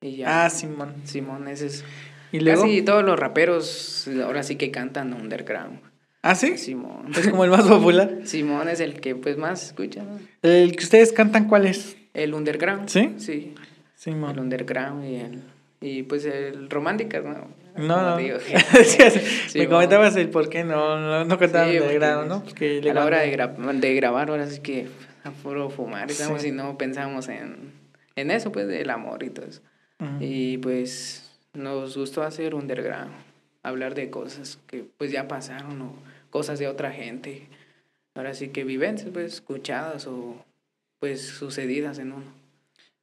Y 0.00 0.16
ya. 0.16 0.44
Ah, 0.44 0.50
Simón. 0.50 0.94
Simón, 1.04 1.48
ese 1.48 1.66
es. 1.66 1.84
¿Y 2.30 2.40
luego? 2.40 2.62
Casi 2.62 2.82
todos 2.82 3.02
los 3.04 3.18
raperos 3.18 4.08
ahora 4.22 4.42
sí 4.42 4.56
que 4.56 4.70
cantan 4.70 5.12
underground. 5.14 5.80
¿Ah, 6.22 6.34
sí? 6.34 6.58
Simón. 6.58 7.10
Es 7.16 7.28
como 7.28 7.44
el 7.44 7.50
más 7.50 7.62
popular. 7.68 8.18
Simón 8.24 8.68
es 8.68 8.80
el 8.80 9.00
que 9.00 9.14
pues 9.14 9.36
más 9.38 9.64
escucha, 9.66 10.02
¿no? 10.02 10.18
¿El 10.42 10.76
que 10.76 10.84
ustedes 10.84 11.12
cantan 11.12 11.48
cuál 11.48 11.66
es? 11.66 11.96
El 12.14 12.34
underground. 12.34 12.88
¿Sí? 12.88 13.14
Sí. 13.18 13.54
El 13.56 13.64
Simón. 13.94 14.38
underground 14.38 15.04
y 15.04 15.16
el 15.16 15.42
y 15.80 16.02
pues 16.02 16.24
el 16.24 16.68
románticas, 16.70 17.24
¿no? 17.24 17.48
No, 17.78 18.02
no. 18.10 18.16
digo, 18.18 18.38
Sí, 18.40 18.56
sí. 18.84 19.20
Sí, 19.48 19.58
me 19.58 19.66
bueno. 19.66 19.76
comentabas 19.78 20.16
el 20.16 20.28
por 20.30 20.48
qué 20.48 20.64
no, 20.64 20.98
no, 21.00 21.24
no 21.24 21.38
cantaban 21.38 21.70
Sí, 21.70 21.78
de 21.78 21.94
grado, 21.94 22.24
¿no? 22.26 22.42
Porque 22.44 22.80
a 22.88 22.92
la 22.94 23.04
hora 23.04 23.20
de, 23.20 23.36
gra- 23.36 23.54
de 23.80 23.94
grabar, 23.94 24.30
ahora 24.30 24.46
sí 24.48 24.60
que 24.60 24.88
a 25.24 25.30
puro 25.30 25.70
fumar, 25.70 26.10
estamos 26.10 26.44
y 26.44 26.50
no 26.52 26.76
pensamos 26.78 27.28
en, 27.28 27.72
en 28.16 28.30
eso, 28.30 28.52
pues, 28.52 28.66
del 28.68 28.90
amor 28.90 29.22
y 29.22 29.30
todo 29.30 29.46
eso. 29.46 29.60
Y 30.20 30.58
pues 30.58 31.28
nos 31.54 31.96
gustó 31.96 32.22
hacer 32.22 32.54
underground, 32.54 33.10
hablar 33.64 33.94
de 33.94 34.10
cosas 34.10 34.58
que 34.68 34.84
pues 34.96 35.10
ya 35.10 35.26
pasaron 35.26 35.80
o 35.82 35.92
cosas 36.30 36.58
de 36.60 36.68
otra 36.68 36.92
gente. 36.92 37.48
Ahora 38.14 38.34
sí 38.34 38.48
que 38.48 38.64
vivencias, 38.64 39.10
pues, 39.12 39.34
escuchadas 39.34 40.06
o 40.06 40.36
pues 41.00 41.20
sucedidas 41.26 41.98
en 41.98 42.12
uno. 42.12 42.37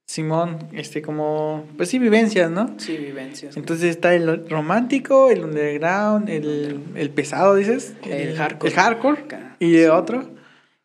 Simón, 0.07 0.59
este, 0.73 1.01
como, 1.01 1.65
pues 1.77 1.89
sí, 1.89 1.97
vivencias, 1.97 2.51
¿no? 2.51 2.75
Sí, 2.77 2.95
vivencias. 2.95 3.57
Entonces 3.57 3.89
está 3.89 4.13
el 4.13 4.47
romántico, 4.47 5.31
el 5.31 5.43
underground, 5.43 6.29
el, 6.29 6.79
el 6.95 7.09
pesado, 7.09 7.55
dices. 7.55 7.95
El 8.07 8.35
hardcore. 8.37 8.69
El 8.71 8.75
hardcore. 8.79 9.23
¿Y 9.59 9.73
Sí. 9.79 9.85
otro? 9.85 10.29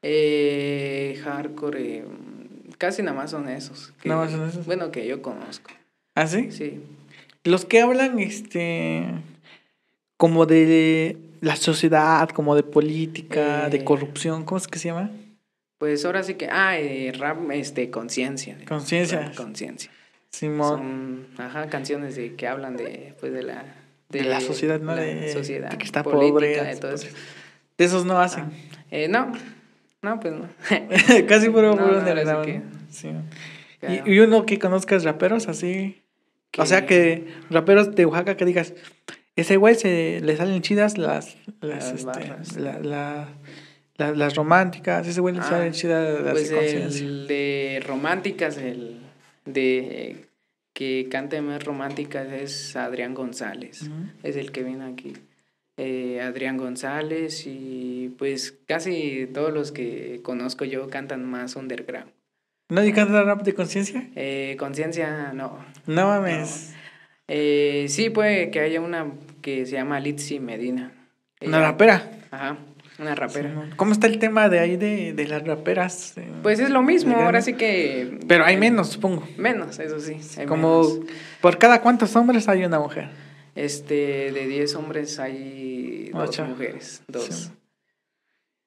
Eh, 0.03 1.21
hardcore, 1.23 1.99
eh, 1.99 2.05
casi 2.79 3.03
nada 3.03 3.15
más 3.17 3.31
son 3.31 3.49
esos. 3.51 3.93
que- 4.01 4.09
Nada 4.09 4.23
más 4.23 4.33
son 4.33 4.49
esos. 4.49 4.65
Bueno, 4.65 4.91
que 4.91 5.07
yo 5.07 5.21
conozco. 5.21 5.71
¿Ah, 6.15 6.27
sí? 6.27 6.51
Sí, 6.51 6.81
Los 7.45 7.65
que 7.67 7.81
hablan, 7.81 8.19
este, 8.19 9.05
como 10.17 10.45
de 10.47 11.17
la 11.43 11.57
sociedad, 11.57 12.29
como 12.31 12.55
de 12.57 12.63
política, 12.63 13.69
de 13.71 13.79
Eh. 13.79 13.85
corrupción, 13.85 14.45
¿cómo 14.45 14.59
es 14.59 14.67
que 14.67 14.79
se 14.79 14.89
llama? 14.89 15.11
Pues 15.81 16.05
ahora 16.05 16.23
sí 16.23 16.35
que, 16.35 16.47
ah, 16.53 16.79
eh, 16.79 17.11
rap, 17.19 17.39
este, 17.53 17.91
conciencia. 17.91 18.59
Conciencia. 18.69 19.33
Conciencia. 19.35 19.91
Simón. 20.29 20.69
Son, 20.69 21.27
ajá, 21.47 21.69
canciones 21.71 22.17
de 22.17 22.35
que 22.37 22.47
hablan 22.47 22.77
de, 22.77 23.15
pues, 23.19 23.33
de 23.33 23.43
la... 23.43 23.65
De 24.11 24.23
la 24.25 24.41
sociedad, 24.43 24.79
¿no? 24.79 24.95
la 24.95 25.01
De- 25.01 25.33
sociedad, 25.33 25.71
de 25.71 25.79
que 25.79 25.85
está 25.87 26.03
política, 26.03 26.33
pobre, 26.33 26.49
de 26.65 26.77
todo 26.77 26.93
eso. 26.93 27.07
De 27.79 27.85
esos 27.87 28.05
no 28.05 28.19
hacen. 28.21 28.45
Eh, 28.91 29.09
no, 29.09 29.33
no, 30.03 30.21
pues 30.21 30.35
no. 30.35 30.49
Casi 31.27 31.49
puro, 31.49 31.75
No, 31.75 31.87
no, 31.87 31.93
sí 31.95 31.99
underground, 32.11 32.45
que- 32.45 32.63
Sí. 32.91 33.09
Claro. 33.81 34.03
Y, 34.07 34.15
y 34.17 34.19
uno 34.19 34.45
que 34.45 34.59
conozcas 34.59 35.03
raperos 35.05 35.49
así. 35.49 36.03
O 36.59 36.67
sea 36.67 36.85
que 36.85 37.27
raperos 37.49 37.95
de 37.95 38.05
Oaxaca 38.05 38.37
que 38.37 38.45
digas, 38.45 38.75
ese 39.35 39.57
güey 39.57 39.77
se 39.77 40.21
le 40.21 40.37
salen 40.37 40.61
chidas 40.61 40.99
las 40.99 41.37
las, 41.63 41.85
Las 41.85 41.93
este, 41.93 42.05
barras. 42.05 42.57
la- 42.57 42.79
la- 42.81 43.29
la- 44.01 44.13
las 44.13 44.35
románticas, 44.35 45.07
ese 45.07 45.21
güey 45.21 45.37
Ah, 45.39 45.69
Pues 46.33 46.51
de 46.51 46.57
conciencia. 46.57 47.07
el 47.07 47.27
de 47.29 47.83
románticas, 47.87 48.57
el 48.57 48.99
de 49.45 50.25
que 50.73 51.09
cante 51.11 51.41
más 51.43 51.63
románticas 51.65 52.27
es 52.33 52.75
Adrián 52.77 53.15
González. 53.15 53.89
Es 54.23 54.37
el 54.37 54.51
que 54.53 54.63
viene 54.63 54.85
aquí. 54.87 55.13
Eh, 55.77 56.21
Adrián 56.21 56.57
González 56.59 57.45
y 57.47 58.15
pues 58.19 58.55
casi 58.67 59.27
todos 59.33 59.53
los 59.53 59.73
que 59.73 60.21
conozco 60.23 60.65
yo 60.65 60.89
cantan 60.89 61.25
más 61.25 61.57
underground. 61.57 62.11
¿Nadie 62.69 62.93
canta 62.93 63.23
rap 63.25 63.43
de 63.43 63.55
conciencia? 63.55 64.09
Eh, 64.15 64.57
Conciencia, 64.59 65.33
no. 65.35 65.59
No 65.87 66.07
mames. 66.07 66.73
Eh, 67.29 67.87
sí 67.89 68.11
puede 68.11 68.51
que 68.51 68.61
haya 68.61 68.81
una 68.81 69.07
que 69.43 69.65
se 69.67 69.73
llama 69.73 70.01
Litzy 70.01 70.39
Medina. 70.39 70.93
Una 71.41 71.61
rapera. 71.61 72.11
Ajá, 72.31 72.59
una 73.01 73.15
rapera. 73.15 73.71
¿Cómo 73.77 73.93
está 73.93 74.07
el 74.07 74.19
tema 74.19 74.49
de 74.49 74.59
ahí 74.61 74.77
de, 74.77 75.13
de 75.13 75.27
las 75.27 75.43
raperas? 75.47 76.17
Eh, 76.19 76.29
Pues 76.43 76.59
es 76.61 76.71
lo 76.71 76.83
mismo, 76.83 77.17
ahora 77.17 77.41
sí 77.43 77.55
que... 77.55 78.19
Pero 78.29 78.45
hay 78.45 78.57
menos, 78.57 78.89
supongo. 78.91 79.27
Menos, 79.37 79.79
eso 79.79 79.99
sí. 80.01 80.17
hay 80.39 80.47
Como 80.47 80.83
menos. 80.83 81.01
por 81.41 81.59
cada 81.59 81.81
cuántos 81.81 82.15
hombres 82.17 82.49
hay 82.49 82.65
una 82.65 82.79
mujer. 82.79 83.09
Este, 83.55 84.31
de 84.33 84.47
10 84.47 84.75
hombres 84.77 85.19
hay 85.19 86.11
dos 86.13 86.29
Ocho. 86.31 86.45
mujeres, 86.45 87.03
dos. 87.09 87.25
Sí. 87.25 87.51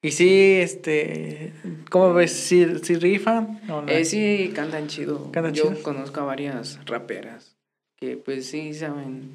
Y 0.06 0.12
sí, 0.12 0.58
este, 0.62 1.54
¿cómo 1.90 2.14
ves? 2.14 2.34
¿Si, 2.34 2.66
si 2.80 2.96
rifan 2.96 3.62
o 3.70 3.82
no? 3.84 3.88
Eh, 3.88 4.04
sí, 4.04 4.52
cantan 4.54 4.88
chido. 4.88 5.32
Cantan 5.32 5.54
Yo 5.54 5.70
chido. 5.70 5.82
conozco 5.84 6.20
a 6.20 6.26
varias 6.26 6.78
raperas 6.86 7.56
que 7.96 8.18
pues 8.18 8.48
sí 8.48 8.74
saben, 8.74 9.32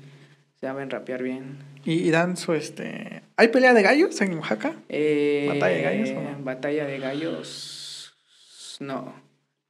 saben 0.61 0.91
rapear 0.91 1.23
bien. 1.23 1.57
Y, 1.85 2.11
dan 2.11 2.37
su, 2.37 2.53
este... 2.53 3.23
¿Hay 3.37 3.49
pelea 3.49 3.73
de 3.75 3.83
gallos 3.83 4.21
en 4.21 4.35
Oaxaca? 4.38 4.75
Eh, 4.88 5.47
¿Batalla 5.49 5.77
de 5.77 5.83
gallos 5.83 6.11
o 6.11 6.21
no? 6.23 6.45
Batalla 6.45 6.87
de 6.87 6.99
gallos, 6.99 8.14
no. 8.81 9.14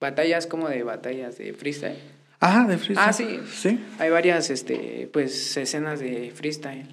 Batallas 0.00 0.46
como 0.46 0.68
de 0.68 0.82
batallas 0.82 1.38
de 1.38 1.52
freestyle. 1.52 1.98
Ajá, 2.40 2.66
de 2.66 2.78
freestyle. 2.78 3.08
Ah, 3.08 3.12
sí. 3.12 3.40
¿Sí? 3.52 3.80
Hay 3.98 4.10
varias, 4.10 4.50
este, 4.50 5.08
pues, 5.12 5.56
escenas 5.56 6.00
de 6.00 6.30
freestyle. 6.34 6.86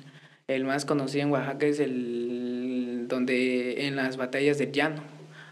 El 0.47 0.63
más 0.65 0.86
conocido 0.86 1.23
en 1.23 1.32
Oaxaca 1.32 1.65
es 1.65 1.80
el 1.80 3.06
donde 3.08 3.88
en 3.88 3.95
las 3.95 4.17
batallas 4.17 4.58
del 4.58 4.71
llano. 4.71 5.04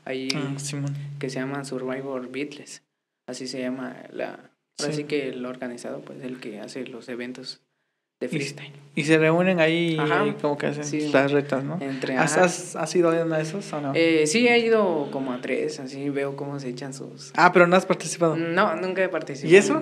Ahí 0.06 0.28
Ah, 0.36 0.54
Simón. 0.58 0.94
que 1.20 1.30
se 1.30 1.40
llama 1.40 1.64
Survivor 1.64 2.30
Beatles. 2.32 2.84
Así 3.28 3.48
se 3.48 3.62
llama 3.62 3.96
la. 4.12 4.52
Sí. 4.78 4.88
Así 4.90 5.04
que 5.06 5.30
el 5.30 5.46
organizado, 5.46 6.02
pues, 6.02 6.22
el 6.24 6.40
que 6.40 6.60
hace 6.60 6.86
los 6.86 7.08
eventos 7.10 7.62
de 8.24 8.30
freestyle. 8.30 8.72
Y 8.96 9.06
se 9.06 9.18
reúnen 9.18 9.60
ahí 9.60 9.98
Ajá. 10.00 10.24
y 10.28 10.34
como 10.34 10.56
que 10.56 10.68
hacen 10.68 10.84
Sí. 10.84 11.10
las 11.12 11.32
retas, 11.32 11.64
¿no? 11.64 11.80
Entre. 11.82 12.16
¿Has, 12.16 12.38
has, 12.38 12.76
has 12.76 12.96
ido 12.96 13.10
a 13.10 13.24
uno 13.26 13.36
de 13.36 13.42
esos 13.42 13.74
o 13.74 13.82
no? 13.82 13.92
Eh, 13.96 14.28
sí, 14.28 14.48
he 14.48 14.60
ido 14.60 15.10
como 15.12 15.34
a 15.34 15.42
tres, 15.42 15.80
así 15.80 16.10
veo 16.12 16.36
cómo 16.36 16.60
se 16.60 16.70
echan 16.70 16.94
sus. 16.94 17.32
ah, 17.36 17.52
pero 17.52 17.66
no 17.66 17.76
has 17.76 17.88
participado. 17.88 18.36
No, 18.36 18.76
nunca 18.76 19.04
he 19.04 19.10
participado. 19.10 19.52
¿Y 19.52 19.58
eso? 19.58 19.82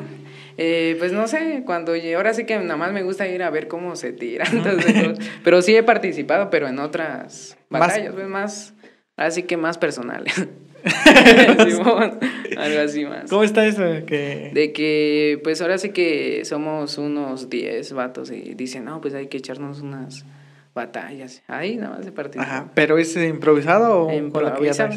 Eh, 0.57 0.95
pues 0.97 1.11
no 1.11 1.27
sé, 1.27 1.63
cuando 1.65 1.91
ahora 2.15 2.33
sí 2.33 2.45
que 2.45 2.57
nada 2.59 2.77
más 2.77 2.93
me 2.93 3.03
gusta 3.03 3.27
ir 3.27 3.43
a 3.43 3.49
ver 3.49 3.67
cómo 3.67 3.97
se 3.97 4.13
tiran. 4.13 4.47
entonces, 4.55 5.17
pero 5.43 5.61
sí 5.61 5.75
he 5.75 5.83
participado, 5.83 6.49
pero 6.49 6.69
en 6.69 6.79
otras 6.79 7.57
Más- 7.69 7.79
batallas, 7.81 8.13
pues 8.13 8.27
más, 8.27 8.73
así 9.17 9.43
que 9.43 9.57
más 9.57 9.77
personales. 9.77 10.47
Simón, 11.69 12.19
algo 12.57 12.79
así 12.81 13.05
más. 13.05 13.29
¿Cómo 13.29 13.43
está 13.43 13.65
eso? 13.65 13.83
Que... 14.05 14.51
De 14.53 14.73
que, 14.73 15.39
pues 15.43 15.61
ahora 15.61 15.77
sí 15.77 15.89
que 15.89 16.43
somos 16.45 16.97
unos 16.97 17.49
10 17.49 17.93
vatos 17.93 18.31
y 18.31 18.53
dicen, 18.55 18.85
no, 18.85 19.01
pues 19.01 19.13
hay 19.13 19.27
que 19.27 19.37
echarnos 19.37 19.81
unas 19.81 20.25
batallas. 20.73 21.43
Ahí 21.47 21.77
nada 21.77 21.97
más 21.97 22.05
se 22.05 22.11
participa. 22.11 22.43
Ajá, 22.43 22.71
pero 22.73 22.97
es 22.97 23.15
improvisado 23.17 24.07
o 24.07 24.13
Improvisado. 24.13 24.93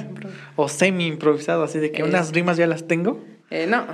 O 0.57 0.69
semi 0.69 1.07
improvisado, 1.07 1.63
así 1.65 1.79
de 1.79 1.91
que 1.93 2.03
Es- 2.03 2.09
unas 2.09 2.33
rimas 2.33 2.57
ya 2.57 2.67
las 2.67 2.87
tengo. 2.87 3.25
Eh, 3.51 3.67
no, 3.69 3.87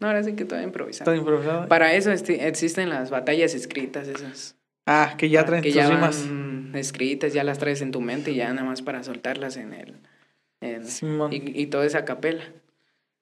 no, 0.00 0.06
ahora 0.06 0.22
sí 0.22 0.34
que 0.34 0.44
todo 0.44 0.60
improvisado. 0.62 1.04
Todo 1.10 1.14
improvisado. 1.16 1.68
Para 1.68 1.94
eso 1.94 2.10
este- 2.12 2.46
existen 2.48 2.88
las 2.88 3.10
batallas 3.10 3.54
escritas 3.54 4.08
esas. 4.08 4.56
Ah, 4.86 5.14
que 5.18 5.28
ya 5.28 5.44
traen 5.44 5.62
que 5.62 5.68
tus 5.68 5.76
ya 5.76 5.88
rimas. 5.90 6.26
escritas, 6.74 7.32
ya 7.34 7.44
las 7.44 7.58
traes 7.58 7.82
en 7.82 7.90
tu 7.90 8.00
mente 8.00 8.30
y 8.32 8.36
ya 8.36 8.52
nada 8.52 8.66
más 8.66 8.82
para 8.82 9.02
soltarlas 9.02 9.56
en 9.58 9.74
el... 9.74 9.94
en- 10.60 10.84
y, 11.30 11.62
y 11.62 11.66
todo 11.66 11.82
es 11.84 11.94
a 11.94 12.04
capela. 12.04 12.44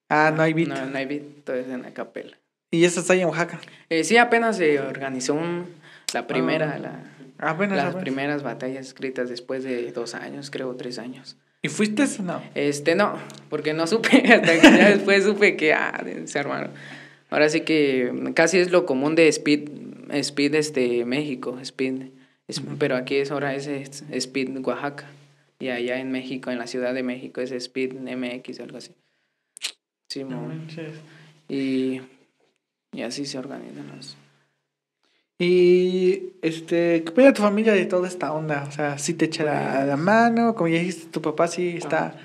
Ah, 0.09 0.33
no 0.35 0.43
hay 0.43 0.53
beat. 0.53 0.69
No, 0.69 0.87
no 0.87 0.97
hay 0.99 1.07
beat, 1.07 1.23
todo 1.45 1.57
es 1.57 1.69
en 1.69 1.85
a 1.85 1.93
capela. 1.93 2.37
Y 2.71 2.85
eso 2.85 3.01
está 3.01 3.13
ahí 3.13 3.21
en 3.21 3.29
Oaxaca. 3.29 3.61
Eh, 3.91 4.05
sí, 4.05 4.17
apenas 4.17 4.57
se 4.57 4.81
organizó 4.81 5.35
un- 5.35 5.67
la 6.15 6.27
primera, 6.27 6.73
Ah. 6.75 6.79
la, 6.79 7.01
Ah, 7.39 7.53
bueno, 7.53 7.75
las 7.75 7.93
¿sabes? 7.93 8.01
primeras 8.03 8.43
batallas 8.43 8.87
escritas 8.87 9.29
después 9.29 9.63
de 9.63 9.93
dos 9.93 10.15
años, 10.15 10.51
creo, 10.51 10.75
tres 10.77 10.99
años. 10.99 11.37
¿Y 11.63 11.69
fuiste 11.69 12.05
o 12.05 12.23
no? 12.23 12.43
Este, 12.55 12.95
no, 12.95 13.19
porque 13.51 13.75
no 13.75 13.87
supe, 13.87 14.09
hasta 14.33 14.55
que 14.61 14.63
ya 14.63 14.89
después 14.91 15.25
supe 15.25 15.57
que, 15.57 15.75
ah, 15.75 16.03
se 16.25 16.39
armaron. 16.39 16.71
Ahora 17.29 17.49
sí 17.51 17.61
que 17.63 18.31
casi 18.35 18.59
es 18.59 18.71
lo 18.71 18.87
común 18.87 19.17
de 19.17 19.29
Speed, 19.29 19.69
Speed, 20.13 20.55
este, 20.55 21.05
México, 21.05 21.59
Speed, 21.61 22.09
es- 22.49 22.63
pero 22.79 22.97
aquí 22.97 23.17
es 23.17 23.31
ahora 23.31 23.55
es, 23.55 23.67
es 23.67 24.05
Speed 24.11 24.57
Oaxaca, 24.65 25.05
y 25.59 25.69
allá 25.69 25.99
en 25.99 26.11
México, 26.13 26.51
en 26.51 26.59
la 26.59 26.67
Ciudad 26.67 26.93
de 26.95 27.03
México, 27.03 27.41
es 27.41 27.51
Speed 27.53 27.95
MX, 28.07 28.61
algo 28.61 28.79
así. 28.79 28.93
Sí, 30.09 30.25
No 30.25 30.49
y, 31.49 32.01
y 32.93 33.03
así 33.03 33.27
se 33.27 33.39
organizan 33.39 33.89
los... 33.97 34.17
Y, 35.39 36.33
este, 36.41 37.03
¿qué 37.05 37.11
opina 37.11 37.33
tu 37.35 37.43
familia 37.43 37.75
de 37.75 37.85
toda 37.85 38.09
esta 38.09 38.33
onda? 38.33 38.65
O 38.67 38.73
sea, 38.73 38.97
sí 38.99 39.13
te 39.15 39.27
echa 39.27 39.45
la, 39.45 39.75
Pues- 39.77 39.87
la 39.89 39.97
mano, 39.97 40.55
como 40.55 40.69
ya 40.69 40.79
dijiste, 40.79 41.11
tu 41.11 41.21
papá 41.21 41.47
sí 41.47 41.77
está, 41.77 42.17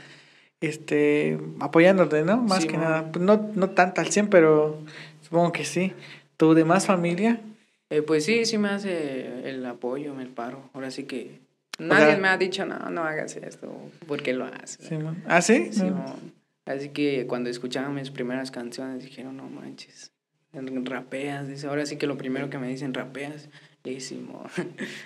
este, 0.61 1.37
apoyándote, 1.59 2.23
¿no? 2.23 2.37
Más 2.37 2.61
Sí, 2.61 2.69
que 2.69 2.77
mo. 2.77 2.83
nada, 2.83 3.11
pues 3.11 3.23
no, 3.25 3.51
no 3.53 3.71
tanto 3.71 3.99
al 3.99 4.07
100, 4.07 4.29
pero 4.29 4.79
supongo 5.21 5.51
que 5.51 5.65
sí. 5.65 5.91
¿Tu 6.37 6.53
demás 6.53 6.85
familia? 6.85 7.41
Eh, 7.89 8.01
pues 8.01 8.23
sí, 8.23 8.45
sí 8.45 8.57
me 8.57 8.69
hace 8.69 9.49
el 9.49 9.65
apoyo, 9.65 10.13
me 10.13 10.23
el 10.23 10.29
paro. 10.29 10.69
Ahora 10.73 10.89
sí 10.89 11.03
que 11.03 11.39
nadie 11.79 12.05
sea- 12.07 12.17
me 12.17 12.27
ha 12.27 12.37
dicho, 12.37 12.65
no, 12.65 12.89
no 12.89 13.03
hagas 13.03 13.35
esto, 13.35 13.91
porque 14.07 14.33
lo 14.33 14.45
haces? 14.45 14.87
Sí. 14.87 14.95
¿Ah, 15.27 15.41
sí? 15.41 15.67
No. 15.67 15.73
Simón. 15.73 16.33
Así 16.65 16.89
que 16.89 17.25
cuando 17.27 17.49
escuchaban 17.49 17.93
mis 17.95 18.11
primeras 18.11 18.51
canciones 18.51 19.03
dijeron, 19.03 19.35
no 19.37 19.49
manches, 19.49 20.11
rapeas. 20.53 21.47
Dice, 21.47 21.67
ahora 21.67 21.85
sí 21.85 21.97
que 21.97 22.07
lo 22.07 22.17
primero 22.17 22.49
que 22.49 22.57
me 22.59 22.67
dicen, 22.67 22.93
rapeas. 22.93 23.49
Y 23.83 23.99
Simón. 23.99 24.47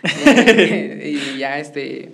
y 1.03 1.37
ya 1.37 1.59
este, 1.59 2.11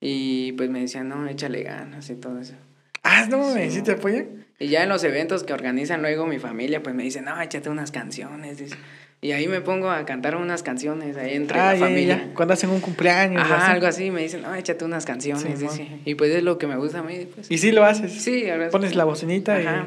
y 0.00 0.52
pues 0.52 0.70
me 0.70 0.80
decían, 0.80 1.08
no, 1.08 1.26
échale 1.28 1.62
ganas 1.62 2.08
y 2.10 2.14
todo 2.14 2.38
eso. 2.40 2.54
Ah, 3.02 3.26
no, 3.28 3.52
Sí, 3.54 3.70
¿sí, 3.70 3.82
te 3.82 3.92
apoyan? 3.92 4.46
Y 4.60 4.68
ya 4.68 4.84
en 4.84 4.88
los 4.88 5.02
eventos 5.02 5.42
que 5.42 5.52
organizan 5.52 6.02
luego 6.02 6.26
mi 6.26 6.38
familia, 6.38 6.82
pues 6.84 6.94
me 6.94 7.02
dicen, 7.02 7.24
no, 7.24 7.40
échate 7.42 7.68
unas 7.68 7.90
canciones. 7.90 8.58
dice. 8.58 8.76
Y 9.24 9.30
ahí 9.32 9.46
me 9.46 9.60
pongo 9.60 9.88
a 9.88 10.04
cantar 10.04 10.34
unas 10.36 10.62
canciones 10.64 11.16
ahí 11.16 11.34
entre 11.34 11.58
ah, 11.58 11.72
la 11.72 11.74
ya, 11.78 11.86
familia. 11.86 12.16
ya. 12.26 12.34
Cuando 12.34 12.54
hacen 12.54 12.70
un 12.70 12.80
cumpleaños. 12.80 13.40
Ajá, 13.42 13.62
así. 13.66 13.72
algo 13.72 13.86
así, 13.86 14.10
me 14.10 14.20
dicen, 14.20 14.42
no, 14.42 14.52
échate 14.54 14.84
unas 14.84 15.06
canciones. 15.06 15.60
Dice. 15.60 16.00
Y 16.04 16.16
pues 16.16 16.34
es 16.34 16.42
lo 16.42 16.58
que 16.58 16.66
me 16.66 16.76
gusta 16.76 16.98
a 16.98 17.02
mí. 17.04 17.26
Pues. 17.32 17.48
Y 17.50 17.58
sí 17.58 17.70
lo 17.72 17.84
haces. 17.84 18.12
Sí, 18.12 18.50
ahora 18.50 18.66
sí. 18.66 18.72
Pones 18.72 18.96
la 18.96 19.04
bocinita 19.04 19.56
Ajá. 19.56 19.86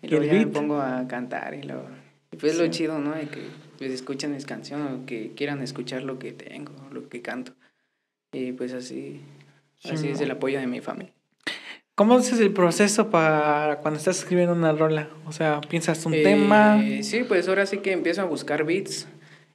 y... 0.00 0.06
Y 0.06 0.06
y 0.06 0.10
luego 0.10 0.22
el 0.24 0.30
ya 0.30 0.32
me 0.38 0.44
beat. 0.44 0.52
pongo 0.54 0.80
a 0.80 1.06
cantar 1.08 1.54
y 1.54 1.62
luego... 1.64 1.86
Y 2.30 2.36
pues 2.36 2.56
lo 2.56 2.64
Sí. 2.64 2.70
chido, 2.70 2.98
¿no? 3.00 3.14
De 3.14 3.26
que 3.26 3.40
pues 3.78 3.90
escuchan 3.90 4.32
mis 4.32 4.46
canciones 4.46 4.92
o 4.92 5.06
que 5.06 5.32
quieran 5.36 5.60
escuchar 5.60 6.02
lo 6.04 6.18
que 6.20 6.32
tengo, 6.32 6.72
lo 6.92 7.08
que 7.08 7.20
canto. 7.20 7.52
Y 8.32 8.52
pues 8.52 8.72
así, 8.74 9.20
así 9.84 9.96
Sí, 9.98 10.08
es 10.10 10.20
el 10.20 10.30
apoyo 10.30 10.60
de 10.60 10.66
mi 10.68 10.80
familia. 10.80 11.12
¿Cómo 11.94 12.14
haces 12.14 12.40
el 12.40 12.52
proceso 12.52 13.10
para 13.10 13.78
cuando 13.82 13.98
estás 13.98 14.18
escribiendo 14.20 14.54
una 14.54 14.72
rola? 14.72 15.08
O 15.26 15.32
sea, 15.32 15.60
piensas 15.60 16.04
un 16.06 16.14
Eh, 16.14 16.22
tema. 16.22 16.82
Sí, 17.02 17.22
pues 17.28 17.48
ahora 17.48 17.66
sí 17.66 17.78
que 17.78 17.92
empiezo 17.92 18.22
a 18.22 18.24
buscar 18.24 18.64
beats 18.64 19.06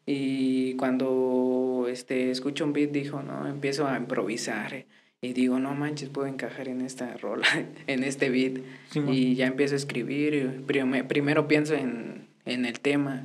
y 0.06 0.76
cuando 0.76 1.88
este, 1.90 2.30
escucho 2.30 2.64
un 2.64 2.74
beat, 2.74 2.92
dijo, 2.92 3.24
¿no? 3.24 3.48
Empiezo 3.48 3.88
a 3.88 3.98
improvisar 3.98 4.74
eh, 4.76 4.86
y 5.20 5.34
digo, 5.34 5.58
no 5.60 5.74
manches, 5.74 6.10
puedo 6.10 6.28
encajar 6.28 6.68
en 6.68 6.82
esta 6.82 7.18
rola, 7.18 7.48
en 7.88 8.04
este 8.04 8.30
beat. 8.30 8.60
Simón. 8.92 9.14
y 9.16 9.34
ya 9.36 9.48
empiezo 9.48 9.74
a 9.74 9.78
escribir. 9.78 10.62
primero 11.08 11.48
pienso 11.48 11.74
en, 11.74 12.28
en 12.46 12.66
el 12.66 12.80
tema, 12.80 13.24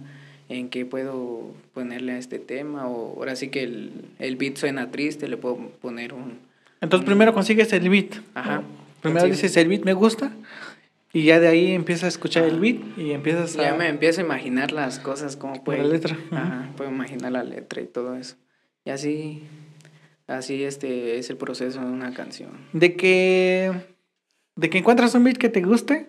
en 0.48 0.70
qué 0.70 0.86
puedo 0.86 1.52
ponerle 1.74 2.12
a 2.12 2.18
este 2.18 2.38
tema 2.38 2.86
o 2.88 3.18
ahora 3.18 3.36
sí 3.36 3.48
que 3.48 3.62
el, 3.62 3.92
el 4.18 4.36
beat 4.36 4.56
suena 4.56 4.90
triste, 4.90 5.28
le 5.28 5.36
puedo 5.36 5.56
poner 5.82 6.14
un... 6.14 6.38
Entonces 6.80 7.04
primero 7.06 7.34
consigues 7.34 7.72
el 7.74 7.88
beat. 7.90 8.14
Ajá. 8.34 8.62
Primero 9.02 9.26
Consigo. 9.26 9.42
dices 9.42 9.56
el 9.56 9.68
beat 9.68 9.84
me 9.84 9.92
gusta 9.92 10.32
y 11.12 11.24
ya 11.24 11.40
de 11.40 11.48
ahí 11.48 11.72
empiezas 11.72 12.04
a 12.04 12.08
escuchar 12.08 12.44
el 12.44 12.58
beat 12.58 12.80
y 12.96 13.12
empiezas 13.12 13.58
a... 13.58 13.62
Ya 13.62 13.74
me 13.74 13.88
empiezo 13.88 14.22
a 14.22 14.24
imaginar 14.24 14.72
las 14.72 14.98
cosas, 14.98 15.36
como 15.36 15.62
puede... 15.62 15.82
la 15.82 15.88
letra. 15.88 16.16
Ajá, 16.30 16.70
puedo 16.76 16.90
imaginar 16.90 17.32
la 17.32 17.44
letra 17.44 17.82
y 17.82 17.86
todo 17.86 18.16
eso. 18.16 18.36
Y 18.84 18.90
así, 18.90 19.42
así 20.26 20.64
este 20.64 21.18
es 21.18 21.28
el 21.28 21.36
proceso 21.36 21.80
de 21.80 21.86
una 21.86 22.14
canción. 22.14 22.52
De 22.72 22.96
que... 22.96 23.72
De 24.56 24.70
que 24.70 24.78
encuentras 24.78 25.14
un 25.14 25.24
beat 25.24 25.36
que 25.36 25.50
te 25.50 25.60
guste 25.60 26.08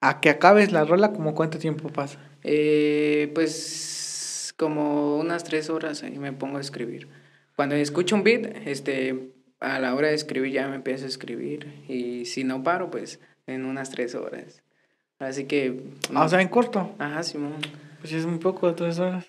a 0.00 0.20
que 0.20 0.30
acabes 0.30 0.70
la 0.70 0.84
rola, 0.84 1.12
como 1.12 1.34
cuánto 1.34 1.58
tiempo 1.58 1.88
pasa. 1.88 2.20
Eh, 2.44 3.32
pues 3.34 4.54
como 4.56 5.16
unas 5.16 5.44
tres 5.44 5.70
horas 5.70 6.02
ahí 6.02 6.18
me 6.18 6.32
pongo 6.32 6.58
a 6.58 6.60
escribir. 6.60 7.08
Cuando 7.56 7.74
escucho 7.74 8.14
un 8.14 8.22
beat, 8.22 8.46
este, 8.66 9.32
a 9.60 9.78
la 9.78 9.94
hora 9.94 10.08
de 10.08 10.14
escribir 10.14 10.52
ya 10.52 10.68
me 10.68 10.76
empiezo 10.76 11.04
a 11.04 11.08
escribir. 11.08 11.72
Y 11.88 12.24
si 12.26 12.44
no 12.44 12.62
paro, 12.62 12.90
pues 12.90 13.20
en 13.46 13.64
unas 13.64 13.90
tres 13.90 14.14
horas. 14.14 14.62
Así 15.18 15.44
que... 15.46 15.82
Ah, 16.14 16.24
o 16.24 16.28
sea, 16.28 16.40
en 16.40 16.48
corto. 16.48 16.94
Ajá, 16.98 17.22
Simón. 17.22 17.54
Pues 18.00 18.12
es 18.12 18.24
muy 18.26 18.38
poco, 18.38 18.72
tres 18.74 18.98
horas. 18.98 19.26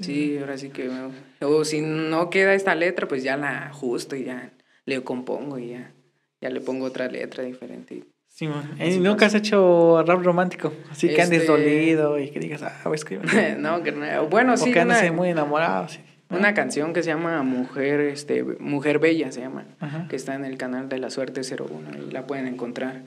Sí, 0.00 0.38
ahora 0.38 0.56
sí 0.58 0.68
que... 0.70 0.84
me- 0.88 1.46
O 1.46 1.64
si 1.64 1.80
no 1.80 2.30
queda 2.30 2.54
esta 2.54 2.74
letra, 2.74 3.08
pues 3.08 3.22
ya 3.24 3.36
la 3.36 3.66
ajusto 3.66 4.14
y 4.16 4.24
ya 4.24 4.52
le 4.84 5.02
compongo 5.02 5.58
y 5.58 5.70
ya, 5.70 5.92
ya 6.40 6.48
le 6.50 6.60
pongo 6.60 6.84
otra 6.86 7.08
letra 7.08 7.42
diferente. 7.44 8.04
Sí. 8.28 8.46
Así 8.80 8.94
¿Y 8.94 8.98
nunca 9.00 9.26
has 9.26 9.34
hecho 9.34 10.02
rap 10.06 10.22
romántico? 10.22 10.72
Así 10.90 11.08
que 11.08 11.20
andes 11.20 11.40
Este- 11.40 11.52
dolido 11.52 12.18
y 12.18 12.30
que 12.30 12.38
digas, 12.40 12.62
ah, 12.62 12.80
voy 12.84 12.92
a 12.92 12.94
escribir. 12.96 13.26
no, 13.58 13.82
que 13.82 13.92
no- 13.92 14.26
Bueno, 14.28 14.54
o 14.54 14.56
sí, 14.56 14.72
que 14.72 14.80
andes 14.80 15.02
una, 15.02 15.12
muy 15.12 15.28
enamorado. 15.30 15.88
Sí. 15.88 16.00
Una 16.32 16.54
canción 16.54 16.92
que 16.92 17.02
se 17.02 17.10
llama 17.10 17.42
Mujer, 17.42 18.00
este, 18.00 18.42
Mujer 18.42 18.98
Bella 18.98 19.30
se 19.32 19.40
llama, 19.40 19.66
Ajá. 19.80 20.06
que 20.08 20.16
está 20.16 20.34
en 20.34 20.44
el 20.44 20.56
canal 20.56 20.88
de 20.88 20.98
La 20.98 21.10
Suerte 21.10 21.42
01 21.42 22.06
y 22.08 22.10
la 22.10 22.26
pueden 22.26 22.46
encontrar. 22.46 23.02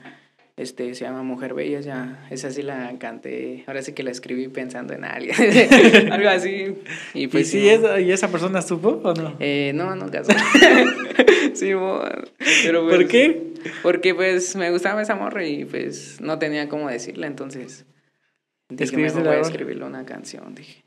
Este, 0.56 0.94
se 0.94 1.04
llama 1.04 1.22
Mujer 1.22 1.52
Bella, 1.52 1.80
ya, 1.80 2.26
esa 2.30 2.50
sí 2.50 2.62
la 2.62 2.94
canté, 2.98 3.64
ahora 3.66 3.82
sí 3.82 3.92
que 3.92 4.02
la 4.02 4.10
escribí 4.10 4.48
pensando 4.48 4.94
en 4.94 5.04
alguien, 5.04 5.34
algo 6.12 6.30
así. 6.30 6.78
Y 7.12 7.24
¿Y, 7.24 7.26
pues 7.26 7.50
sí, 7.50 7.60
sí, 7.60 7.68
esa, 7.68 8.00
¿Y 8.00 8.10
esa 8.10 8.28
persona 8.28 8.62
supo 8.62 9.00
o 9.02 9.12
no? 9.12 9.36
Eh, 9.38 9.72
no, 9.74 9.94
nunca 9.94 10.24
supe. 10.24 10.34
sí. 11.54 11.72
Pero 12.62 12.88
¿Por 12.88 12.96
pues, 12.96 13.08
qué? 13.08 13.52
Porque 13.82 14.14
pues 14.14 14.56
me 14.56 14.70
gustaba 14.70 15.02
esa 15.02 15.14
morra 15.14 15.44
y 15.44 15.66
pues 15.66 16.22
no 16.22 16.38
tenía 16.38 16.70
cómo 16.70 16.88
decirle, 16.88 17.26
entonces 17.26 17.84
dije, 18.70 18.84
¿Escribiste 18.84 19.18
mejor 19.18 19.34
voy 19.34 19.44
a 19.44 19.46
escribirle 19.46 19.84
una 19.84 20.06
canción, 20.06 20.54
dije. 20.54 20.85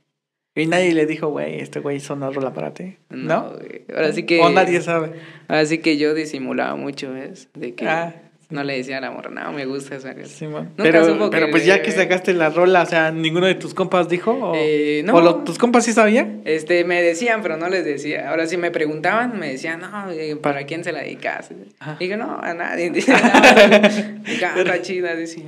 Y 0.60 0.68
nadie 0.68 0.94
le 0.94 1.06
dijo, 1.06 1.28
güey, 1.30 1.60
este 1.60 1.80
güey 1.80 1.98
hizo 1.98 2.14
una 2.14 2.30
rola 2.30 2.54
para 2.54 2.74
ti. 2.74 2.98
¿No? 3.10 3.54
Ahora 3.96 4.12
sí 4.14 4.24
que... 4.24 4.40
O 4.42 4.50
nadie 4.50 4.82
sabe. 4.82 5.12
Ahora 5.48 5.66
sí 5.66 5.80
que 5.80 5.98
yo 5.98 6.14
disimulaba 6.14 6.76
mucho, 6.76 7.12
¿ves? 7.14 7.48
De 7.54 7.74
que 7.76 7.88
Ah, 7.88 8.14
no 8.50 8.64
le 8.64 8.78
decía 8.78 8.98
a 8.98 9.02
la 9.02 9.12
morra, 9.12 9.30
no, 9.30 9.52
me 9.54 9.66
gusta 9.68 9.96
esa 9.96 10.12
sí, 10.26 10.48
Pero, 10.76 11.30
pero 11.30 11.52
pues 11.52 11.66
ya 11.66 11.84
que 11.84 11.92
sacaste 11.92 12.34
la 12.34 12.50
rola, 12.50 12.82
o 12.82 12.86
sea, 12.88 13.12
ninguno 13.12 13.46
de 13.46 13.54
tus 13.54 13.76
compas 13.76 14.10
dijo. 14.10 14.32
¿O, 14.32 14.54
Eh, 14.56 15.04
no. 15.06 15.14
¿o 15.14 15.22
lo- 15.22 15.36
tus 15.44 15.60
compas 15.60 15.86
sí 15.86 15.94
sabían? 15.94 16.42
Este, 16.46 16.84
me 16.84 17.00
decían, 17.04 17.42
pero 17.44 17.58
no 17.58 17.70
les 17.70 17.86
decía. 17.86 18.28
Ahora 18.30 18.48
sí 18.48 18.58
me 18.58 18.72
preguntaban, 18.72 19.38
me 19.40 19.52
decían, 19.52 19.82
no, 19.82 20.10
eh, 20.12 20.36
¿para 20.36 20.66
quién 20.66 20.84
se 20.84 20.92
la 20.92 21.02
dedicas? 21.04 21.52
Ajá. 21.80 21.98
Dije, 22.00 22.18
no, 22.18 22.40
a 22.42 22.54
nadie. 22.56 22.90
Dije, 22.92 23.14
no, 23.14 24.40
canta 24.40 24.82
chida, 24.82 25.14
decía. 25.16 25.46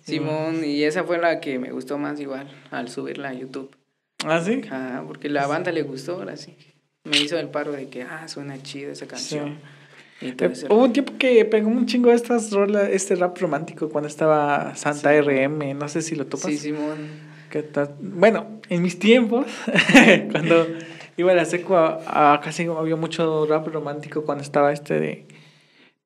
Simón, 0.00 0.64
y 0.64 0.82
esa 0.82 1.04
fue 1.04 1.18
la 1.18 1.40
que 1.40 1.58
me 1.58 1.70
gustó 1.70 1.98
más 1.98 2.18
igual 2.20 2.48
al 2.70 2.88
subirla 2.88 3.28
a 3.30 3.32
YouTube. 3.32 3.70
¿Ah, 4.24 4.40
sí? 4.44 4.60
Ah, 4.70 5.02
porque 5.06 5.28
la 5.28 5.46
banda 5.46 5.72
le 5.72 5.82
gustó, 5.82 6.16
ahora 6.16 6.36
sí. 6.36 6.56
Me 7.04 7.18
hizo 7.18 7.38
el 7.38 7.48
paro 7.48 7.72
de 7.72 7.88
que, 7.88 8.02
ah, 8.02 8.26
suena 8.28 8.62
chida 8.62 8.92
esa 8.92 9.06
canción. 9.06 9.58
Todo 10.36 10.48
Eh, 10.48 10.52
Hubo 10.70 10.84
un 10.84 10.92
tiempo 10.92 11.12
que 11.18 11.44
pegó 11.44 11.68
un 11.68 11.84
chingo 11.86 12.10
estas 12.12 12.50
rolas, 12.52 12.88
este 12.90 13.14
rap 13.16 13.36
romántico 13.38 13.90
cuando 13.90 14.08
estaba 14.08 14.74
Santa 14.76 15.10
Sí. 15.10 15.20
RM, 15.20 15.74
no 15.74 15.88
sé 15.88 16.00
si 16.00 16.14
lo 16.14 16.26
topas. 16.26 16.50
Sí, 16.50 16.56
Simón. 16.58 17.34
Bueno, 18.00 18.60
en 18.68 18.82
mis 18.82 18.98
tiempos, 18.98 19.46
cuando 20.32 20.66
iba 21.16 21.32
a 21.32 21.34
la 21.34 21.44
seco, 21.44 21.76
a, 21.76 22.32
a 22.34 22.40
casi 22.40 22.64
había 22.64 22.96
mucho 22.96 23.44
rap 23.46 23.66
romántico 23.68 24.24
cuando 24.24 24.42
estaba 24.42 24.72
este 24.72 24.98
de 24.98 25.26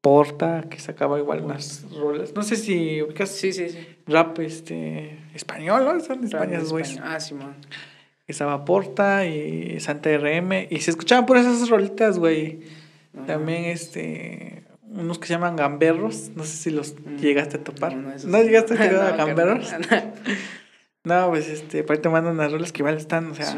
Porta, 0.01 0.65
que 0.69 0.79
sacaba 0.79 1.19
igual 1.19 1.43
unas 1.43 1.85
rolas. 1.93 2.33
No 2.35 2.43
sé 2.43 2.57
si 2.57 3.03
ubicas 3.03 3.31
Sí, 3.31 3.53
sí, 3.53 3.69
sí. 3.69 3.79
rap 4.07 4.39
este 4.41 5.19
español, 5.35 5.85
¿no? 5.85 6.01
Son 6.01 6.17
Rap 6.23 6.25
España, 6.25 6.61
güey. 6.69 6.85
Ah, 7.03 7.19
Simón. 7.21 7.55
Estaba 8.29 8.65
Porta 8.65 9.27
y 9.27 9.81
Santa 9.81 10.11
RM 10.17 10.69
y 10.71 10.81
se 10.81 10.91
escuchaban 10.91 11.27
por 11.27 11.37
esas 11.39 11.69
rolitas, 11.69 12.19
güey. 12.19 12.61
También 13.27 13.65
este 13.65 14.63
unos 14.91 15.19
que 15.19 15.27
se 15.27 15.35
llaman 15.35 15.57
gamberros, 15.57 16.31
no 16.37 16.45
sé 16.45 16.57
si 16.57 16.71
los 16.71 16.95
Mm. 16.95 17.17
llegaste 17.17 17.57
a 17.59 17.65
topar. 17.65 17.95
No, 17.97 18.43
llegaste 18.43 18.75
a 18.75 18.77
tocar 18.77 18.95
a 18.95 19.11
No, 19.11 19.17
gamberros? 19.17 19.69
carnal. 19.71 20.15
No, 21.05 21.29
pues 21.31 21.49
este, 21.49 21.85
por 21.85 21.97
ahí 21.97 22.03
te 22.03 22.09
mandan 22.09 22.35
unas 22.35 22.53
rolas 22.53 22.71
que 22.73 22.81
igual 22.83 22.97
están, 22.97 23.31
o 23.31 23.35
sea, 23.35 23.55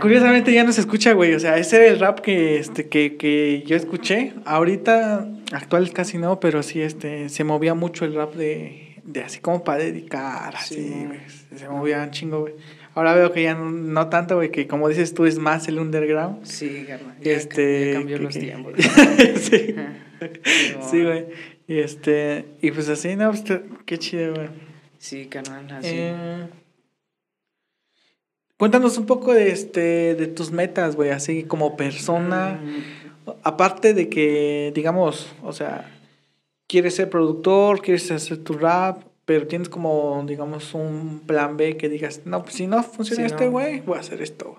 curiosamente 0.00 0.52
ya 0.52 0.64
no 0.64 0.72
se 0.72 0.80
escucha, 0.80 1.12
güey, 1.12 1.34
o 1.34 1.40
sea, 1.40 1.58
ese 1.58 1.76
era 1.76 1.86
el 1.86 2.00
rap 2.00 2.20
que 2.20 2.58
este 2.58 2.88
que, 2.88 3.16
que 3.16 3.62
yo 3.66 3.76
escuché. 3.76 4.32
Ahorita 4.46 5.28
actual 5.52 5.92
casi 5.92 6.16
no, 6.18 6.40
pero 6.40 6.62
sí 6.62 6.80
este 6.80 7.28
se 7.28 7.44
movía 7.44 7.74
mucho 7.74 8.04
el 8.06 8.14
rap 8.14 8.34
de, 8.34 8.91
de 9.04 9.20
así 9.22 9.40
como 9.40 9.64
para 9.64 9.82
dedicar, 9.84 10.54
así, 10.56 10.74
Sí. 10.76 11.04
güey, 11.06 11.20
se 11.56 11.68
movía 11.68 12.02
un 12.02 12.10
chingo, 12.10 12.40
güey. 12.40 12.54
Ahora 12.94 13.14
veo 13.14 13.32
que 13.32 13.42
ya 13.42 13.54
no, 13.54 13.70
no 13.70 14.08
tanto, 14.08 14.36
güey, 14.36 14.50
que 14.50 14.66
como 14.66 14.88
dices 14.88 15.14
tú 15.14 15.24
es 15.24 15.38
más 15.38 15.66
el 15.68 15.78
underground. 15.78 16.44
Sí, 16.44 16.84
carnal. 16.86 17.16
Ya, 17.22 17.32
Este, 17.32 17.92
ya 17.92 17.98
cambió 17.98 18.16
que- 18.18 18.22
los 18.24 18.34
que- 18.34 18.40
tiempos. 18.44 18.74
sí. 19.40 19.74
Sí, 20.90 21.02
güey. 21.02 21.26
Y 21.66 21.78
este, 21.80 22.44
y 22.60 22.70
pues 22.70 22.88
así, 22.88 23.16
no, 23.16 23.30
pues, 23.32 23.42
qué 23.86 23.98
chido, 23.98 24.34
güey. 24.34 24.48
Sí, 24.98 25.26
carnal, 25.26 25.68
así. 25.72 25.88
Eh, 25.90 26.46
cuéntanos 28.56 28.98
un 28.98 29.06
poco 29.06 29.32
de 29.34 29.50
este, 29.50 30.14
de 30.14 30.26
tus 30.28 30.50
metas, 30.52 30.96
güey, 30.96 31.10
así 31.10 31.44
como 31.44 31.76
persona. 31.76 32.60
Mm, 32.62 33.02
Aparte 33.44 33.94
de 33.94 34.08
que, 34.08 34.72
digamos, 34.74 35.32
o 35.44 35.52
sea, 35.52 35.91
quieres 36.72 36.94
ser 36.96 37.10
productor, 37.10 37.82
quieres 37.82 38.10
hacer 38.10 38.38
tu 38.38 38.54
rap, 38.54 39.02
pero 39.26 39.46
tienes 39.46 39.68
como, 39.68 40.24
digamos, 40.26 40.72
un 40.72 41.20
plan 41.26 41.58
B 41.58 41.76
que 41.76 41.90
digas, 41.90 42.22
no, 42.24 42.42
pues 42.42 42.54
si 42.54 42.66
no 42.66 42.82
funciona 42.82 43.20
Sí, 43.20 43.26
este 43.34 43.44
no. 43.44 43.50
güey, 43.50 43.80
voy 43.80 43.98
a 43.98 44.00
hacer 44.00 44.22
esto. 44.22 44.56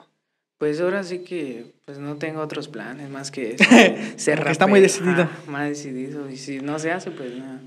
Pues 0.60 0.80
ahora 0.80 1.04
sí 1.04 1.20
que 1.20 1.74
pues 1.86 1.98
no 1.98 2.16
tengo 2.18 2.40
otros 2.42 2.68
planes 2.68 3.10
más 3.10 3.32
que 3.32 3.58
ser 4.18 4.48
está 4.48 4.68
muy 4.68 4.80
decidido. 4.80 5.24
ajá, 5.24 5.32
más 5.48 5.68
decidido. 5.70 6.30
Y 6.30 6.38
si 6.38 6.60
no 6.60 6.78
se 6.78 6.92
hace, 6.92 7.10
pues 7.10 7.36
nada. 7.36 7.60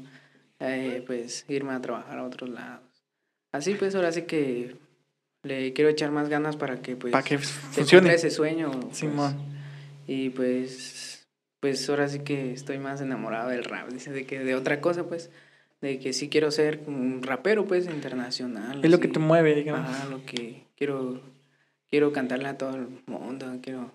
Eh, 0.60 1.02
pues 1.06 1.44
irme 1.48 1.72
a 1.72 1.80
trabajar 1.82 2.18
a 2.18 2.24
otros 2.24 2.48
lados. 2.48 2.84
Así 3.52 3.74
pues 3.74 3.94
ahora 3.96 4.12
sí 4.12 4.22
que 4.22 4.76
le 5.42 5.72
quiero 5.72 5.90
echar 5.90 6.12
más 6.12 6.28
ganas 6.28 6.56
para 6.56 6.80
que 6.80 6.94
pues 6.94 7.10
Para 7.10 7.24
que 7.24 7.36
funcione. 7.38 8.14
ese 8.14 8.30
sueño. 8.30 8.70
pues. 8.70 8.96
Simón. 8.96 9.36
Y 10.06 10.30
pues, 10.30 10.72
pues 11.60 11.88
ahora 11.88 12.08
sí 12.08 12.20
que 12.20 12.52
estoy 12.52 12.78
más 12.78 13.00
enamorado 13.00 13.50
del 13.50 13.64
rap, 13.64 13.88
dice, 13.88 14.12
de 14.12 14.26
que 14.26 14.38
de 14.40 14.54
otra 14.54 14.80
cosa, 14.80 15.04
pues, 15.04 15.30
de 15.80 15.98
que 15.98 16.12
sí 16.12 16.28
quiero 16.28 16.50
ser 16.50 16.80
un 16.86 17.22
rapero, 17.22 17.66
pues, 17.66 17.86
internacional. 17.86 18.84
Es 18.84 18.90
lo 18.90 19.00
que 19.00 19.08
te 19.08 19.18
mueve, 19.18 19.54
digamos. 19.54 19.88
Ajá, 19.88 20.06
lo 20.08 20.24
que 20.24 20.64
quiero, 20.76 21.20
quiero 21.88 22.12
cantarle 22.12 22.48
a 22.48 22.58
todo 22.58 22.76
el 22.76 22.88
mundo, 23.06 23.58
quiero, 23.62 23.92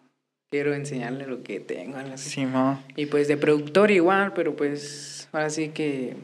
quiero 0.49 0.73
enseñarle 0.73 1.27
lo 1.27 1.43
que 1.43 1.59
tengo. 1.59 1.97
Simón. 2.17 2.79
Y 2.95 3.05
pues 3.07 3.27
de 3.27 3.37
productor 3.37 3.91
igual, 3.91 4.33
pero 4.33 4.55
pues 4.55 5.29
ahora 5.31 5.49
sí 5.49 5.69
que, 5.69 6.15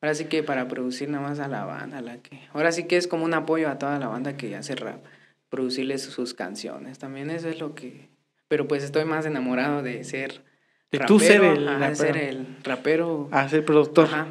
ahora 0.00 0.14
sí 0.14 0.24
que 0.26 0.42
para 0.42 0.68
producir 0.68 1.08
nada 1.08 1.28
más 1.28 1.38
a 1.38 1.48
la 1.48 1.64
banda, 1.64 2.00
la 2.00 2.18
que, 2.18 2.40
ahora 2.52 2.72
sí 2.72 2.84
que 2.84 2.96
es 2.96 3.06
como 3.06 3.24
un 3.24 3.34
apoyo 3.34 3.68
a 3.68 3.78
toda 3.78 3.98
la 3.98 4.08
banda 4.08 4.36
que 4.36 4.56
hace 4.56 4.74
rap, 4.74 5.04
producirles 5.48 6.02
sus 6.02 6.34
canciones, 6.34 6.98
también 6.98 7.30
eso 7.30 7.48
es 7.48 7.58
lo 7.60 7.74
que, 7.74 8.08
pero 8.48 8.66
pues 8.66 8.82
estoy 8.82 9.04
más 9.04 9.26
enamorado 9.26 9.82
de 9.82 10.02
ser 10.04 10.42
De 10.92 10.98
tú 11.00 11.20
ser 11.20 11.44
el 11.44 11.68
ajá, 11.68 11.94
ser 11.94 12.08
rapero. 12.14 12.28
el 12.30 12.46
rapero, 12.64 13.28
A 13.30 13.48
ser 13.48 13.64
productor. 13.64 14.06
ajá, 14.06 14.26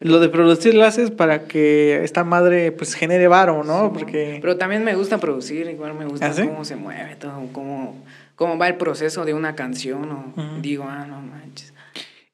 Lo 0.00 0.18
de 0.18 0.28
producir 0.28 0.74
lo 0.74 0.84
haces 0.84 1.10
para 1.10 1.44
que 1.44 2.02
esta 2.02 2.24
madre 2.24 2.72
pues 2.72 2.94
genere 2.94 3.28
varo, 3.28 3.62
¿no? 3.62 3.74
Simón. 3.76 3.92
Porque 3.92 4.38
Pero 4.40 4.56
también 4.56 4.82
me 4.82 4.94
gusta 4.96 5.18
producir, 5.18 5.68
igual 5.68 5.94
me 5.94 6.06
gusta 6.06 6.26
¿Ah, 6.26 6.32
sí? 6.32 6.46
cómo 6.46 6.64
se 6.64 6.74
mueve 6.76 7.14
todo, 7.16 7.34
cómo, 7.52 8.02
cómo 8.34 8.58
va 8.58 8.66
el 8.66 8.76
proceso 8.76 9.24
de 9.24 9.34
una 9.34 9.54
canción, 9.54 10.10
o 10.10 10.32
Ujú. 10.40 10.60
digo, 10.60 10.84
ah, 10.88 11.06
no 11.08 11.20
manches, 11.20 11.72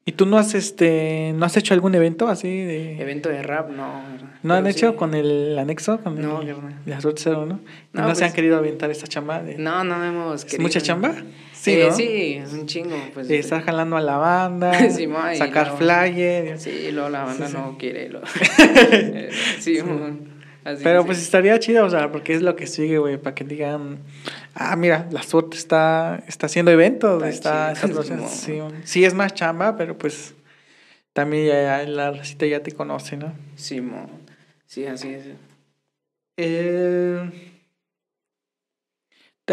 ¿Y 0.05 0.13
tú 0.13 0.25
no 0.25 0.37
has 0.37 0.55
este 0.55 1.33
no 1.35 1.45
has 1.45 1.57
hecho 1.57 1.73
algún 1.73 1.93
evento 1.93 2.29
así 2.29 2.47
de 2.47 2.99
evento 3.01 3.27
de 3.27 3.43
rap, 3.43 3.69
no. 3.69 4.01
no 4.41 4.53
han 4.53 4.65
hecho 4.65 4.91
sí. 4.91 4.95
con 4.95 5.13
el 5.13 5.59
anexo 5.59 5.99
con 5.99 6.15
No, 6.21 6.41
el, 6.41 6.47
carnal. 6.47 6.75
la 6.85 7.01
suerte 7.01 7.21
cero, 7.25 7.45
¿no? 7.45 7.55
Y 7.93 7.97
No, 7.97 8.07
no, 8.07 8.15
se 8.15 8.23
han 8.23 8.29
pues- 8.29 8.33
querido 8.35 8.57
aventar 8.57 8.89
esta 8.89 9.05
chamba 9.07 9.43
de 9.43 9.57
No, 9.57 9.83
no 9.83 10.01
hemos 10.05 10.45
¿Es 10.45 10.57
mucha 10.61 10.79
chamba? 10.79 11.13
Sí, 11.59 11.73
Sí, 11.73 11.79
¿no? 11.87 11.91
sí, 11.95 12.33
es 12.43 12.53
un 12.53 12.65
chingo, 12.67 12.95
pues. 13.13 13.29
estar 13.29 13.63
jalando 13.63 13.97
a 13.97 14.01
la 14.01 14.17
banda, 14.17 14.71
sacar 15.37 15.67
luego- 15.67 15.77
flyer. 15.77 16.59
Sí, 16.59 16.89
luego 16.91 17.09
la 17.09 17.23
banda 17.23 17.47
Sí, 17.47 17.51
sí. 17.53 17.57
no 17.57 17.77
quiere. 17.77 18.09
Lo... 18.09 18.21
Eh, 18.59 19.29
sí. 19.59 19.79
Así 20.63 20.83
Pero 20.83 21.05
pues 21.05 21.17
sí. 21.19 21.23
estaría 21.23 21.57
chido, 21.59 21.85
o 21.85 21.89
sea, 21.89 22.11
porque 22.11 22.33
es 22.33 22.41
lo 22.41 22.55
que 22.57 22.67
sigue, 22.67 22.97
güey, 22.97 23.17
para 23.17 23.33
que 23.33 23.45
digan, 23.45 23.99
ah, 24.53 24.75
mira, 24.75 25.07
la 25.11 25.23
suerte 25.23 25.55
está, 25.55 26.21
está 26.27 26.47
haciendo 26.47 26.71
eventos, 26.71 27.23
Está 27.23 27.71
está, 27.71 27.87
chido, 27.87 28.01
está 28.01 28.15
produciendo". 28.17 28.27
Simón. 28.27 28.71
sí, 28.83 28.99
sí 28.99 29.05
es 29.05 29.13
más 29.13 29.33
chamba, 29.33 29.77
pero 29.77 29.97
pues 29.97 30.35
también 31.13 31.47
ya, 31.47 31.83
la 31.83 32.11
racita 32.11 32.45
ya 32.45 32.61
te 32.61 32.73
conoce, 32.73 33.15
¿no? 33.15 33.33
Simón. 33.55 34.07
Sí, 34.65 34.85
así 34.85 35.13
es. 35.13 35.23
Eh, 36.35 37.29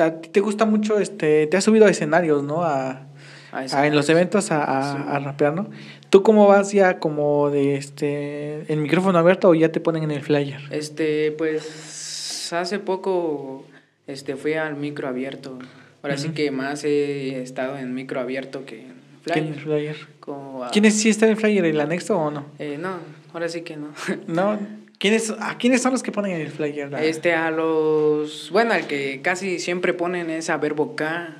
a 0.00 0.20
ti 0.20 0.28
te 0.28 0.40
gusta 0.40 0.64
mucho, 0.64 0.98
este, 0.98 1.46
te 1.46 1.56
has 1.56 1.64
subido 1.64 1.86
a 1.86 1.90
escenarios, 1.90 2.42
¿no? 2.42 2.62
A, 2.64 3.06
a- 3.52 3.86
en 3.86 3.94
los 3.94 4.08
eventos 4.08 4.50
a, 4.50 4.64
a- 4.64 4.96
Sí. 4.96 5.02
a 5.08 5.18
rapear, 5.20 5.54
¿no? 5.54 5.68
¿Tú 6.10 6.22
cómo 6.22 6.46
vas 6.48 6.72
ya 6.72 6.98
como 6.98 7.50
de 7.50 7.76
este, 7.76 8.72
el 8.72 8.80
micrófono 8.80 9.18
abierto 9.18 9.48
o 9.48 9.54
ya 9.54 9.70
te 9.70 9.80
ponen 9.80 10.02
en 10.04 10.10
el 10.10 10.22
flyer? 10.22 10.60
Este, 10.70 11.32
pues 11.32 12.52
hace 12.52 12.78
poco 12.78 13.64
este 14.06 14.36
fui 14.36 14.54
al 14.54 14.76
micro 14.76 15.08
abierto. 15.08 15.58
Ahora 16.02 16.16
sí 16.18 16.30
que 16.30 16.50
más 16.50 16.84
he 16.84 17.40
estado 17.42 17.78
en 17.78 17.94
micro 17.94 18.20
abierto 18.20 18.66
que 18.66 18.80
en 18.82 18.94
¿Quién 19.24 19.44
es 19.54 19.60
flyer. 19.62 19.94
flyer? 19.94 19.96
Como 20.20 20.64
a- 20.64 20.70
¿Quiénes 20.70 20.94
sí 21.00 21.08
está 21.08 21.26
en 21.26 21.32
el 21.32 21.36
flyer, 21.38 21.64
el 21.64 21.80
anexo 21.80 22.18
o 22.18 22.30
no? 22.30 22.46
Eh, 22.58 22.76
no, 22.80 22.96
ahora 23.32 23.48
sí 23.48 23.62
que 23.62 23.76
no. 23.76 23.88
No, 24.26 24.58
¿quiénes, 24.98 25.30
¿a 25.38 25.56
quiénes 25.58 25.82
son 25.82 25.92
los 25.92 26.02
que 26.02 26.12
ponen 26.12 26.32
en 26.32 26.40
el 26.42 26.50
flyer? 26.50 26.90
La- 26.90 27.02
Este 27.02 27.34
a 27.34 27.50
los, 27.50 28.50
bueno, 28.50 28.72
al 28.74 28.86
que 28.86 29.20
casi 29.22 29.58
siempre 29.58 29.92
ponen 29.94 30.30
es 30.30 30.50
a 30.50 30.56
Verbo 30.56 30.96
K, 30.96 31.36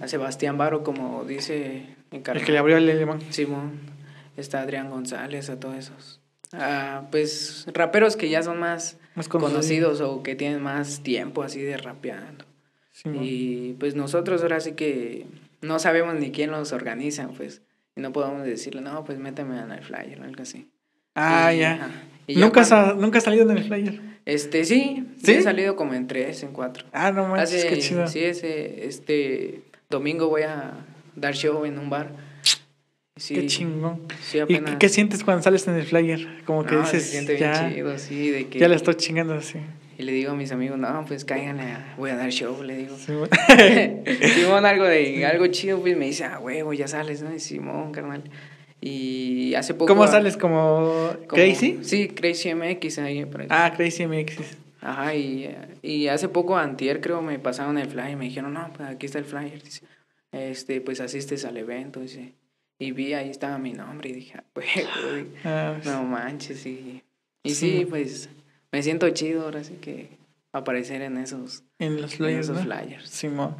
a 0.00 0.08
Sebastián 0.08 0.58
Baro 0.58 0.82
como 0.84 1.24
dice 1.24 1.86
mi 2.10 2.18
El 2.24 2.44
que 2.44 2.52
le 2.52 2.58
abrió 2.58 2.76
el 2.76 2.88
alemán. 2.88 3.20
Simón, 3.30 3.72
está 4.36 4.60
Adrián 4.62 4.90
González, 4.90 5.50
a 5.50 5.58
todos 5.60 5.76
esos. 5.76 6.20
Ah, 6.52 7.08
pues 7.10 7.66
raperos 7.74 8.16
que 8.16 8.30
ya 8.30 8.42
son 8.42 8.58
más 8.58 8.96
Más 9.14 9.28
conocidos 9.28 10.00
o 10.00 10.22
que 10.22 10.34
tienen 10.34 10.62
más 10.62 11.02
tiempo 11.02 11.42
así 11.42 11.60
de 11.60 11.76
rapeando. 11.76 12.46
Simón. 12.92 13.18
Y 13.22 13.74
pues 13.78 13.94
nosotros 13.94 14.40
ahora 14.42 14.60
sí 14.60 14.72
que 14.72 15.26
no 15.60 15.78
sabemos 15.78 16.14
ni 16.14 16.30
quién 16.30 16.50
los 16.50 16.72
organiza, 16.72 17.28
pues. 17.36 17.60
Y 17.96 18.00
no 18.00 18.12
podemos 18.12 18.44
decirle, 18.44 18.80
no, 18.80 19.04
pues 19.04 19.18
méteme 19.18 19.60
en 19.60 19.72
el 19.72 19.82
flyer 19.82 20.20
o 20.20 20.24
algo 20.24 20.42
así. 20.42 20.68
Ah, 21.20 21.52
Y- 21.54 21.58
ya. 21.58 21.74
ajá. 21.74 21.90
Y 22.26 22.34
ya 22.34 22.40
¿Nunca, 22.40 22.64
cuando- 22.66 22.94
¿Nunca 23.00 23.18
has 23.18 23.24
salido 23.24 23.50
en 23.50 23.56
el 23.56 23.64
flyer? 23.64 24.00
Este, 24.26 24.64
sí, 24.66 25.06
sí, 25.24 25.32
he 25.32 25.42
salido 25.42 25.74
como 25.74 25.94
en 25.94 26.06
tres, 26.06 26.42
en 26.42 26.52
cuatro. 26.52 26.84
Ah, 26.92 27.10
no 27.12 27.26
manches, 27.28 27.64
qué 27.64 27.78
chido. 27.78 28.06
Sí, 28.08 28.22
ese, 28.22 28.86
este 28.86 29.62
domingo 29.88 30.28
voy 30.28 30.42
a 30.42 30.72
dar 31.16 31.34
show 31.34 31.64
en 31.64 31.78
un 31.78 31.88
bar. 31.88 32.10
Sí, 33.16 33.34
Qué 33.34 33.46
chingón. 33.46 34.02
Sí, 34.22 34.38
¿Y 34.46 34.58
qué, 34.60 34.76
qué 34.78 34.88
sientes 34.90 35.24
cuando 35.24 35.42
sales 35.42 35.66
en 35.66 35.74
el 35.74 35.84
flyer? 35.84 36.42
Como 36.44 36.64
que 36.64 36.74
No, 36.76 36.86
se 36.86 36.98
dices, 36.98 37.10
siente 37.10 37.34
bien 37.34 37.52
ya, 37.52 37.68
chido, 37.74 37.98
sí, 37.98 38.30
de 38.30 38.46
que... 38.48 38.58
ya 38.60 38.68
le 38.68 38.76
estoy 38.76 38.94
chingando 38.94 39.34
así. 39.34 39.58
Y 39.98 40.02
le 40.04 40.12
digo 40.12 40.30
a 40.30 40.34
mis 40.34 40.52
amigos, 40.52 40.78
no, 40.78 41.04
pues 41.08 41.24
cáiganle, 41.24 41.62
a- 41.64 41.94
voy 41.96 42.10
a 42.10 42.16
dar 42.16 42.30
show, 42.30 42.62
le 42.62 42.76
digo. 42.76 42.96
Simón. 42.96 43.28
Simón, 44.34 44.66
algo 44.66 44.84
de 44.84 45.26
algo 45.26 45.46
chido, 45.48 45.80
pues 45.80 45.96
me 45.96 46.04
dice, 46.04 46.24
ah, 46.24 46.38
huevo, 46.38 46.72
ya 46.74 46.86
sales, 46.86 47.22
¿no? 47.22 47.34
Y 47.34 47.40
Simón, 47.40 47.90
carnal. 47.92 48.22
Y 48.80 49.54
hace 49.54 49.74
poco. 49.74 49.86
¿Cómo 49.88 50.06
sales? 50.06 50.36
¿Como 50.36 51.10
como- 51.26 51.26
Crazy? 51.28 51.80
Sí, 51.82 52.08
Crazy 52.08 52.54
MX 52.54 52.98
ahí. 52.98 53.24
por 53.24 53.40
ahí. 53.42 53.46
Ah, 53.50 53.72
Crazy 53.76 54.06
MX. 54.06 54.38
Ajá, 54.80 55.14
y, 55.14 55.50
y 55.82 56.06
hace 56.06 56.28
poco, 56.28 56.56
antier, 56.56 57.00
creo, 57.00 57.20
me 57.20 57.38
pasaron 57.40 57.78
el 57.78 57.88
flyer 57.88 58.10
y 58.12 58.16
me 58.16 58.26
dijeron, 58.26 58.54
no, 58.54 58.70
pues 58.76 58.88
aquí 58.88 59.06
está 59.06 59.18
el 59.18 59.24
flyer. 59.24 59.60
Dice, 59.62 59.82
este, 60.30 60.80
pues 60.80 61.00
asistes 61.00 61.44
al 61.44 61.56
evento, 61.56 62.00
dice. 62.00 62.34
Y 62.78 62.92
vi, 62.92 63.12
ahí 63.14 63.28
estaba 63.28 63.58
mi 63.58 63.72
nombre 63.72 64.10
y 64.10 64.12
dije, 64.12 64.34
ah, 64.38 64.44
di- 64.54 65.26
Ah, 65.44 65.76
no 65.84 66.04
manches, 66.04 66.64
y, 66.64 67.02
y 67.42 67.50
Sí. 67.50 67.78
sí, 67.78 67.86
pues 67.90 68.28
me 68.70 68.82
siento 68.84 69.08
chido 69.10 69.42
ahora 69.42 69.64
sí 69.64 69.74
que 69.80 70.10
aparecer 70.52 71.02
en 71.02 71.16
esos, 71.16 71.64
en 71.80 72.00
los 72.00 72.12
en 72.12 72.18
flyers, 72.18 72.46
esos 72.48 72.56
¿no? 72.58 72.62
flyers. 72.62 73.08
Simón. 73.10 73.56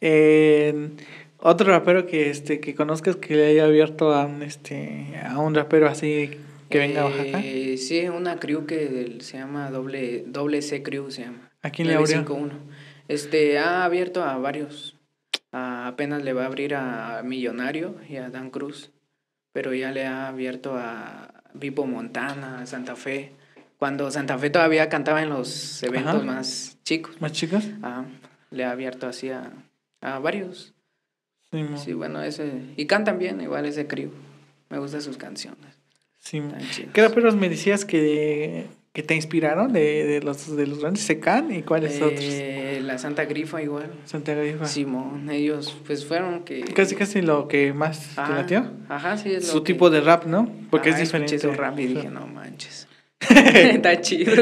Eh, 0.00 0.90
otro 1.38 1.66
rapero 1.70 2.06
que 2.06 2.30
este 2.30 2.60
que 2.60 2.74
conozcas 2.74 3.16
que 3.16 3.34
le 3.36 3.46
haya 3.46 3.64
abierto 3.64 4.12
a 4.14 4.24
un 4.26 4.42
este 4.42 5.14
a 5.24 5.38
un 5.38 5.54
rapero 5.54 5.88
así 5.88 6.30
que 6.68 6.78
venga 6.78 7.02
a 7.02 7.04
Oaxaca. 7.06 7.40
Eh, 7.44 7.76
sí, 7.78 8.08
una 8.08 8.38
crew 8.40 8.66
que 8.66 8.88
del- 8.88 9.20
se 9.20 9.38
llama 9.38 9.70
doble, 9.70 10.24
doble 10.26 10.62
C 10.62 10.82
crew 10.82 11.10
se 11.12 11.22
llama. 11.22 11.50
¿A 11.62 11.70
quién 11.70 11.86
le 11.88 11.94
abrió? 11.94 12.16
951. 12.22 12.54
Este, 13.08 13.58
ha 13.60 13.84
abierto 13.84 14.24
a 14.24 14.36
varios. 14.38 14.96
A- 15.52 15.86
apenas 15.86 16.24
le 16.24 16.32
va 16.32 16.42
a 16.42 16.46
abrir 16.46 16.74
a 16.74 17.22
Millonario 17.24 17.94
y 18.08 18.16
a 18.16 18.30
Dan 18.30 18.50
Cruz. 18.50 18.90
Pero 19.52 19.72
ya 19.74 19.92
le 19.92 20.06
ha 20.06 20.26
abierto 20.26 20.74
a 20.76 21.42
Vipo 21.54 21.86
Montana, 21.86 22.60
a 22.62 22.66
Santa 22.66 22.96
Fe. 22.96 23.30
Cuando 23.78 24.10
Santa 24.10 24.36
Fe 24.36 24.50
todavía 24.50 24.88
cantaba 24.88 25.22
en 25.22 25.28
los 25.30 25.82
eventos 25.84 26.16
Ajá. 26.16 26.24
más 26.24 26.78
chicos. 26.82 27.14
¿Más 27.20 27.30
chicos? 27.32 27.64
Ah, 27.82 28.04
le 28.50 28.64
ha 28.64 28.72
abierto 28.72 29.06
así 29.06 29.30
a, 29.30 29.52
a 30.00 30.18
varios. 30.18 30.74
Simón. 31.52 31.78
Sí, 31.78 31.92
bueno, 31.92 32.22
ese. 32.22 32.50
Y 32.76 32.86
cantan 32.86 33.18
bien, 33.18 33.40
igual 33.40 33.66
ese 33.66 33.86
crew. 33.86 34.10
Me 34.70 34.78
gustan 34.78 35.00
sus 35.02 35.16
canciones. 35.16 35.74
Chidas. 36.22 36.62
¿Qué 36.92 37.02
raperos 37.02 37.36
me 37.36 37.48
decías 37.48 37.84
que, 37.84 38.66
que 38.92 39.02
te 39.04 39.14
inspiraron 39.14 39.72
de, 39.72 40.04
de 40.04 40.20
los 40.22 40.56
de 40.56 40.66
los 40.66 40.80
grandes 40.80 41.04
Secan 41.04 41.52
y 41.54 41.62
cuáles 41.62 42.02
otros? 42.02 42.18
Eh, 42.20 42.80
la 42.82 42.98
Santa 42.98 43.26
Grifa 43.26 43.62
igual. 43.62 43.92
Santiago 44.06 44.40
Grifa. 44.42 44.64
Simón, 44.66 45.30
ellos 45.30 45.76
pues 45.86 46.04
fueron 46.04 46.42
que... 46.42 46.62
Casi 46.62 46.96
casi 46.96 47.22
lo 47.22 47.46
que 47.46 47.72
más 47.72 48.14
te 48.16 48.20
Ajá, 48.20 48.34
latió. 48.34 48.70
Ajá, 48.88 49.16
sí, 49.16 49.30
es 49.34 49.46
lo 49.46 49.52
Su 49.52 49.62
que- 49.62 49.72
tipo 49.72 49.88
de 49.88 50.00
rap, 50.00 50.24
¿no? 50.26 50.50
Porque 50.70 50.88
Ajá, 50.90 50.98
es 51.00 51.04
escuché 51.14 51.36
diferente. 51.36 51.56
su 51.56 51.62
rap 51.62 51.78
y 51.78 51.86
Sí. 51.86 51.94
dije, 51.94 52.10
no 52.10 52.26
manches. 52.26 52.88
Está 53.30 54.00
chido. 54.00 54.32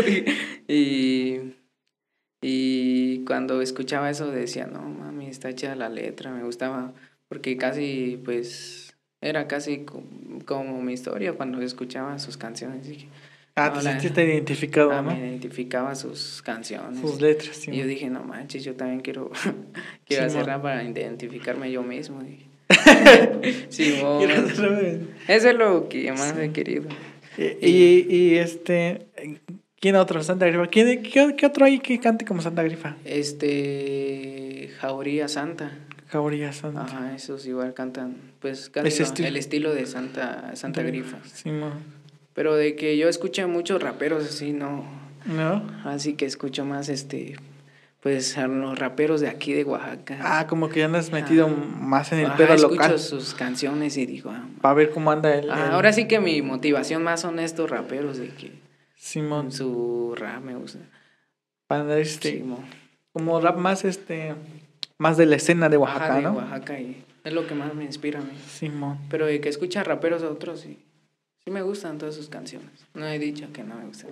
Y, 0.66 1.52
y 2.40 2.73
cuando 3.24 3.60
escuchaba 3.62 4.10
eso 4.10 4.30
decía, 4.30 4.66
no 4.66 4.80
mami, 4.82 5.26
está 5.28 5.54
chida 5.54 5.74
la 5.74 5.88
letra, 5.88 6.30
me 6.30 6.42
gustaba. 6.44 6.92
Porque 7.28 7.56
casi, 7.56 8.20
pues, 8.24 8.94
era 9.20 9.46
casi 9.48 9.78
co- 9.84 10.02
como 10.46 10.80
mi 10.82 10.92
historia 10.92 11.32
cuando 11.32 11.60
escuchaba 11.62 12.18
sus 12.18 12.36
canciones. 12.36 12.86
Dije, 12.88 13.08
Ah, 13.56 13.68
No, 13.68 13.74
te 13.78 13.82
sentiste 13.82 14.24
identificado, 14.24 14.90
ah, 14.90 15.00
¿no? 15.00 15.12
me 15.14 15.18
identificaba 15.28 15.94
sus 15.94 16.42
canciones. 16.42 16.98
Sus 17.00 17.20
letras, 17.20 17.56
sí. 17.56 17.70
Y 17.70 17.76
yo 17.78 17.86
dije, 17.86 18.10
no 18.10 18.24
manches, 18.24 18.64
yo 18.64 18.74
también 18.74 19.00
quiero, 19.00 19.30
quiero 20.06 20.28
Simón. 20.28 20.42
hacer 20.42 20.46
rap 20.46 20.62
para 20.62 20.82
identificarme 20.82 21.70
yo 21.70 21.82
mismo. 21.84 22.20
Dije. 22.22 22.46
Hacer- 23.70 25.00
Eso 25.28 25.48
es 25.50 25.54
lo 25.54 25.88
que 25.88 26.10
más 26.12 26.36
he 26.36 26.50
querido. 26.52 26.88
Y, 27.38 27.66
y, 27.68 28.06
y, 28.08 28.34
este, 28.36 29.06
¿quién 29.84 29.96
otro? 29.96 30.22
Santa 30.22 30.46
Grifa. 30.46 30.66
¿Quién, 30.68 31.02
qué, 31.02 31.34
qué 31.36 31.44
otro 31.46 31.66
hay 31.66 31.78
que 31.78 32.00
cante 32.00 32.24
como 32.24 32.40
Santa 32.40 32.62
Grifa? 32.62 32.96
Este. 33.04 34.70
Jauría 34.80 35.28
Santa. 35.28 35.72
Jauría 36.08 36.54
Santa. 36.54 36.84
Ajá, 36.84 37.14
esos 37.14 37.44
igual 37.46 37.74
cantan. 37.74 38.16
Pues 38.40 38.70
Ese 38.82 39.00
lo- 39.02 39.06
estilo. 39.08 39.28
el 39.28 39.36
estilo 39.36 39.74
de 39.74 39.84
Santa, 39.84 40.56
Santa 40.56 40.82
Grifa. 40.82 41.18
Simón. 41.30 41.72
Pero 42.32 42.54
de 42.54 42.76
que 42.76 42.96
yo 42.96 43.10
escuché 43.10 43.44
muchos 43.44 43.82
raperos 43.82 44.24
así, 44.24 44.52
no. 44.54 44.86
¿No? 45.26 45.62
Así 45.84 46.14
que 46.14 46.24
escucho 46.24 46.64
más 46.64 46.88
este. 46.88 47.36
Pues 48.00 48.38
a 48.38 48.46
los 48.46 48.78
raperos 48.78 49.20
de 49.20 49.28
aquí 49.28 49.52
de 49.52 49.64
Oaxaca. 49.64 50.18
Ah, 50.22 50.46
como 50.46 50.70
que 50.70 50.80
ya 50.80 50.86
andas 50.86 51.12
metido 51.12 51.46
más 51.48 52.10
en 52.12 52.20
el 52.20 52.26
Ajá, 52.26 52.36
pedo 52.38 52.54
escucho 52.54 52.74
local. 52.74 52.98
sus 52.98 53.34
canciones 53.34 53.98
y 53.98 54.06
digo, 54.06 54.30
ah, 54.30 54.46
Para 54.62 54.74
ver 54.74 54.90
cómo 54.90 55.10
anda 55.10 55.34
el- 55.34 55.50
ahora 55.50 55.92
sí 55.92 56.06
que 56.08 56.20
mi 56.20 56.40
motivación 56.40 57.02
más 57.02 57.20
son 57.20 57.38
estos 57.38 57.68
raperos 57.70 58.16
de 58.16 58.28
que 58.28 58.63
Simón. 59.04 59.52
su 59.52 60.14
rap 60.16 60.42
me 60.42 60.54
gusta. 60.54 60.78
Para 61.66 61.98
este. 61.98 62.38
Simón. 62.38 62.64
Como 63.12 63.40
rap 63.40 63.56
más 63.58 63.84
este. 63.84 64.34
Más 64.98 65.16
de 65.16 65.26
la 65.26 65.36
escena 65.36 65.68
de 65.68 65.76
Oaxaca, 65.76 66.04
Ajá, 66.06 66.16
de 66.16 66.22
¿no? 66.22 66.32
Oaxaca 66.34 66.78
y 66.80 67.04
es 67.24 67.32
lo 67.32 67.46
que 67.46 67.54
más 67.54 67.74
me 67.74 67.84
inspira 67.84 68.20
a 68.20 68.22
mí. 68.22 68.32
Simón. 68.48 68.98
Pero 69.10 69.26
de 69.26 69.40
que 69.40 69.48
escucha 69.48 69.82
raperos 69.84 70.22
a 70.22 70.28
otros 70.30 70.60
sí, 70.60 70.78
sí 71.44 71.50
me 71.50 71.62
gustan 71.62 71.98
todas 71.98 72.14
sus 72.14 72.28
canciones. 72.28 72.70
No 72.94 73.06
he 73.06 73.18
dicho 73.18 73.46
que 73.52 73.62
no 73.64 73.74
me 73.76 73.84
gustan. 73.86 74.10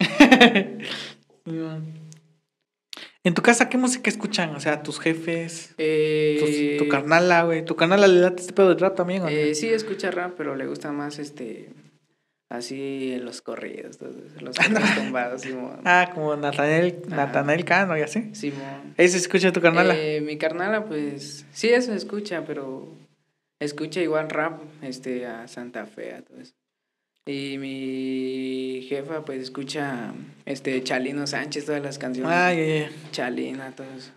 Simón. 1.44 1.84
En 3.22 3.32
tu 3.34 3.40
casa, 3.42 3.68
¿qué 3.70 3.78
música 3.78 4.10
escuchan? 4.10 4.54
O 4.54 4.60
sea, 4.60 4.82
tus 4.82 4.98
jefes, 5.00 5.68
tus- 5.68 5.74
Eh, 5.78 6.76
tu 6.78 6.88
carnala, 6.88 7.44
güey. 7.44 7.64
¿Tu 7.64 7.74
carnala 7.76 8.06
le 8.06 8.20
late 8.20 8.40
este 8.42 8.52
pedo 8.52 8.74
de 8.74 8.80
rap 8.80 8.96
también 8.96 9.22
o 9.22 9.24
no? 9.24 9.30
eh, 9.30 9.54
sí 9.54 9.68
escucha 9.68 10.10
rap, 10.10 10.34
pero 10.36 10.56
le 10.56 10.66
gusta 10.66 10.92
más 10.92 11.18
este 11.18 11.70
así 12.56 13.12
en 13.12 13.24
los 13.24 13.40
corridos, 13.42 13.98
todos, 13.98 14.14
los 14.40 14.56
corridos 14.58 14.94
tumbados, 14.96 15.42
Simón. 15.42 15.80
Ah, 15.84 16.10
como 16.14 16.34
Nathaniel, 16.36 17.02
Ajá. 17.06 17.16
Nathaniel 17.26 17.64
Cano 17.64 17.96
y 17.98 18.02
así. 18.02 18.34
Simón. 18.34 18.94
¿Ese 18.96 19.16
escucha 19.18 19.52
tu 19.52 19.60
carnala? 19.60 19.94
Eh, 19.96 20.20
mi 20.20 20.36
carnala, 20.38 20.84
pues, 20.84 21.44
sí, 21.52 21.68
eso 21.70 21.92
escucha, 21.92 22.44
pero 22.46 22.88
escucha 23.60 24.00
igual 24.00 24.30
rap, 24.30 24.60
este, 24.82 25.26
a 25.26 25.46
Santa 25.48 25.86
Fe, 25.86 26.14
a 26.14 26.22
todo 26.22 26.40
eso. 26.40 26.52
Y 27.26 27.56
mi 27.56 28.86
jefa, 28.88 29.24
pues, 29.24 29.40
escucha, 29.40 30.12
este, 30.44 30.82
Chalino 30.82 31.26
Sánchez, 31.26 31.64
todas 31.64 31.82
las 31.82 31.98
canciones. 31.98 32.30
Ah, 32.30 32.52
ya, 32.52 32.64
ya. 32.64 32.90
Chalina, 33.12 33.70
todo 33.72 33.86
eso. 33.96 34.10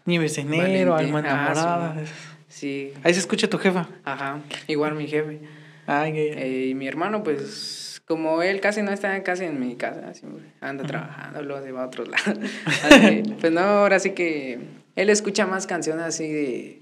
Enero, 0.66 0.92
Valentín. 0.92 1.16
alma 1.16 1.30
Ah, 1.30 1.52
enamorada. 1.54 2.06
Sí, 2.50 2.94
Ahí 3.04 3.14
se 3.14 3.20
escucha 3.22 3.50
tu 3.50 3.58
jefa. 3.58 3.88
ajá, 4.04 4.42
igual 4.68 4.96
mi 4.96 5.08
jefe. 5.08 5.40
Ay, 5.86 6.12
ay, 6.12 6.20
ay. 6.20 6.34
Eh, 6.38 6.68
y 6.72 6.76
mi 6.76 6.86
hermano, 6.88 7.24
pues, 7.24 7.97
como 8.08 8.42
él 8.42 8.62
casi 8.62 8.82
no 8.82 8.92
está 8.92 9.22
casi 9.24 9.44
en 9.46 9.60
mi 9.60 9.76
casa, 9.76 10.14
siempre 10.14 10.46
anda 10.62 10.86
trabajando, 10.86 11.42
luego 11.44 11.64
se 11.64 11.72
va 11.72 11.84
a 11.84 11.88
otros 11.88 12.08
lados. 12.10 12.40
Así, 12.84 13.24
pues 13.40 13.52
no, 13.54 13.60
ahora 13.60 14.00
sí 14.00 14.12
que 14.12 14.60
él 14.96 15.10
escucha 15.10 15.46
más 15.46 15.68
canciones 15.68 16.06
así 16.06 16.28
de 16.32 16.82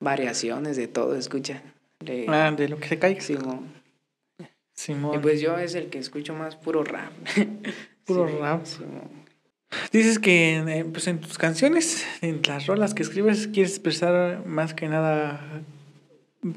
variaciones, 0.00 0.76
de 0.76 0.88
todo, 0.88 1.14
escucha. 1.16 1.62
De, 2.00 2.26
Ah, 2.28 2.52
de 2.56 2.68
lo 2.68 2.78
que 2.78 2.88
se 2.88 2.98
caiga. 2.98 3.20
Simón. 3.20 3.72
Simón. 4.74 5.14
Y 5.16 5.18
pues 5.18 5.40
yo 5.40 5.56
es 5.58 5.74
el 5.74 5.88
que 5.88 5.98
escucho 5.98 6.34
más 6.34 6.56
puro 6.56 6.84
rap. 6.84 7.12
Puro 8.04 8.28
Sí, 8.28 8.34
rap. 8.40 8.64
Simón. 8.66 9.26
Dices 9.92 10.18
que 10.20 10.58
eh, 10.58 10.84
pues 10.84 11.08
en 11.08 11.20
tus 11.20 11.38
canciones, 11.38 12.06
en 12.22 12.40
las 12.46 12.66
rolas 12.66 12.94
que 12.94 13.02
escribes, 13.02 13.48
quieres 13.48 13.72
expresar 13.72 14.46
más 14.46 14.74
que 14.74 14.88
nada 14.88 15.40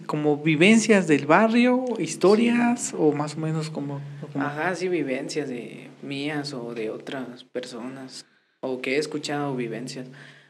como 0.05 0.37
vivencias 0.37 1.07
del 1.07 1.25
barrio, 1.25 1.83
historias 1.99 2.93
o 2.97 3.11
más 3.13 3.35
o 3.35 3.39
menos 3.39 3.69
como... 3.69 4.01
Ajá, 4.35 4.75
sí, 4.75 4.87
vivencias 4.89 5.49
de 5.49 5.87
mías 6.01 6.53
o 6.53 6.73
de 6.73 6.89
otras 6.89 7.43
personas. 7.45 8.25
O 8.61 8.81
que 8.81 8.95
he 8.95 8.97
escuchado 8.97 9.55
vivencias. 9.55 10.07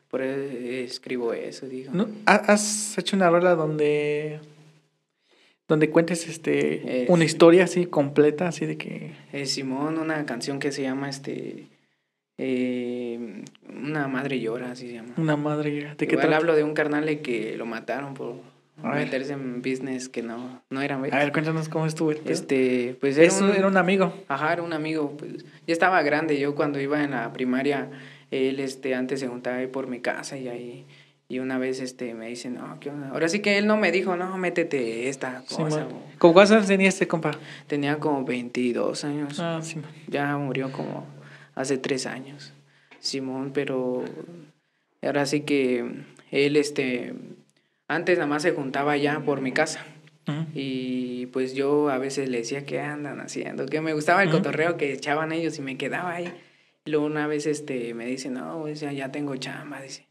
Por 0.09 0.21
eso 0.21 0.39
escribo 0.85 1.33
eso, 1.33 1.67
digo. 1.67 1.91
¿No? 1.93 2.07
¿Ha- 2.25 2.35
¿Has 2.53 2.97
hecho 2.97 3.15
una 3.15 3.29
rola 3.29 3.55
donde 3.55 4.39
donde 5.67 5.91
cuentes 5.91 6.27
este 6.27 7.03
Eh, 7.03 7.05
una 7.09 7.25
historia 7.25 7.65
así 7.65 7.85
completa, 7.85 8.47
así 8.47 8.65
de 8.65 8.75
que 8.77 9.11
Eh, 9.31 9.45
Simón, 9.45 9.99
una 9.99 10.25
canción 10.25 10.57
que 10.57 10.71
se 10.71 10.81
llama 10.81 11.09
este. 11.09 11.67
eh, 12.39 13.43
una 13.69 14.07
madre 14.07 14.39
llora, 14.39 14.71
así 14.71 14.87
se 14.87 14.93
llama. 14.93 15.13
una 15.17 15.35
madre 15.35 15.93
de 15.95 16.07
qué 16.07 16.15
Igual 16.15 16.33
hablo 16.33 16.55
de 16.55 16.63
un 16.63 16.73
carnal 16.73 17.05
de 17.05 17.19
que 17.21 17.55
lo 17.57 17.65
mataron 17.67 18.13
por 18.15 18.37
A 18.83 18.95
meterse 18.95 19.33
en 19.33 19.61
business 19.61 20.09
que 20.09 20.21
no, 20.23 20.61
no 20.69 20.81
era 20.81 20.95
A 20.95 20.99
ver, 20.99 21.31
cuéntanos 21.31 21.69
cómo 21.69 21.85
estuvo 21.85 22.11
el. 22.11 22.21
Este, 22.25 22.95
pues 22.99 23.17
era 23.17 23.27
Eso 23.27 23.45
un, 23.45 23.51
era 23.51 23.67
un 23.67 23.77
amigo. 23.77 24.13
Ajá, 24.27 24.53
era 24.53 24.61
un 24.63 24.73
amigo, 24.73 25.15
pues 25.17 25.43
ya 25.67 25.73
estaba 25.73 26.01
grande. 26.01 26.39
Yo 26.39 26.55
cuando 26.55 26.79
iba 26.79 27.03
en 27.03 27.11
la 27.11 27.31
primaria, 27.33 27.89
él 28.31 28.59
este, 28.59 28.95
antes 28.95 29.19
se 29.19 29.27
juntaba 29.27 29.57
ahí 29.57 29.67
por 29.67 29.87
mi 29.87 29.99
casa 29.99 30.37
y 30.37 30.47
ahí. 30.47 30.85
Y 31.31 31.37
una 31.39 31.59
vez 31.59 31.79
este, 31.79 32.15
me 32.15 32.27
dice, 32.27 32.49
no, 32.49 32.79
¿qué 32.79 32.89
onda? 32.89 33.09
Ahora 33.09 33.29
sí 33.29 33.39
que 33.39 33.59
él 33.59 33.67
no 33.67 33.77
me 33.77 33.91
dijo, 33.91 34.15
no, 34.15 34.35
métete 34.39 35.09
esta 35.09 35.43
Sí, 35.45 35.57
cosa. 35.57 35.81
man. 35.81 35.89
¿Cómo 36.17 36.33
cuántos 36.33 36.55
años 36.55 36.67
tenía 36.67 36.89
este 36.89 37.07
compa? 37.07 37.31
Tenía 37.67 37.97
como 37.97 38.25
22 38.25 39.03
años. 39.03 39.39
Ah, 39.39 39.59
sí. 39.61 39.75
man. 39.75 39.91
Ya 40.07 40.35
murió 40.37 40.71
como 40.71 41.05
hace 41.53 41.77
tres 41.77 42.07
años. 42.07 42.53
Simón, 42.99 43.51
pero 43.53 44.03
ahora 45.03 45.25
sí 45.27 45.41
que 45.41 45.85
él, 46.31 46.55
este, 46.57 47.13
antes 47.89 48.17
nada 48.17 48.27
más 48.29 48.43
se 48.43 48.51
juntaba 48.51 48.93
allá 48.93 49.19
por 49.25 49.41
mi 49.41 49.51
casa. 49.51 49.85
Y 50.53 51.25
pues 51.27 51.55
yo 51.55 51.89
a 51.89 51.97
veces 51.97 52.29
le 52.29 52.37
decía, 52.37 52.63
¿qué 52.63 52.79
andan 52.81 53.19
haciendo? 53.19 53.65
Que 53.65 53.81
me 53.81 53.93
gustaba 53.93 54.21
el 54.21 54.29
cotorreo 54.29 54.77
que 54.77 54.93
echaban 54.93 55.31
ellos 55.31 55.57
y 55.57 55.63
me 55.63 55.75
quedaba 55.75 56.13
ahí. 56.13 56.31
Y 56.85 56.91
luego 56.91 57.07
una 57.07 57.25
vez 57.25 57.47
este, 57.47 57.95
me 57.95 58.05
dice, 58.05 58.29
no, 58.29 58.61
pues 58.61 58.79
ya, 58.79 58.91
ya 58.91 59.11
tengo 59.11 59.35
chamba, 59.37 59.81
dice. 59.81 60.05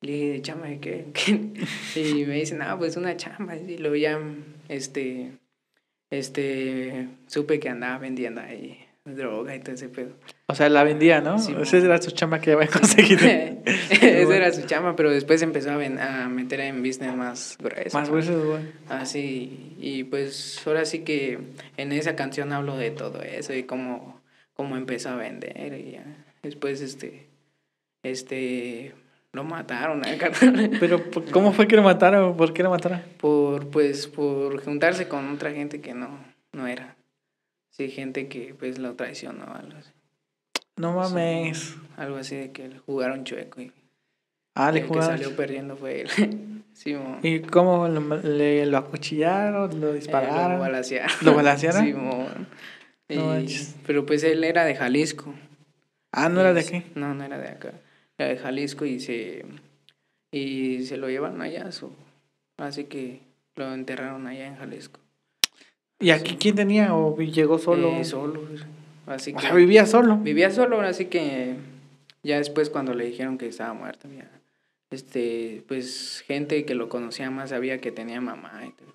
Le 0.00 0.12
dije, 0.12 0.42
¿chamba 0.42 0.68
de 0.68 0.78
qué? 0.78 1.06
¿Qué?". 1.12 2.00
y 2.00 2.24
me 2.24 2.36
dice, 2.36 2.54
no, 2.54 2.78
pues 2.78 2.96
una 2.96 3.16
chamba. 3.16 3.56
Y 3.56 3.78
luego 3.78 3.96
ya, 3.96 4.16
este, 4.68 5.32
este, 6.10 7.08
supe 7.26 7.58
que 7.58 7.68
andaba 7.68 7.98
vendiendo 7.98 8.42
ahí 8.42 8.78
droga 9.04 9.56
y 9.56 9.58
todo 9.58 9.74
ese 9.74 9.88
pedo. 9.88 10.14
O 10.46 10.54
sea, 10.54 10.68
la 10.68 10.84
vendía, 10.84 11.20
¿no? 11.22 11.38
Sí, 11.38 11.54
Esa 11.58 11.78
era 11.78 12.00
su 12.02 12.10
chamba 12.10 12.38
que 12.40 12.52
había 12.52 12.66
conseguido. 12.78 13.22
Esa 13.90 14.36
era 14.36 14.52
su 14.52 14.62
chamba, 14.66 14.94
pero 14.94 15.10
después 15.10 15.40
empezó 15.42 15.70
a, 15.70 15.74
a 15.74 16.28
meter 16.28 16.60
en 16.60 16.82
business 16.82 17.16
más 17.16 17.56
grueso. 17.58 17.96
Más 17.98 18.08
¿no? 18.08 18.12
gruesos, 18.14 18.44
güey. 18.44 18.62
Así, 18.90 19.74
y 19.80 20.04
pues 20.04 20.62
ahora 20.66 20.84
sí 20.84 21.00
que 21.00 21.38
en 21.78 21.92
esa 21.92 22.14
canción 22.14 22.52
hablo 22.52 22.76
de 22.76 22.90
todo 22.90 23.22
eso 23.22 23.54
y 23.54 23.62
cómo, 23.62 24.20
cómo 24.52 24.76
empezó 24.76 25.08
a 25.10 25.16
vender 25.16 25.78
y 25.80 25.92
ya. 25.92 26.04
Después, 26.42 26.82
este, 26.82 27.26
este, 28.02 28.92
lo 29.32 29.44
mataron 29.44 30.04
al 30.04 30.18
carnal. 30.18 30.70
Pero, 30.80 31.10
¿por- 31.10 31.30
¿cómo 31.30 31.52
fue 31.52 31.66
que 31.66 31.76
lo 31.76 31.82
mataron? 31.82 32.36
¿Por 32.36 32.52
qué 32.52 32.62
lo 32.62 32.70
mataron? 32.70 33.02
por, 33.18 33.68
pues, 33.70 34.06
por 34.06 34.62
juntarse 34.62 35.08
con 35.08 35.32
otra 35.32 35.52
gente 35.52 35.80
que 35.80 35.94
no, 35.94 36.18
no 36.52 36.66
era. 36.66 36.96
Sí, 37.70 37.88
gente 37.90 38.28
que 38.28 38.54
pues 38.56 38.78
lo 38.78 38.94
traicionó, 38.94 39.44
algo 39.52 39.78
así. 39.78 39.90
No 40.76 40.92
mames. 40.94 41.76
Algo 41.96 42.16
así 42.16 42.34
de 42.36 42.52
que 42.52 42.70
jugaron 42.86 43.24
chueco 43.24 43.60
y 43.60 43.72
Ah, 44.56 44.70
le 44.70 44.80
el 44.80 44.84
que 44.84 44.88
jugaron. 44.88 45.18
salió 45.18 45.34
perdiendo 45.36 45.76
fue 45.76 46.02
él. 46.02 46.62
sí, 46.74 46.94
mo. 46.94 47.18
¿Y 47.22 47.40
cómo 47.40 47.88
lo, 47.88 48.16
le, 48.22 48.66
lo 48.66 48.78
acuchillaron? 48.78 49.80
¿Lo 49.80 49.90
Eh, 49.90 49.94
dispararon? 49.94 50.52
lo 50.54 50.58
balacearon. 50.60 51.16
¿Lo 51.22 51.34
balacearon? 51.34 51.84
Sí, 51.84 51.92
mo. 51.92 52.26
Y- 53.08 53.16
No 53.16 53.26
manches. 53.26 53.74
pero 53.86 54.06
pues 54.06 54.22
él 54.24 54.42
era 54.44 54.64
de 54.64 54.74
Jalisco. 54.76 55.34
ah, 56.12 56.28
¿no 56.28 56.40
era 56.40 56.52
de 56.54 56.60
aquí? 56.60 56.82
No, 56.94 57.14
no 57.14 57.24
era 57.24 57.38
de 57.38 57.48
acá. 57.48 57.72
Era 58.18 58.28
de 58.30 58.36
Jalisco 58.38 58.84
y 58.84 59.00
se 59.00 59.44
y 60.30 60.84
se 60.86 60.96
lo 60.96 61.08
llevaron 61.08 61.42
allá. 61.42 61.68
así 62.58 62.84
que 62.84 63.20
lo 63.56 63.72
enterraron 63.72 64.26
allá 64.26 64.46
en 64.46 64.56
Jalisco. 64.56 65.00
¿Y 66.00 66.10
aquí 66.10 66.36
quién 66.36 66.54
tenía? 66.56 66.94
¿O 66.94 67.16
llegó 67.20 67.58
solo? 67.58 67.88
Eh, 67.90 68.04
solo. 68.04 68.40
Así 69.06 69.32
o 69.32 69.36
que 69.36 69.42
sea, 69.42 69.54
vivía 69.54 69.86
solo. 69.86 70.16
vivía 70.18 70.50
solo, 70.50 70.80
así 70.80 71.06
que 71.06 71.56
ya 72.22 72.38
después 72.38 72.70
cuando 72.70 72.94
le 72.94 73.04
dijeron 73.04 73.38
que 73.38 73.46
estaba 73.48 73.74
muerto, 73.74 74.08
ya, 74.16 74.30
este, 74.90 75.62
pues 75.68 76.24
gente 76.26 76.64
que 76.64 76.74
lo 76.74 76.88
conocía 76.88 77.30
más 77.30 77.50
sabía 77.50 77.80
que 77.80 77.92
tenía 77.92 78.20
mamá 78.20 78.62
y 78.66 78.70
todo. 78.72 78.94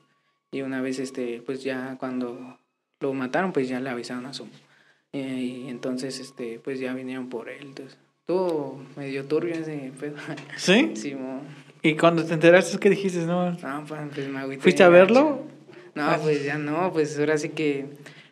Y 0.52 0.62
una 0.62 0.82
vez, 0.82 1.00
este, 1.00 1.44
pues 1.46 1.64
ya 1.64 1.98
cuando 2.00 2.58
lo 3.00 3.14
mataron, 3.14 3.54
pues 3.54 3.70
ya 3.70 3.80
le 3.80 3.90
avisaron 3.90 4.26
a 4.26 4.34
su 4.34 4.48
eh, 5.12 5.64
y 5.66 5.70
entonces, 5.70 6.20
este, 6.20 6.60
pues 6.64 6.80
ya 6.80 6.94
vinieron 6.94 7.30
por 7.30 7.50
él. 7.50 7.68
Entonces, 7.68 7.98
estuvo 8.22 8.80
medio 8.96 9.26
turbio 9.26 9.56
ese 9.56 9.92
pedo. 10.00 10.18
¿Sí? 10.58 10.92
Sí, 10.96 11.16
mo. 11.16 11.42
¿Y 11.82 11.96
cuando 11.96 12.24
te 12.24 12.34
enteraste 12.34 12.78
qué 12.78 12.90
dijiste? 12.90 13.26
No, 13.26 13.52
No, 13.52 13.86
pues, 13.88 14.02
pues, 14.14 14.28
me 14.28 14.40
agüité 14.40 14.62
¿Fuiste 14.62 14.84
a 14.84 14.90
verlo? 14.90 15.44
No, 15.96 16.18
pues 16.22 16.44
ya 16.44 16.58
no, 16.58 16.92
pues 16.94 17.18
ahora 17.18 17.38
sí 17.38 17.50
que 17.50 17.86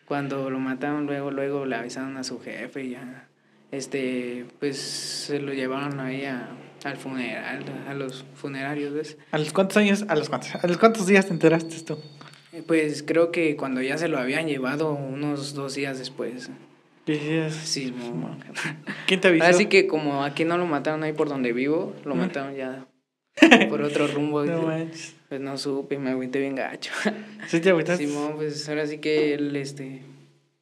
cuando 0.08 0.50
lo 0.50 0.60
mataron, 0.60 1.06
luego, 1.06 1.32
luego 1.32 1.66
le 1.66 1.76
avisaron 1.76 2.18
a 2.18 2.24
su 2.24 2.40
jefe 2.40 2.84
y 2.84 2.90
ya, 2.92 3.28
este, 3.72 4.46
pues 4.60 4.78
se 4.80 5.40
lo 5.40 5.54
llevaron 5.54 6.00
ahí 6.00 6.24
a, 6.26 6.48
al 6.84 6.98
funeral, 6.98 7.66
a 7.88 7.94
los 7.94 8.26
funerarios, 8.36 8.94
¿ves? 8.94 9.18
¿A 9.32 9.38
los 9.38 9.52
cuántos 9.52 9.78
años? 9.78 10.06
¿A 10.08 10.16
los 10.16 10.30
cuántos? 10.30 10.56
¿A 10.56 10.66
los 10.68 10.78
cuántos 10.78 11.08
días 11.08 11.26
te 11.26 11.34
enteraste 11.34 11.82
tú? 11.84 12.00
Eh, 12.54 12.64
Pues 12.66 13.04
creo 13.04 13.32
que 13.32 13.58
cuando 13.58 13.82
ya 13.82 13.98
se 13.98 14.08
lo 14.08 14.18
habían 14.18 14.48
llevado 14.48 14.94
unos 14.94 15.54
dos 15.54 15.76
días 15.76 16.00
después. 16.00 16.50
¿Qué 17.06 17.14
decías? 17.14 17.54
Sí. 17.54 17.94
¿Quién 19.08 19.20
te 19.22 19.28
avisó? 19.28 19.46
Así 19.46 19.66
que 19.66 19.88
como 19.88 20.24
aquí 20.24 20.46
no 20.46 20.58
lo 20.58 20.66
mataron 20.66 21.04
ahí 21.04 21.14
por 21.14 21.28
donde 21.30 21.52
vivo, 21.54 21.94
lo 22.06 22.16
mataron 22.16 22.56
ya 22.56 22.86
por 23.70 23.82
otro 23.82 24.08
rumbo. 24.08 24.44
No 24.46 24.62
manches. 24.64 25.17
Pues 25.30 25.42
no 25.42 25.58
supe 25.58 25.98
me 25.98 26.12
agüité 26.12 26.40
bien 26.40 26.56
gacho. 26.56 26.92
¿Sí 27.48 27.60
te 27.60 27.70
agüitaste? 27.70 28.08
Simón, 28.08 28.34
pues 28.36 28.68
ahora 28.70 28.88
sí 28.88 29.00
que 29.00 29.34
él, 29.34 29.56
este, 29.56 30.02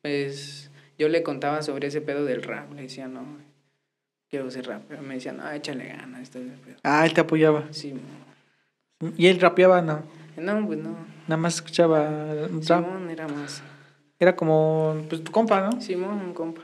pues 0.01 0.71
yo 0.97 1.07
le 1.09 1.23
contaba 1.23 1.61
sobre 1.61 1.87
ese 1.87 2.01
pedo 2.01 2.25
del 2.25 2.41
rap. 2.41 2.73
Le 2.73 2.83
decía, 2.83 3.07
no, 3.07 3.25
quiero 4.29 4.49
ser 4.49 4.67
rapero. 4.67 5.01
Me 5.03 5.15
decía, 5.15 5.33
no, 5.33 5.49
échale 5.51 5.87
ganas. 5.87 6.21
Este 6.21 6.39
pedo. 6.39 6.77
Ah, 6.83 7.05
él 7.05 7.13
te 7.13 7.21
apoyaba. 7.21 7.71
Simón. 7.71 8.01
¿Y 9.17 9.27
él 9.27 9.39
rapeaba? 9.39 9.81
No. 9.81 10.03
No, 10.37 10.65
pues 10.65 10.79
no. 10.79 10.97
Nada 11.27 11.37
más 11.37 11.55
escuchaba 11.55 12.47
rap. 12.47 12.63
Simón 12.63 13.09
era 13.09 13.27
más. 13.27 13.61
Era 14.19 14.35
como, 14.35 15.05
pues, 15.09 15.23
tu 15.23 15.31
compa, 15.31 15.69
¿no? 15.69 15.81
Simón, 15.81 16.21
un 16.21 16.33
compa. 16.33 16.61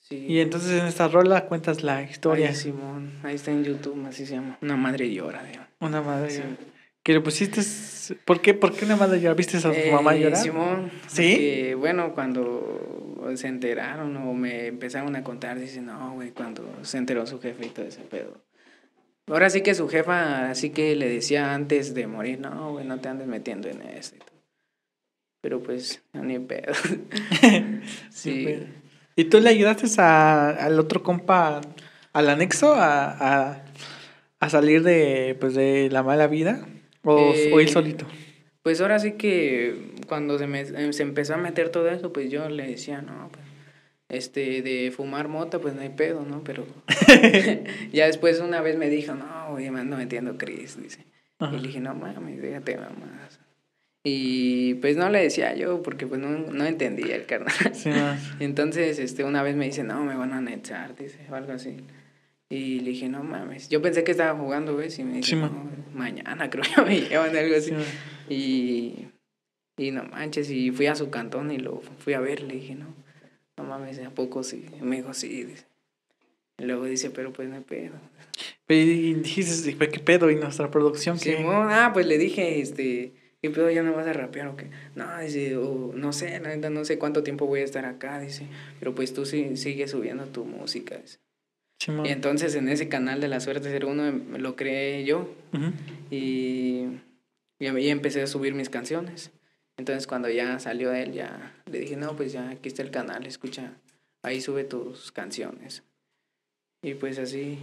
Sí. 0.00 0.24
Y 0.26 0.40
entonces 0.40 0.80
en 0.80 0.86
esta 0.86 1.06
rola 1.06 1.44
cuentas 1.44 1.82
la 1.82 2.02
historia. 2.02 2.48
Ahí, 2.48 2.54
Simón, 2.54 3.12
ahí 3.22 3.34
está 3.34 3.50
en 3.50 3.62
YouTube, 3.62 4.06
así 4.06 4.24
se 4.24 4.36
llama. 4.36 4.56
Una 4.62 4.76
madre 4.76 5.12
llora, 5.12 5.44
digo. 5.44 5.62
Una 5.80 6.00
madre. 6.00 6.30
Sí. 6.30 6.42
Que 7.02 7.12
le 7.14 7.20
pusiste... 7.20 7.62
¿Por 8.24 8.40
qué? 8.40 8.54
¿Por 8.54 8.74
qué 8.74 8.84
una 8.84 8.96
madre 8.96 9.20
llora? 9.20 9.34
¿Viste 9.34 9.58
a 9.58 9.60
tu 9.60 9.68
Eh, 9.70 9.90
mamá 9.92 10.14
llorar? 10.14 10.36
Simón. 10.38 10.90
¿Sí? 11.06 11.34
porque, 11.34 11.74
bueno, 11.74 12.14
cuando 12.14 13.32
se 13.34 13.48
enteraron 13.48 14.16
o 14.16 14.32
me 14.32 14.66
empezaron 14.66 15.14
a 15.16 15.22
contar, 15.22 15.58
dicen, 15.58 15.86
no, 15.86 16.14
güey, 16.14 16.30
cuando 16.30 16.64
se 16.82 16.96
enteró 16.98 17.26
su 17.26 17.38
jefe 17.40 17.66
y 17.66 17.68
todo 17.68 17.86
ese 17.86 18.00
pedo. 18.00 18.40
Ahora 19.26 19.50
sí 19.50 19.60
que 19.60 19.74
su 19.74 19.88
jefa, 19.88 20.48
así 20.48 20.70
que 20.70 20.96
le 20.96 21.06
decía 21.08 21.52
antes 21.52 21.92
de 21.92 22.06
morir, 22.06 22.40
no, 22.40 22.72
güey, 22.72 22.86
no 22.86 22.98
te 22.98 23.08
andes 23.10 23.26
metiendo 23.26 23.68
en 23.68 23.82
eso. 23.82 24.16
Pero 25.42 25.62
pues, 25.62 26.02
ni 26.14 26.38
pedo. 26.38 26.72
sí. 28.10 28.58
¿Y 29.16 29.24
tú 29.24 29.40
le 29.40 29.50
ayudaste 29.50 29.86
a, 30.00 30.48
al 30.50 30.80
otro 30.80 31.02
compa, 31.02 31.60
al 32.14 32.28
anexo, 32.30 32.72
a, 32.74 33.10
a, 33.50 33.64
a 34.40 34.48
salir 34.50 34.82
de, 34.82 35.36
pues, 35.38 35.54
de 35.54 35.90
la 35.90 36.02
mala 36.02 36.26
vida? 36.26 36.66
¿O, 37.08 37.32
Eh, 37.34 37.50
o 37.52 37.60
él 37.60 37.68
solito? 37.68 38.06
Pues 38.62 38.80
ahora 38.80 38.98
sí 38.98 39.12
que 39.12 39.74
cuando 40.06 40.38
se, 40.38 40.46
me, 40.46 40.60
eh, 40.60 40.92
se 40.92 41.02
empezó 41.02 41.34
a 41.34 41.38
meter 41.38 41.70
todo 41.70 41.88
eso, 41.88 42.12
pues 42.12 42.30
yo 42.30 42.48
le 42.48 42.66
decía, 42.66 43.00
no, 43.00 43.30
pues, 43.32 43.44
este, 44.08 44.62
de 44.62 44.90
fumar 44.90 45.28
mota, 45.28 45.58
pues 45.58 45.74
no 45.74 45.80
hay 45.80 45.90
pedo, 45.90 46.24
¿no? 46.24 46.42
Pero 46.44 46.66
ya 47.92 48.06
después 48.06 48.40
una 48.40 48.60
vez 48.60 48.76
me 48.76 48.90
dijo, 48.90 49.14
no, 49.14 49.52
güey, 49.52 49.70
me 49.70 49.80
ando 49.80 49.96
metiendo 49.96 50.36
Chris, 50.36 50.80
dice. 50.82 51.04
Ajá. 51.38 51.54
Y 51.56 51.60
le 51.60 51.68
dije, 51.68 51.80
no 51.80 51.94
mames, 51.94 52.42
déjate 52.42 52.76
mamás. 52.76 53.40
Y 54.04 54.74
pues 54.74 54.96
no 54.96 55.08
le 55.10 55.22
decía 55.22 55.54
yo 55.54 55.82
porque 55.82 56.06
pues 56.06 56.20
no, 56.20 56.30
no 56.30 56.64
entendía 56.64 57.16
el 57.16 57.26
carnal. 57.26 57.74
Sí. 57.74 57.90
Entonces, 58.40 58.98
este, 58.98 59.24
una 59.24 59.42
vez 59.42 59.56
me 59.56 59.66
dice, 59.66 59.82
no, 59.84 60.04
me 60.04 60.14
van 60.14 60.32
a 60.32 60.38
anexar, 60.38 60.96
dice, 60.96 61.18
o 61.30 61.34
algo 61.34 61.52
así. 61.52 61.76
Y 62.50 62.80
le 62.80 62.90
dije, 62.90 63.08
no 63.08 63.22
mames. 63.22 63.68
Yo 63.68 63.82
pensé 63.82 64.04
que 64.04 64.12
estaba 64.12 64.38
jugando, 64.38 64.76
¿ves? 64.76 64.98
Y 64.98 65.04
me 65.04 65.16
dice, 65.18 65.30
Sí, 65.30 65.36
no, 65.36 65.50
mañana 65.92 66.48
creo 66.50 66.64
que 66.64 66.82
me 66.82 67.00
llevan, 67.00 67.36
algo 67.36 67.56
así. 67.56 67.72
Sí. 68.28 68.34
Y, 68.34 69.82
y 69.82 69.90
no 69.90 70.04
manches, 70.04 70.50
y 70.50 70.70
fui 70.70 70.86
a 70.86 70.94
su 70.94 71.10
cantón 71.10 71.50
y 71.50 71.58
lo 71.58 71.80
fui 71.98 72.14
a 72.14 72.20
ver, 72.20 72.42
le 72.42 72.54
dije, 72.54 72.74
no, 72.74 72.94
no 73.56 73.64
mames, 73.64 73.98
¿a 74.00 74.10
poco 74.10 74.42
sí? 74.42 74.66
Y 74.78 74.82
me 74.82 74.96
dijo, 74.96 75.12
sí, 75.12 75.44
dice. 75.44 75.66
Y 76.58 76.64
luego 76.64 76.86
dice, 76.86 77.10
pero 77.10 77.32
pues 77.32 77.48
no 77.48 77.56
hay 77.56 77.62
pedo. 77.62 77.94
Y 78.68 79.14
dijiste, 79.14 79.72
"Pues, 79.76 79.90
¿qué 79.90 80.00
pedo? 80.00 80.30
¿Y 80.30 80.36
nuestra 80.36 80.70
producción 80.70 81.18
qué? 81.18 81.36
Simón, 81.36 81.68
ah, 81.70 81.90
pues 81.92 82.06
le 82.06 82.18
dije, 82.18 82.60
este, 82.60 83.12
¿qué 83.40 83.50
pedo 83.50 83.70
ya 83.70 83.82
no 83.82 83.92
vas 83.92 84.06
a 84.06 84.12
rapear 84.12 84.48
o 84.48 84.56
qué? 84.56 84.70
No, 84.94 85.06
dice, 85.20 85.56
o 85.56 85.92
no 85.94 86.12
sé, 86.12 86.40
la 86.40 86.56
no 86.70 86.84
sé 86.84 86.98
cuánto 86.98 87.22
tiempo 87.22 87.46
voy 87.46 87.60
a 87.60 87.64
estar 87.64 87.84
acá, 87.84 88.18
dice, 88.18 88.46
pero 88.78 88.94
pues 88.94 89.14
tú 89.14 89.24
sí, 89.24 89.56
sigues 89.56 89.92
subiendo 89.92 90.26
tu 90.26 90.44
música, 90.44 90.96
dice. 90.98 91.18
Y 91.86 92.08
entonces 92.08 92.54
en 92.56 92.68
ese 92.68 92.88
canal 92.88 93.20
de 93.20 93.28
la 93.28 93.40
suerte 93.40 93.70
ser 93.70 93.84
uno 93.84 94.06
em, 94.06 94.36
lo 94.38 94.56
creé 94.56 95.04
yo 95.04 95.32
y, 96.10 96.86
y 97.60 97.88
empecé 97.88 98.22
a 98.22 98.26
subir 98.26 98.54
mis 98.54 98.68
canciones. 98.68 99.30
Entonces 99.76 100.08
cuando 100.08 100.28
ya 100.28 100.58
salió 100.58 100.92
él, 100.92 101.12
ya 101.12 101.54
le 101.70 101.78
dije, 101.78 101.96
no, 101.96 102.16
pues 102.16 102.32
ya 102.32 102.50
aquí 102.50 102.68
está 102.68 102.82
el 102.82 102.90
canal, 102.90 103.26
escucha, 103.26 103.74
ahí 104.22 104.40
sube 104.40 104.64
tus 104.64 105.12
canciones. 105.12 105.84
Y 106.82 106.94
pues 106.94 107.18
así, 107.18 107.58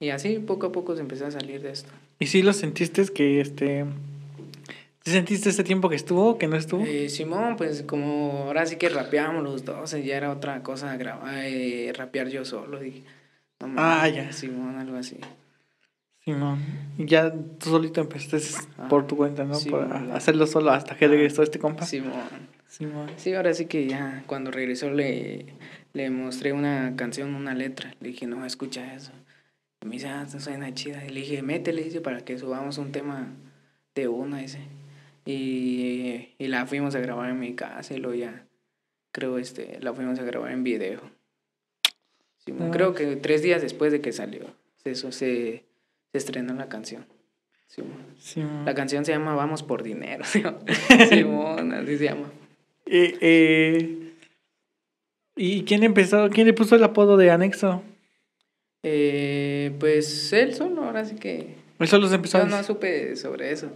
y 0.00 0.10
así 0.10 0.38
poco 0.38 0.66
a 0.66 0.72
poco 0.72 0.94
se 0.94 1.02
empezó 1.02 1.26
a 1.26 1.30
salir 1.32 1.60
de 1.60 1.70
esto. 1.70 1.90
¿Y 2.20 2.26
sí 2.26 2.42
lo 2.42 2.52
sentiste 2.52 3.04
que 3.06 3.40
este... 3.40 3.84
¿Sí 5.08 5.14
sentiste 5.14 5.48
ese 5.48 5.64
tiempo 5.64 5.88
que 5.88 5.96
estuvo, 5.96 6.36
que 6.36 6.48
no 6.48 6.56
estuvo? 6.56 6.84
Eh, 6.84 7.08
Simón, 7.08 7.56
pues 7.56 7.82
como 7.82 8.42
ahora 8.44 8.66
sí 8.66 8.76
que 8.76 8.90
rapeábamos 8.90 9.42
los 9.42 9.64
dos, 9.64 9.90
ya 9.92 10.16
era 10.18 10.30
otra 10.30 10.62
cosa 10.62 10.94
grabar, 10.98 11.34
eh, 11.46 11.90
rapear 11.96 12.28
yo 12.28 12.44
solo, 12.44 12.78
dije. 12.78 13.04
No 13.60 13.68
Ah, 13.78 14.00
mames, 14.02 14.14
ya. 14.14 14.32
Simón, 14.32 14.76
algo 14.78 14.98
así. 14.98 15.16
Simón. 16.24 16.58
Y 16.98 17.06
ya 17.06 17.32
tú 17.32 17.70
solito 17.70 18.02
empezaste 18.02 18.66
Ah, 18.76 18.88
por 18.88 19.06
tu 19.06 19.16
cuenta, 19.16 19.44
¿no? 19.44 19.58
man. 19.70 20.10
hacerlo 20.12 20.46
solo 20.46 20.72
hasta 20.72 20.94
que 20.94 21.08
regresó 21.08 21.42
este 21.42 21.58
compa. 21.58 21.86
Simón. 21.86 22.12
Simón. 22.66 23.08
Sí, 23.16 23.32
ahora 23.32 23.54
sí 23.54 23.64
que 23.64 23.86
ya 23.86 24.24
cuando 24.26 24.50
regresó 24.50 24.90
le, 24.90 25.46
le 25.94 26.10
mostré 26.10 26.52
una 26.52 26.92
canción, 26.96 27.34
una 27.34 27.54
letra. 27.54 27.94
Le 28.00 28.08
dije, 28.10 28.26
no, 28.26 28.44
escucha 28.44 28.94
eso. 28.94 29.12
Y 29.82 29.86
me 29.86 29.92
dice, 29.92 30.08
ah, 30.08 30.26
suena 30.28 30.74
chida. 30.74 31.02
Y 31.06 31.08
le 31.08 31.20
dije, 31.20 31.40
métele, 31.40 31.82
dice, 31.82 32.02
para 32.02 32.20
que 32.20 32.36
subamos 32.36 32.76
un 32.76 32.92
tema 32.92 33.28
de 33.94 34.06
una, 34.08 34.36
dice. 34.38 34.58
Y, 35.30 36.30
y 36.38 36.46
la 36.48 36.64
fuimos 36.64 36.94
a 36.94 37.00
grabar 37.00 37.28
en 37.28 37.38
mi 37.38 37.54
casa 37.54 37.92
y 37.92 37.98
luego 37.98 38.14
ya, 38.16 38.46
creo, 39.12 39.36
este, 39.36 39.78
la 39.80 39.92
fuimos 39.92 40.18
a 40.18 40.22
grabar 40.22 40.50
en 40.52 40.64
video. 40.64 41.02
Simón, 42.38 42.68
Ah. 42.68 42.70
creo 42.72 42.94
que 42.94 43.16
tres 43.16 43.42
días 43.42 43.60
después 43.60 43.92
de 43.92 44.00
que 44.00 44.12
salió, 44.12 44.46
eso 44.84 45.12
se, 45.12 45.64
se 46.12 46.18
estrenó 46.18 46.54
la 46.54 46.70
canción. 46.70 47.04
Simón. 47.66 48.06
Simón. 48.18 48.64
La 48.64 48.72
canción 48.74 49.04
se 49.04 49.12
llama 49.12 49.34
Vamos 49.34 49.62
por 49.62 49.82
Dinero. 49.82 50.24
Simón, 51.10 51.72
así 51.74 51.98
se 51.98 52.04
llama. 52.04 52.32
Eh, 52.86 53.18
eh, 53.20 54.12
¿Y 55.36 55.64
quién 55.64 55.82
empezó? 55.82 56.30
¿Quién 56.30 56.46
le 56.46 56.54
puso 56.54 56.74
el 56.74 56.84
apodo 56.84 57.18
de 57.18 57.30
anexo? 57.30 57.82
Eh, 58.82 59.76
pues 59.78 60.32
él 60.32 60.54
solo, 60.54 60.84
ahora 60.84 61.04
sí 61.04 61.16
que 61.16 61.56
Él 61.78 61.88
solo 61.88 62.08
se 62.08 62.14
empezó 62.14 62.38
yo 62.38 62.46
no 62.46 62.62
supe 62.62 63.14
sobre 63.16 63.52
eso, 63.52 63.70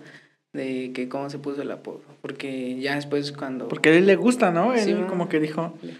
de 0.52 0.92
que 0.94 1.08
cómo 1.08 1.30
se 1.30 1.38
puso 1.38 1.62
el 1.62 1.70
apodo, 1.70 2.02
porque 2.20 2.78
ya 2.78 2.94
después 2.96 3.32
cuando... 3.32 3.68
Porque 3.68 3.88
a 3.90 3.96
él 3.96 4.06
le 4.06 4.16
gusta, 4.16 4.50
¿no? 4.50 4.74
Él 4.74 4.80
Sí, 4.80 4.94
como 5.08 5.28
que 5.28 5.40
dijo... 5.40 5.74
ya 5.82 5.90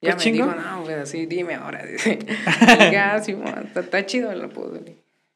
¿Pues 0.00 0.16
me 0.16 0.20
chingo? 0.22 0.46
dijo, 0.46 0.56
no, 0.56 0.82
pues 0.84 0.96
así, 0.98 1.26
dime 1.26 1.54
ahora, 1.54 1.84
dice. 1.86 2.18
Y 2.90 2.94
ah, 2.96 3.20
sí, 3.24 3.36
está, 3.66 3.80
está 3.80 4.06
chido 4.06 4.32
el 4.32 4.42
apodo. 4.42 4.80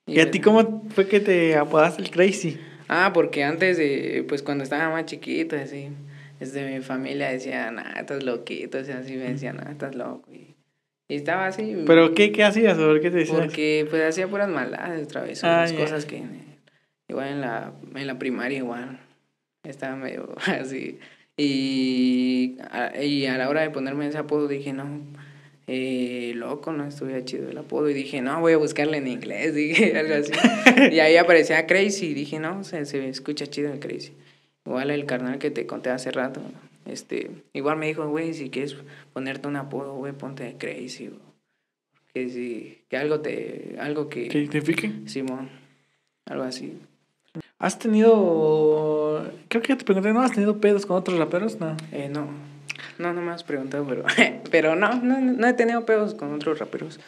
¿Y 0.06 0.18
a 0.20 0.22
pues, 0.22 0.30
ti 0.32 0.40
cómo 0.40 0.82
fue 0.94 1.06
que 1.08 1.20
te 1.20 1.56
apodaste 1.56 2.02
el 2.02 2.10
Crazy? 2.10 2.58
Ah, 2.88 3.10
porque 3.12 3.42
antes 3.44 3.76
de, 3.78 4.24
pues 4.28 4.42
cuando 4.42 4.62
estaba 4.64 4.88
más 4.90 5.06
chiquito, 5.06 5.56
así, 5.56 5.88
desde 6.38 6.68
mi 6.72 6.80
familia 6.82 7.30
decía, 7.30 7.70
nah, 7.70 7.98
estás 8.00 8.22
loquito, 8.22 8.78
o 8.78 8.84
sea, 8.84 8.98
así 8.98 9.14
me 9.16 9.30
decían, 9.32 9.56
nah, 9.56 9.70
estás 9.70 9.94
loco. 9.96 10.32
Y, 10.32 10.54
y 11.08 11.16
estaba 11.16 11.46
así. 11.46 11.82
¿Pero 11.86 12.14
qué, 12.14 12.30
qué 12.32 12.44
hacías? 12.44 12.76
¿Por 12.78 13.00
qué 13.00 13.10
te 13.10 13.18
decías? 13.18 13.38
Porque 13.40 13.86
pues 13.90 14.02
hacía 14.02 14.28
puras 14.28 14.48
maldades, 14.48 15.06
travesuras, 15.08 15.70
Ah, 15.70 15.74
ya. 15.74 15.80
cosas 15.80 16.04
que 16.04 16.22
igual 17.08 17.28
en 17.28 17.40
la, 17.40 17.72
en 17.94 18.06
la 18.06 18.18
primaria 18.18 18.58
igual 18.58 19.00
estaba 19.62 19.96
medio 19.96 20.34
así. 20.46 20.98
Y 21.36 22.56
a, 22.70 23.02
y 23.02 23.26
a 23.26 23.36
la 23.36 23.48
hora 23.48 23.62
de 23.62 23.70
ponerme 23.70 24.06
ese 24.06 24.18
apodo 24.18 24.48
dije, 24.48 24.72
no, 24.72 25.02
eh, 25.66 26.32
loco, 26.36 26.72
no 26.72 26.86
estuviera 26.86 27.24
chido 27.24 27.50
el 27.50 27.58
apodo. 27.58 27.90
Y 27.90 27.94
dije, 27.94 28.22
no, 28.22 28.40
voy 28.40 28.54
a 28.54 28.56
buscarle 28.56 28.98
en 28.98 29.08
inglés, 29.08 29.54
dije 29.54 29.98
algo 29.98 30.14
así. 30.14 30.32
y 30.92 31.00
ahí 31.00 31.16
aparecía 31.16 31.66
Crazy 31.66 32.06
y 32.06 32.14
dije, 32.14 32.38
no, 32.38 32.64
se, 32.64 32.84
se 32.86 33.08
escucha 33.08 33.46
chido 33.46 33.72
el 33.72 33.80
Crazy. 33.80 34.12
Igual 34.64 34.90
el 34.90 35.06
carnal 35.06 35.38
que 35.38 35.50
te 35.50 35.66
conté 35.66 35.90
hace 35.90 36.10
rato, 36.10 36.40
este, 36.86 37.30
igual 37.52 37.76
me 37.76 37.86
dijo, 37.86 38.08
güey, 38.08 38.34
si 38.34 38.50
quieres 38.50 38.76
ponerte 39.12 39.46
un 39.46 39.56
apodo, 39.56 39.94
güey, 39.94 40.12
ponte 40.12 40.56
Crazy. 40.58 41.10
Que 42.12 42.30
si, 42.30 42.78
que 42.88 42.96
algo 42.96 43.20
te, 43.20 43.76
algo 43.78 44.08
que, 44.08 44.28
¿Que 44.28 44.38
identifique? 44.38 44.90
Simón, 45.06 45.50
algo 46.24 46.44
así. 46.44 46.80
¿Has 47.58 47.78
tenido... 47.78 49.30
Creo 49.48 49.62
que 49.62 49.68
ya 49.68 49.78
te 49.78 49.84
pregunté, 49.84 50.12
¿no? 50.12 50.20
¿Has 50.22 50.32
tenido 50.32 50.60
pedos 50.60 50.84
con 50.86 50.96
otros 50.96 51.18
raperos? 51.18 51.58
No. 51.58 51.76
Eh, 51.92 52.08
no, 52.10 52.28
no, 52.98 53.12
no 53.14 53.22
me 53.22 53.32
has 53.32 53.44
preguntado, 53.44 53.86
pero, 53.88 54.04
pero 54.50 54.76
no, 54.76 54.94
no, 55.02 55.20
no 55.20 55.46
he 55.46 55.52
tenido 55.54 55.84
pedos 55.86 56.14
con 56.14 56.34
otros 56.34 56.58
raperos. 56.58 57.00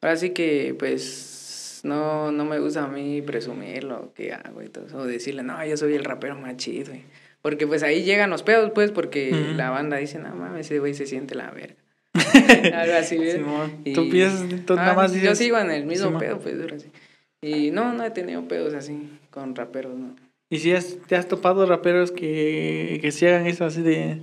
Ahora 0.00 0.16
sí 0.16 0.30
que, 0.30 0.74
pues, 0.76 1.80
no, 1.84 2.32
no 2.32 2.44
me 2.44 2.58
gusta 2.58 2.84
a 2.84 2.88
mí 2.88 3.22
presumir 3.22 3.84
lo 3.84 4.12
que 4.14 4.32
hago 4.32 4.62
y 4.62 4.68
todo 4.68 4.86
eso, 4.86 4.98
o 4.98 5.04
decirle, 5.06 5.44
no, 5.44 5.64
yo 5.64 5.76
soy 5.76 5.94
el 5.94 6.04
rapero 6.04 6.34
más 6.36 6.56
chido. 6.56 6.92
y- 6.94 7.04
Porque, 7.40 7.66
pues, 7.68 7.84
ahí 7.84 8.02
llegan 8.02 8.30
los 8.30 8.42
pedos, 8.42 8.72
pues, 8.74 8.90
porque 8.90 9.30
la 9.56 9.70
banda 9.70 9.98
dice, 9.98 10.18
no 10.18 10.34
mames, 10.34 10.66
ese 10.66 10.80
güey 10.80 10.94
se 10.94 11.06
siente 11.06 11.36
la 11.36 11.50
verga. 11.52 11.76
Algo 12.74 12.94
así, 12.96 13.18
¿ves? 13.18 13.40
Y- 13.84 13.92
Tú 13.92 14.08
piensas, 14.10 14.44
tú 14.66 14.74
nada 14.74 14.92
Ah, 14.92 14.94
más 14.94 15.12
Yo 15.12 15.34
sigo 15.36 15.58
en 15.58 15.70
el 15.70 15.86
mismo 15.86 16.18
pedo, 16.18 16.38
pues, 16.40 16.60
ahora 16.60 16.78
sí. 16.80 16.90
Y 17.40 17.70
no, 17.70 17.92
no 17.92 18.04
he 18.04 18.10
tenido 18.10 18.46
pedos 18.48 18.74
así 18.74 19.08
con 19.32 19.56
raperos, 19.56 19.96
no. 19.98 20.14
¿Y 20.48 20.58
si 20.58 20.72
has, 20.72 20.98
te 21.08 21.16
has 21.16 21.26
topado 21.26 21.66
raperos 21.66 22.12
que, 22.12 22.98
que 23.02 23.10
sí 23.10 23.26
hagan 23.26 23.46
eso 23.48 23.64
así 23.64 23.82
de... 23.82 24.20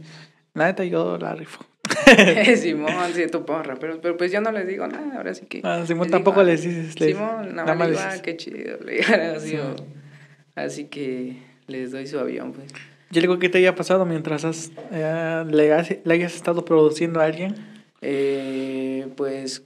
La 0.54 0.68
neta 0.68 0.84
yo 0.86 1.18
la 1.18 1.36
rifo. 1.36 1.66
Simón, 2.56 2.94
sí 3.14 3.24
he 3.24 3.28
topado 3.28 3.64
raperos, 3.64 4.00
pero 4.02 4.16
pues 4.16 4.32
yo 4.32 4.40
no 4.40 4.52
les 4.52 4.68
digo 4.68 4.88
nada, 4.88 5.18
ahora 5.18 5.34
sí 5.34 5.46
que... 5.48 5.62
Ah, 5.64 5.84
Simón 5.86 6.04
les 6.06 6.12
tampoco 6.12 6.40
digo, 6.42 6.52
les 6.52 6.64
dices... 6.64 7.00
les- 7.00 7.16
Simón, 7.16 7.56
nada 7.56 7.74
nada 7.74 7.76
más 7.76 7.88
digo, 7.90 8.00
ah, 8.02 8.16
qué 8.22 8.38
chido, 8.38 8.78
le 8.86 9.00
así, 9.02 9.50
Simón. 9.58 9.76
o- 9.80 10.60
así 10.60 10.86
que 10.86 11.38
les 11.68 11.92
doy 11.92 12.08
su 12.08 12.20
avión, 12.20 12.54
pues. 12.54 12.72
¿Y 13.12 13.18
algo 13.20 13.40
que 13.40 13.50
te 13.50 13.58
haya 13.58 13.74
pasado 13.76 14.06
mientras 14.06 14.46
has, 14.46 14.72
eh, 14.92 15.44
le, 15.50 15.74
has- 15.74 15.98
le 16.04 16.14
hayas 16.14 16.36
estado 16.36 16.64
produciendo 16.64 17.20
a 17.22 17.26
alguien? 17.26 17.56
Eh, 18.02 19.08
pues, 19.18 19.64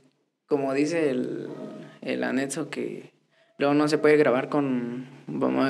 como 0.48 0.74
dice 0.74 1.10
el, 1.10 1.48
el 2.02 2.24
anexo 2.24 2.70
que 2.70 3.12
luego 3.64 3.74
no 3.76 3.88
se 3.88 3.98
puede 3.98 4.18
grabar 4.18 4.50
con, 4.50 5.08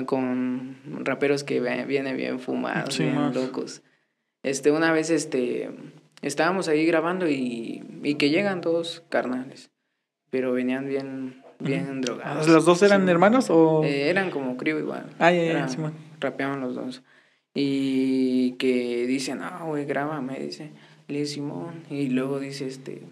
con 0.07 0.77
raperos 1.05 1.43
que 1.43 1.59
vienen 1.85 2.17
bien 2.17 2.39
fumados, 2.39 2.95
Sí, 2.95 3.03
bien 3.03 3.15
más. 3.15 3.35
locos. 3.35 3.83
Este, 4.41 4.71
una 4.71 4.91
vez, 4.91 5.09
este, 5.09 5.69
estábamos 6.21 6.67
ahí 6.67 6.85
grabando 6.85 7.29
y, 7.29 7.83
y 8.03 8.15
que 8.15 8.29
llegan 8.29 8.61
dos 8.61 9.03
carnales, 9.09 9.69
pero 10.29 10.51
venían 10.53 10.87
bien, 10.87 11.41
bien 11.59 12.01
drogados. 12.01 12.47
¿Los 12.47 12.65
dos 12.65 12.81
eran 12.83 13.05
Sí. 13.05 13.11
hermanos 13.11 13.49
o...? 13.49 13.83
Eh, 13.83 14.09
eran 14.09 14.31
como 14.31 14.57
crío 14.57 14.79
igual. 14.79 15.05
Ah, 15.19 15.31
ya, 15.31 15.43
ya, 15.43 15.51
Eran- 15.51 15.69
Simón. 15.69 15.93
Rapeaban 16.19 16.61
los 16.61 16.73
dos. 16.75 17.03
Y 17.53 18.53
que 18.53 19.05
dicen, 19.07 19.39
no, 19.39 19.67
güey, 19.67 19.85
grábame, 19.85 20.39
dice. 20.39 20.71
Le 21.07 21.25
Simón. 21.25 21.83
Y 21.89 22.07
luego 22.09 22.39
dice, 22.39 22.65
este. 22.65 23.03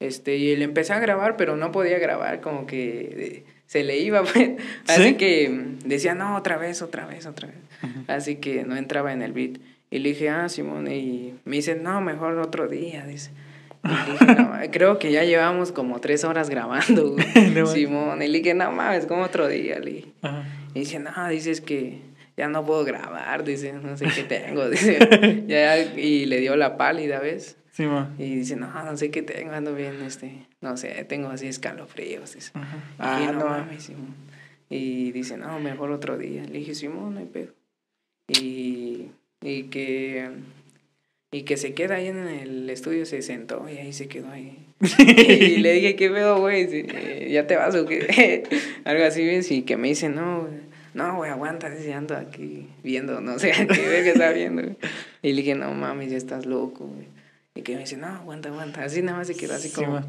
Este, 0.00 0.36
y 0.36 0.50
él 0.52 0.62
empezó 0.62 0.92
a 0.94 0.98
grabar, 1.00 1.36
pero 1.36 1.56
no 1.56 1.72
podía 1.72 1.98
grabar, 1.98 2.40
como 2.40 2.66
que 2.66 3.00
eh, 3.00 3.44
se 3.68 3.84
le 3.84 3.98
iba, 3.98 4.22
pues. 4.32 4.52
Así 4.88 5.02
¿Sí? 5.10 5.14
que 5.14 5.48
mm, 5.48 5.88
decía, 5.88 6.14
no, 6.14 6.36
otra 6.36 6.56
vez, 6.56 6.82
otra 6.82 7.06
vez, 7.06 7.26
otra 7.26 7.48
vez. 7.48 7.56
Así 8.08 8.36
que 8.36 8.64
no 8.64 8.74
entraba 8.76 9.12
en 9.12 9.22
el 9.22 9.32
beat. 9.32 9.58
Y 9.90 9.98
le 10.00 10.08
dije, 10.10 10.30
ah, 10.30 10.48
Simón. 10.48 10.90
Y 10.90 11.34
me 11.44 11.56
dice, 11.56 11.76
no, 11.76 12.00
mejor 12.00 12.38
otro 12.38 12.66
día, 12.66 13.06
dice. 13.06 13.30
Y 13.84 14.10
dije, 14.10 14.24
"No, 14.34 14.52
creo 14.72 14.98
que 14.98 15.12
ya 15.12 15.22
llevamos 15.22 15.70
como 15.70 16.00
tres 16.00 16.24
horas 16.24 16.50
grabando, 16.50 17.10
güey". 17.12 17.26
No 17.34 17.42
mames. 17.66 17.70
Simón. 17.70 18.22
Y 18.22 18.28
le 18.28 18.38
dije, 18.38 18.54
no 18.54 18.72
mames, 18.72 19.06
como 19.06 19.22
otro 19.22 19.46
día, 19.46 19.78
le 19.78 19.90
dije. 19.92 20.12
Ajá. 20.22 20.44
Y 20.74 20.80
dice, 20.80 20.98
no, 20.98 21.28
dices 21.28 21.60
que 21.60 22.00
ya 22.36 22.48
no 22.48 22.64
puedo 22.64 22.84
grabar, 22.84 23.44
dice, 23.44 23.72
no 23.72 23.96
sé 23.96 24.06
qué 24.14 24.22
tengo, 24.22 24.68
dice. 24.70 24.98
Ya, 25.46 25.78
y 25.78 26.26
le 26.26 26.40
dio 26.40 26.56
la 26.56 26.76
pálida, 26.76 27.20
¿ves? 27.20 27.56
Simón. 27.72 28.14
Y 28.18 28.36
dice, 28.36 28.56
no, 28.56 28.70
no 28.84 28.96
sé 28.96 29.10
qué 29.10 29.22
tengo, 29.22 29.52
ando 29.52 29.74
bien, 29.74 30.02
este, 30.02 30.46
no 30.60 30.76
sé, 30.76 31.04
tengo 31.04 31.28
así 31.28 31.46
escalofríos, 31.46 32.34
dice. 32.34 32.52
Y 32.54 32.60
Ah, 32.98 33.30
no, 33.32 33.40
no. 33.40 33.44
mames, 33.46 33.84
Simón. 33.84 34.14
Y 34.70 35.12
dice, 35.12 35.36
no, 35.36 35.58
mejor 35.60 35.90
otro 35.90 36.18
día. 36.18 36.44
Le 36.44 36.58
dije, 36.58 36.74
Simón, 36.74 37.14
no 37.14 37.20
hay 37.20 37.26
pedo. 37.26 37.52
Y 38.28 39.10
que 39.70 40.30
y 41.30 41.42
que 41.42 41.58
se 41.58 41.74
queda 41.74 41.96
ahí 41.96 42.08
en 42.08 42.26
el 42.26 42.70
estudio, 42.70 43.04
se 43.04 43.20
sentó 43.20 43.68
y 43.68 43.76
ahí 43.76 43.92
se 43.92 44.08
quedó 44.08 44.30
ahí. 44.30 44.66
y 44.98 45.58
le 45.58 45.72
dije, 45.74 45.94
¿qué 45.94 46.08
pedo, 46.08 46.38
güey? 46.40 47.30
¿Ya 47.30 47.46
te 47.46 47.56
vas 47.56 47.74
o 47.74 47.84
qué? 47.84 48.44
Algo 48.84 49.04
así, 49.04 49.24
¿ves? 49.26 49.50
Y 49.50 49.62
que 49.62 49.76
me 49.76 49.88
dice, 49.88 50.08
no, 50.08 50.48
no, 50.94 51.16
güey, 51.16 51.30
aguanta, 51.30 51.68
dice, 51.68 51.92
ando 51.92 52.16
aquí 52.16 52.68
viendo, 52.82 53.20
no 53.20 53.38
sé, 53.38 53.52
qué 53.74 53.88
ver 53.88 54.04
que 54.04 54.10
está 54.12 54.32
viendo. 54.32 54.62
Y 55.20 55.32
le 55.32 55.42
dije, 55.42 55.54
no 55.54 55.72
mames, 55.74 56.10
ya 56.10 56.16
estás 56.16 56.46
loco, 56.46 56.86
güey. 56.86 57.08
Y 57.54 57.62
que 57.62 57.74
me 57.74 57.80
dice, 57.80 57.98
no, 57.98 58.06
aguanta, 58.06 58.48
aguanta. 58.48 58.84
Así 58.84 59.02
nada 59.02 59.18
más 59.18 59.26
se 59.26 59.36
quedó 59.36 59.54
así 59.54 59.70
como, 59.70 60.00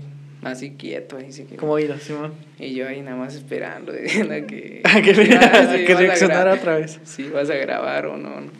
así 0.44 0.72
quieto, 0.72 1.18
ahí 1.18 1.32
se 1.32 1.46
quedó. 1.46 1.58
Como 1.58 1.74
oído, 1.74 1.98
Simón. 1.98 2.34
Y 2.60 2.74
yo 2.74 2.88
ahí 2.88 3.02
nada 3.02 3.18
más 3.18 3.36
esperando, 3.36 3.92
diciendo 3.94 4.34
que... 4.48 4.82
Ah, 4.86 5.02
que, 5.02 5.12
ah, 5.12 5.76
que 5.88 5.96
reaccionara 5.96 6.54
otra 6.54 6.78
vez. 6.78 7.00
Sí, 7.04 7.30
vas 7.30 7.50
a 7.50 7.56
grabar 7.56 8.06
o 8.08 8.18
no, 8.18 8.42
no. 8.42 8.52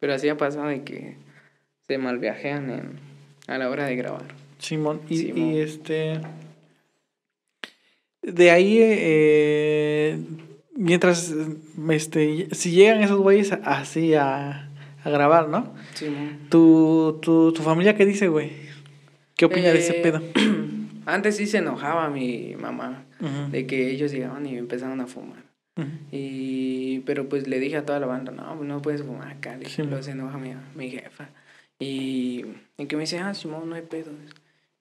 Pero 0.00 0.14
así 0.14 0.28
ha 0.28 0.36
pasado 0.36 0.66
de 0.66 0.82
que 0.82 1.16
se 1.86 1.98
malviajean 1.98 2.70
en, 2.70 2.98
a 3.46 3.58
la 3.58 3.68
hora 3.70 3.86
de 3.86 3.96
grabar. 3.96 4.24
Simón, 4.58 5.00
y, 5.08 5.38
y 5.38 5.58
este... 5.60 6.20
De 8.22 8.50
ahí, 8.52 8.78
eh, 8.80 10.16
mientras, 10.76 11.34
este, 11.90 12.46
si 12.52 12.70
llegan 12.70 13.02
esos 13.02 13.18
güeyes 13.18 13.50
así 13.64 14.14
a, 14.14 14.68
a 15.02 15.10
grabar, 15.10 15.48
¿no? 15.48 15.74
Simón. 15.94 16.38
¿Tu, 16.48 17.18
tu, 17.20 17.52
tu 17.52 17.62
familia 17.62 17.96
qué 17.96 18.06
dice, 18.06 18.28
güey? 18.28 18.52
¿Qué 19.36 19.46
opina 19.46 19.72
de 19.72 19.78
ese 19.80 19.98
Eh, 19.98 20.02
pedo? 20.02 20.22
Antes 21.06 21.36
sí 21.36 21.46
se 21.46 21.58
enojaba 21.58 22.08
mi 22.10 22.54
mamá 22.58 23.04
de 23.50 23.66
que 23.66 23.90
ellos 23.90 24.12
llegaban 24.12 24.46
y 24.46 24.56
empezaron 24.56 25.00
a 25.00 25.06
fumar. 25.06 25.42
Y, 26.10 27.00
pero 27.00 27.28
pues 27.28 27.46
le 27.48 27.58
dije 27.58 27.76
a 27.78 27.86
toda 27.86 27.98
la 28.00 28.06
banda, 28.06 28.32
no, 28.32 28.54
pues, 28.56 28.68
no 28.68 28.82
puedes 28.82 29.02
fumar 29.02 29.28
acá. 29.32 29.58
Sí, 29.66 29.82
luego 29.82 30.02
se 30.02 30.10
enoja 30.12 30.36
mi, 30.38 30.54
mi 30.74 30.90
jefa. 30.90 31.28
Y, 31.78 32.44
y 32.76 32.86
que 32.86 32.96
me 32.96 33.02
dice, 33.02 33.18
ah, 33.18 33.32
Simón, 33.34 33.68
no 33.68 33.74
hay 33.76 33.82
pedo. 33.82 34.10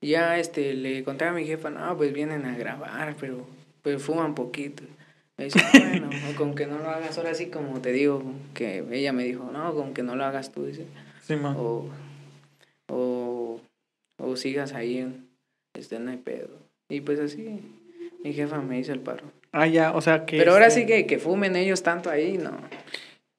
Y 0.01 0.09
ya 0.09 0.37
este, 0.37 0.73
le 0.73 1.03
conté 1.03 1.25
a 1.25 1.31
mi 1.31 1.45
jefa, 1.45 1.69
no, 1.69 1.95
pues 1.97 2.11
vienen 2.13 2.45
a 2.45 2.57
grabar, 2.57 3.15
pero 3.19 3.47
pues 3.81 4.01
fuman 4.03 4.35
poquito. 4.35 4.83
Me 5.37 5.45
dice, 5.45 5.59
"Ah, 5.63 5.71
bueno, 5.73 6.09
con 6.37 6.53
que 6.55 6.67
no 6.67 6.77
lo 6.79 6.89
hagas 6.89 7.17
ahora 7.17 7.33
sí 7.33 7.47
como 7.47 7.79
te 7.81 7.91
digo, 7.91 8.21
que 8.53 8.83
ella 8.91 9.13
me 9.13 9.23
dijo, 9.23 9.49
no, 9.53 9.73
con 9.73 9.93
que 9.93 10.03
no 10.03 10.15
lo 10.15 10.25
hagas 10.25 10.51
tú, 10.51 10.65
dice. 10.65 10.85
Simón. 11.23 11.55
O, 11.57 11.89
o, 12.89 13.61
o 14.17 14.35
sigas 14.35 14.73
ahí, 14.73 14.97
en- 14.99 15.30
este, 15.73 15.99
no 15.99 16.11
hay 16.11 16.17
pedo. 16.17 16.49
Y 16.89 17.01
pues 17.01 17.19
así, 17.19 17.59
mi 18.23 18.33
jefa 18.33 18.61
me 18.61 18.79
hizo 18.79 18.91
el 18.93 18.99
paro. 18.99 19.31
Ah, 19.51 19.67
ya, 19.67 19.91
o 19.93 20.01
sea 20.01 20.25
que... 20.25 20.37
Pero 20.37 20.53
ahora 20.53 20.67
este, 20.67 20.81
sí 20.81 20.87
que, 20.87 21.05
que 21.05 21.19
fumen 21.19 21.55
ellos 21.55 21.83
tanto 21.83 22.09
ahí, 22.09 22.37
no. 22.37 22.51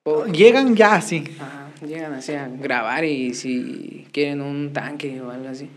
Poco. 0.03 0.27
Llegan 0.27 0.75
ya 0.75 0.95
así. 0.97 1.25
Ajá, 1.39 1.71
llegan 1.87 2.13
así 2.13 2.33
a 2.33 2.49
grabar 2.49 3.05
y 3.05 3.35
si 3.35 4.07
quieren 4.13 4.41
un 4.41 4.73
tanque 4.73 5.21
o 5.21 5.31
algo 5.31 5.49
así, 5.49 5.69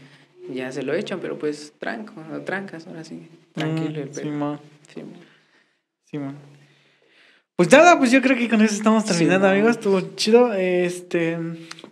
ya 0.52 0.72
se 0.72 0.84
lo 0.84 0.94
echan, 0.94 1.20
pero 1.20 1.38
pues 1.38 1.74
tranco, 1.80 2.14
o 2.34 2.40
trancas, 2.42 2.88
ahora 2.88 3.04
sí. 3.04 3.28
Tranquilo 3.54 4.02
el 4.02 4.10
Mm, 4.10 4.12
pedo. 4.12 4.22
Simón. 4.24 4.60
Sí, 4.94 5.02
Simón. 6.06 6.36
Pues 7.56 7.72
nada, 7.72 7.98
pues 7.98 8.12
yo 8.12 8.22
creo 8.22 8.36
que 8.38 8.50
con 8.50 8.62
eso 8.62 8.76
estamos 8.76 9.06
terminando, 9.06 9.48
amigos. 9.48 9.72
Estuvo 9.78 10.02
chido. 10.16 10.54
Este, 10.54 11.38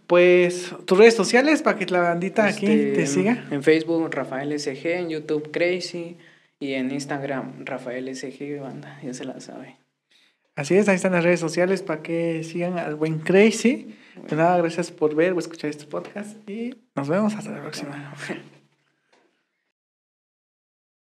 pues 0.07 0.73
tus 0.85 0.97
redes 0.97 1.15
sociales 1.15 1.61
para 1.61 1.77
que 1.77 1.85
la 1.85 1.99
bandita 2.01 2.45
aquí 2.45 2.65
Este, 2.65 2.91
te 2.93 3.07
siga. 3.07 3.45
En 3.51 3.63
Facebook, 3.63 4.09
Rafael 4.11 4.57
SG, 4.59 4.85
en 4.85 5.09
YouTube, 5.09 5.51
Crazy, 5.51 6.17
y 6.59 6.73
en 6.73 6.91
Instagram, 6.91 7.65
Rafael 7.65 8.13
SG, 8.15 8.59
banda, 8.61 8.99
ya 9.03 9.13
se 9.13 9.25
la 9.25 9.39
sabe. 9.41 9.77
Así 10.55 10.75
es, 10.75 10.87
ahí 10.87 10.95
están 10.95 11.13
las 11.13 11.23
redes 11.23 11.39
sociales 11.39 11.81
para 11.81 12.01
que 12.01 12.43
sigan 12.43 12.77
al 12.77 12.95
buen 12.95 13.19
Crazy. 13.19 13.95
Pues 14.21 14.33
nada, 14.33 14.57
gracias 14.57 14.91
por 14.91 15.15
ver 15.15 15.33
o 15.33 15.39
escuchar 15.39 15.69
este 15.69 15.85
podcast 15.85 16.37
y 16.47 16.75
nos 16.95 17.09
vemos 17.09 17.33
hasta 17.33 17.51
la 17.51 17.61
próxima. 17.61 18.13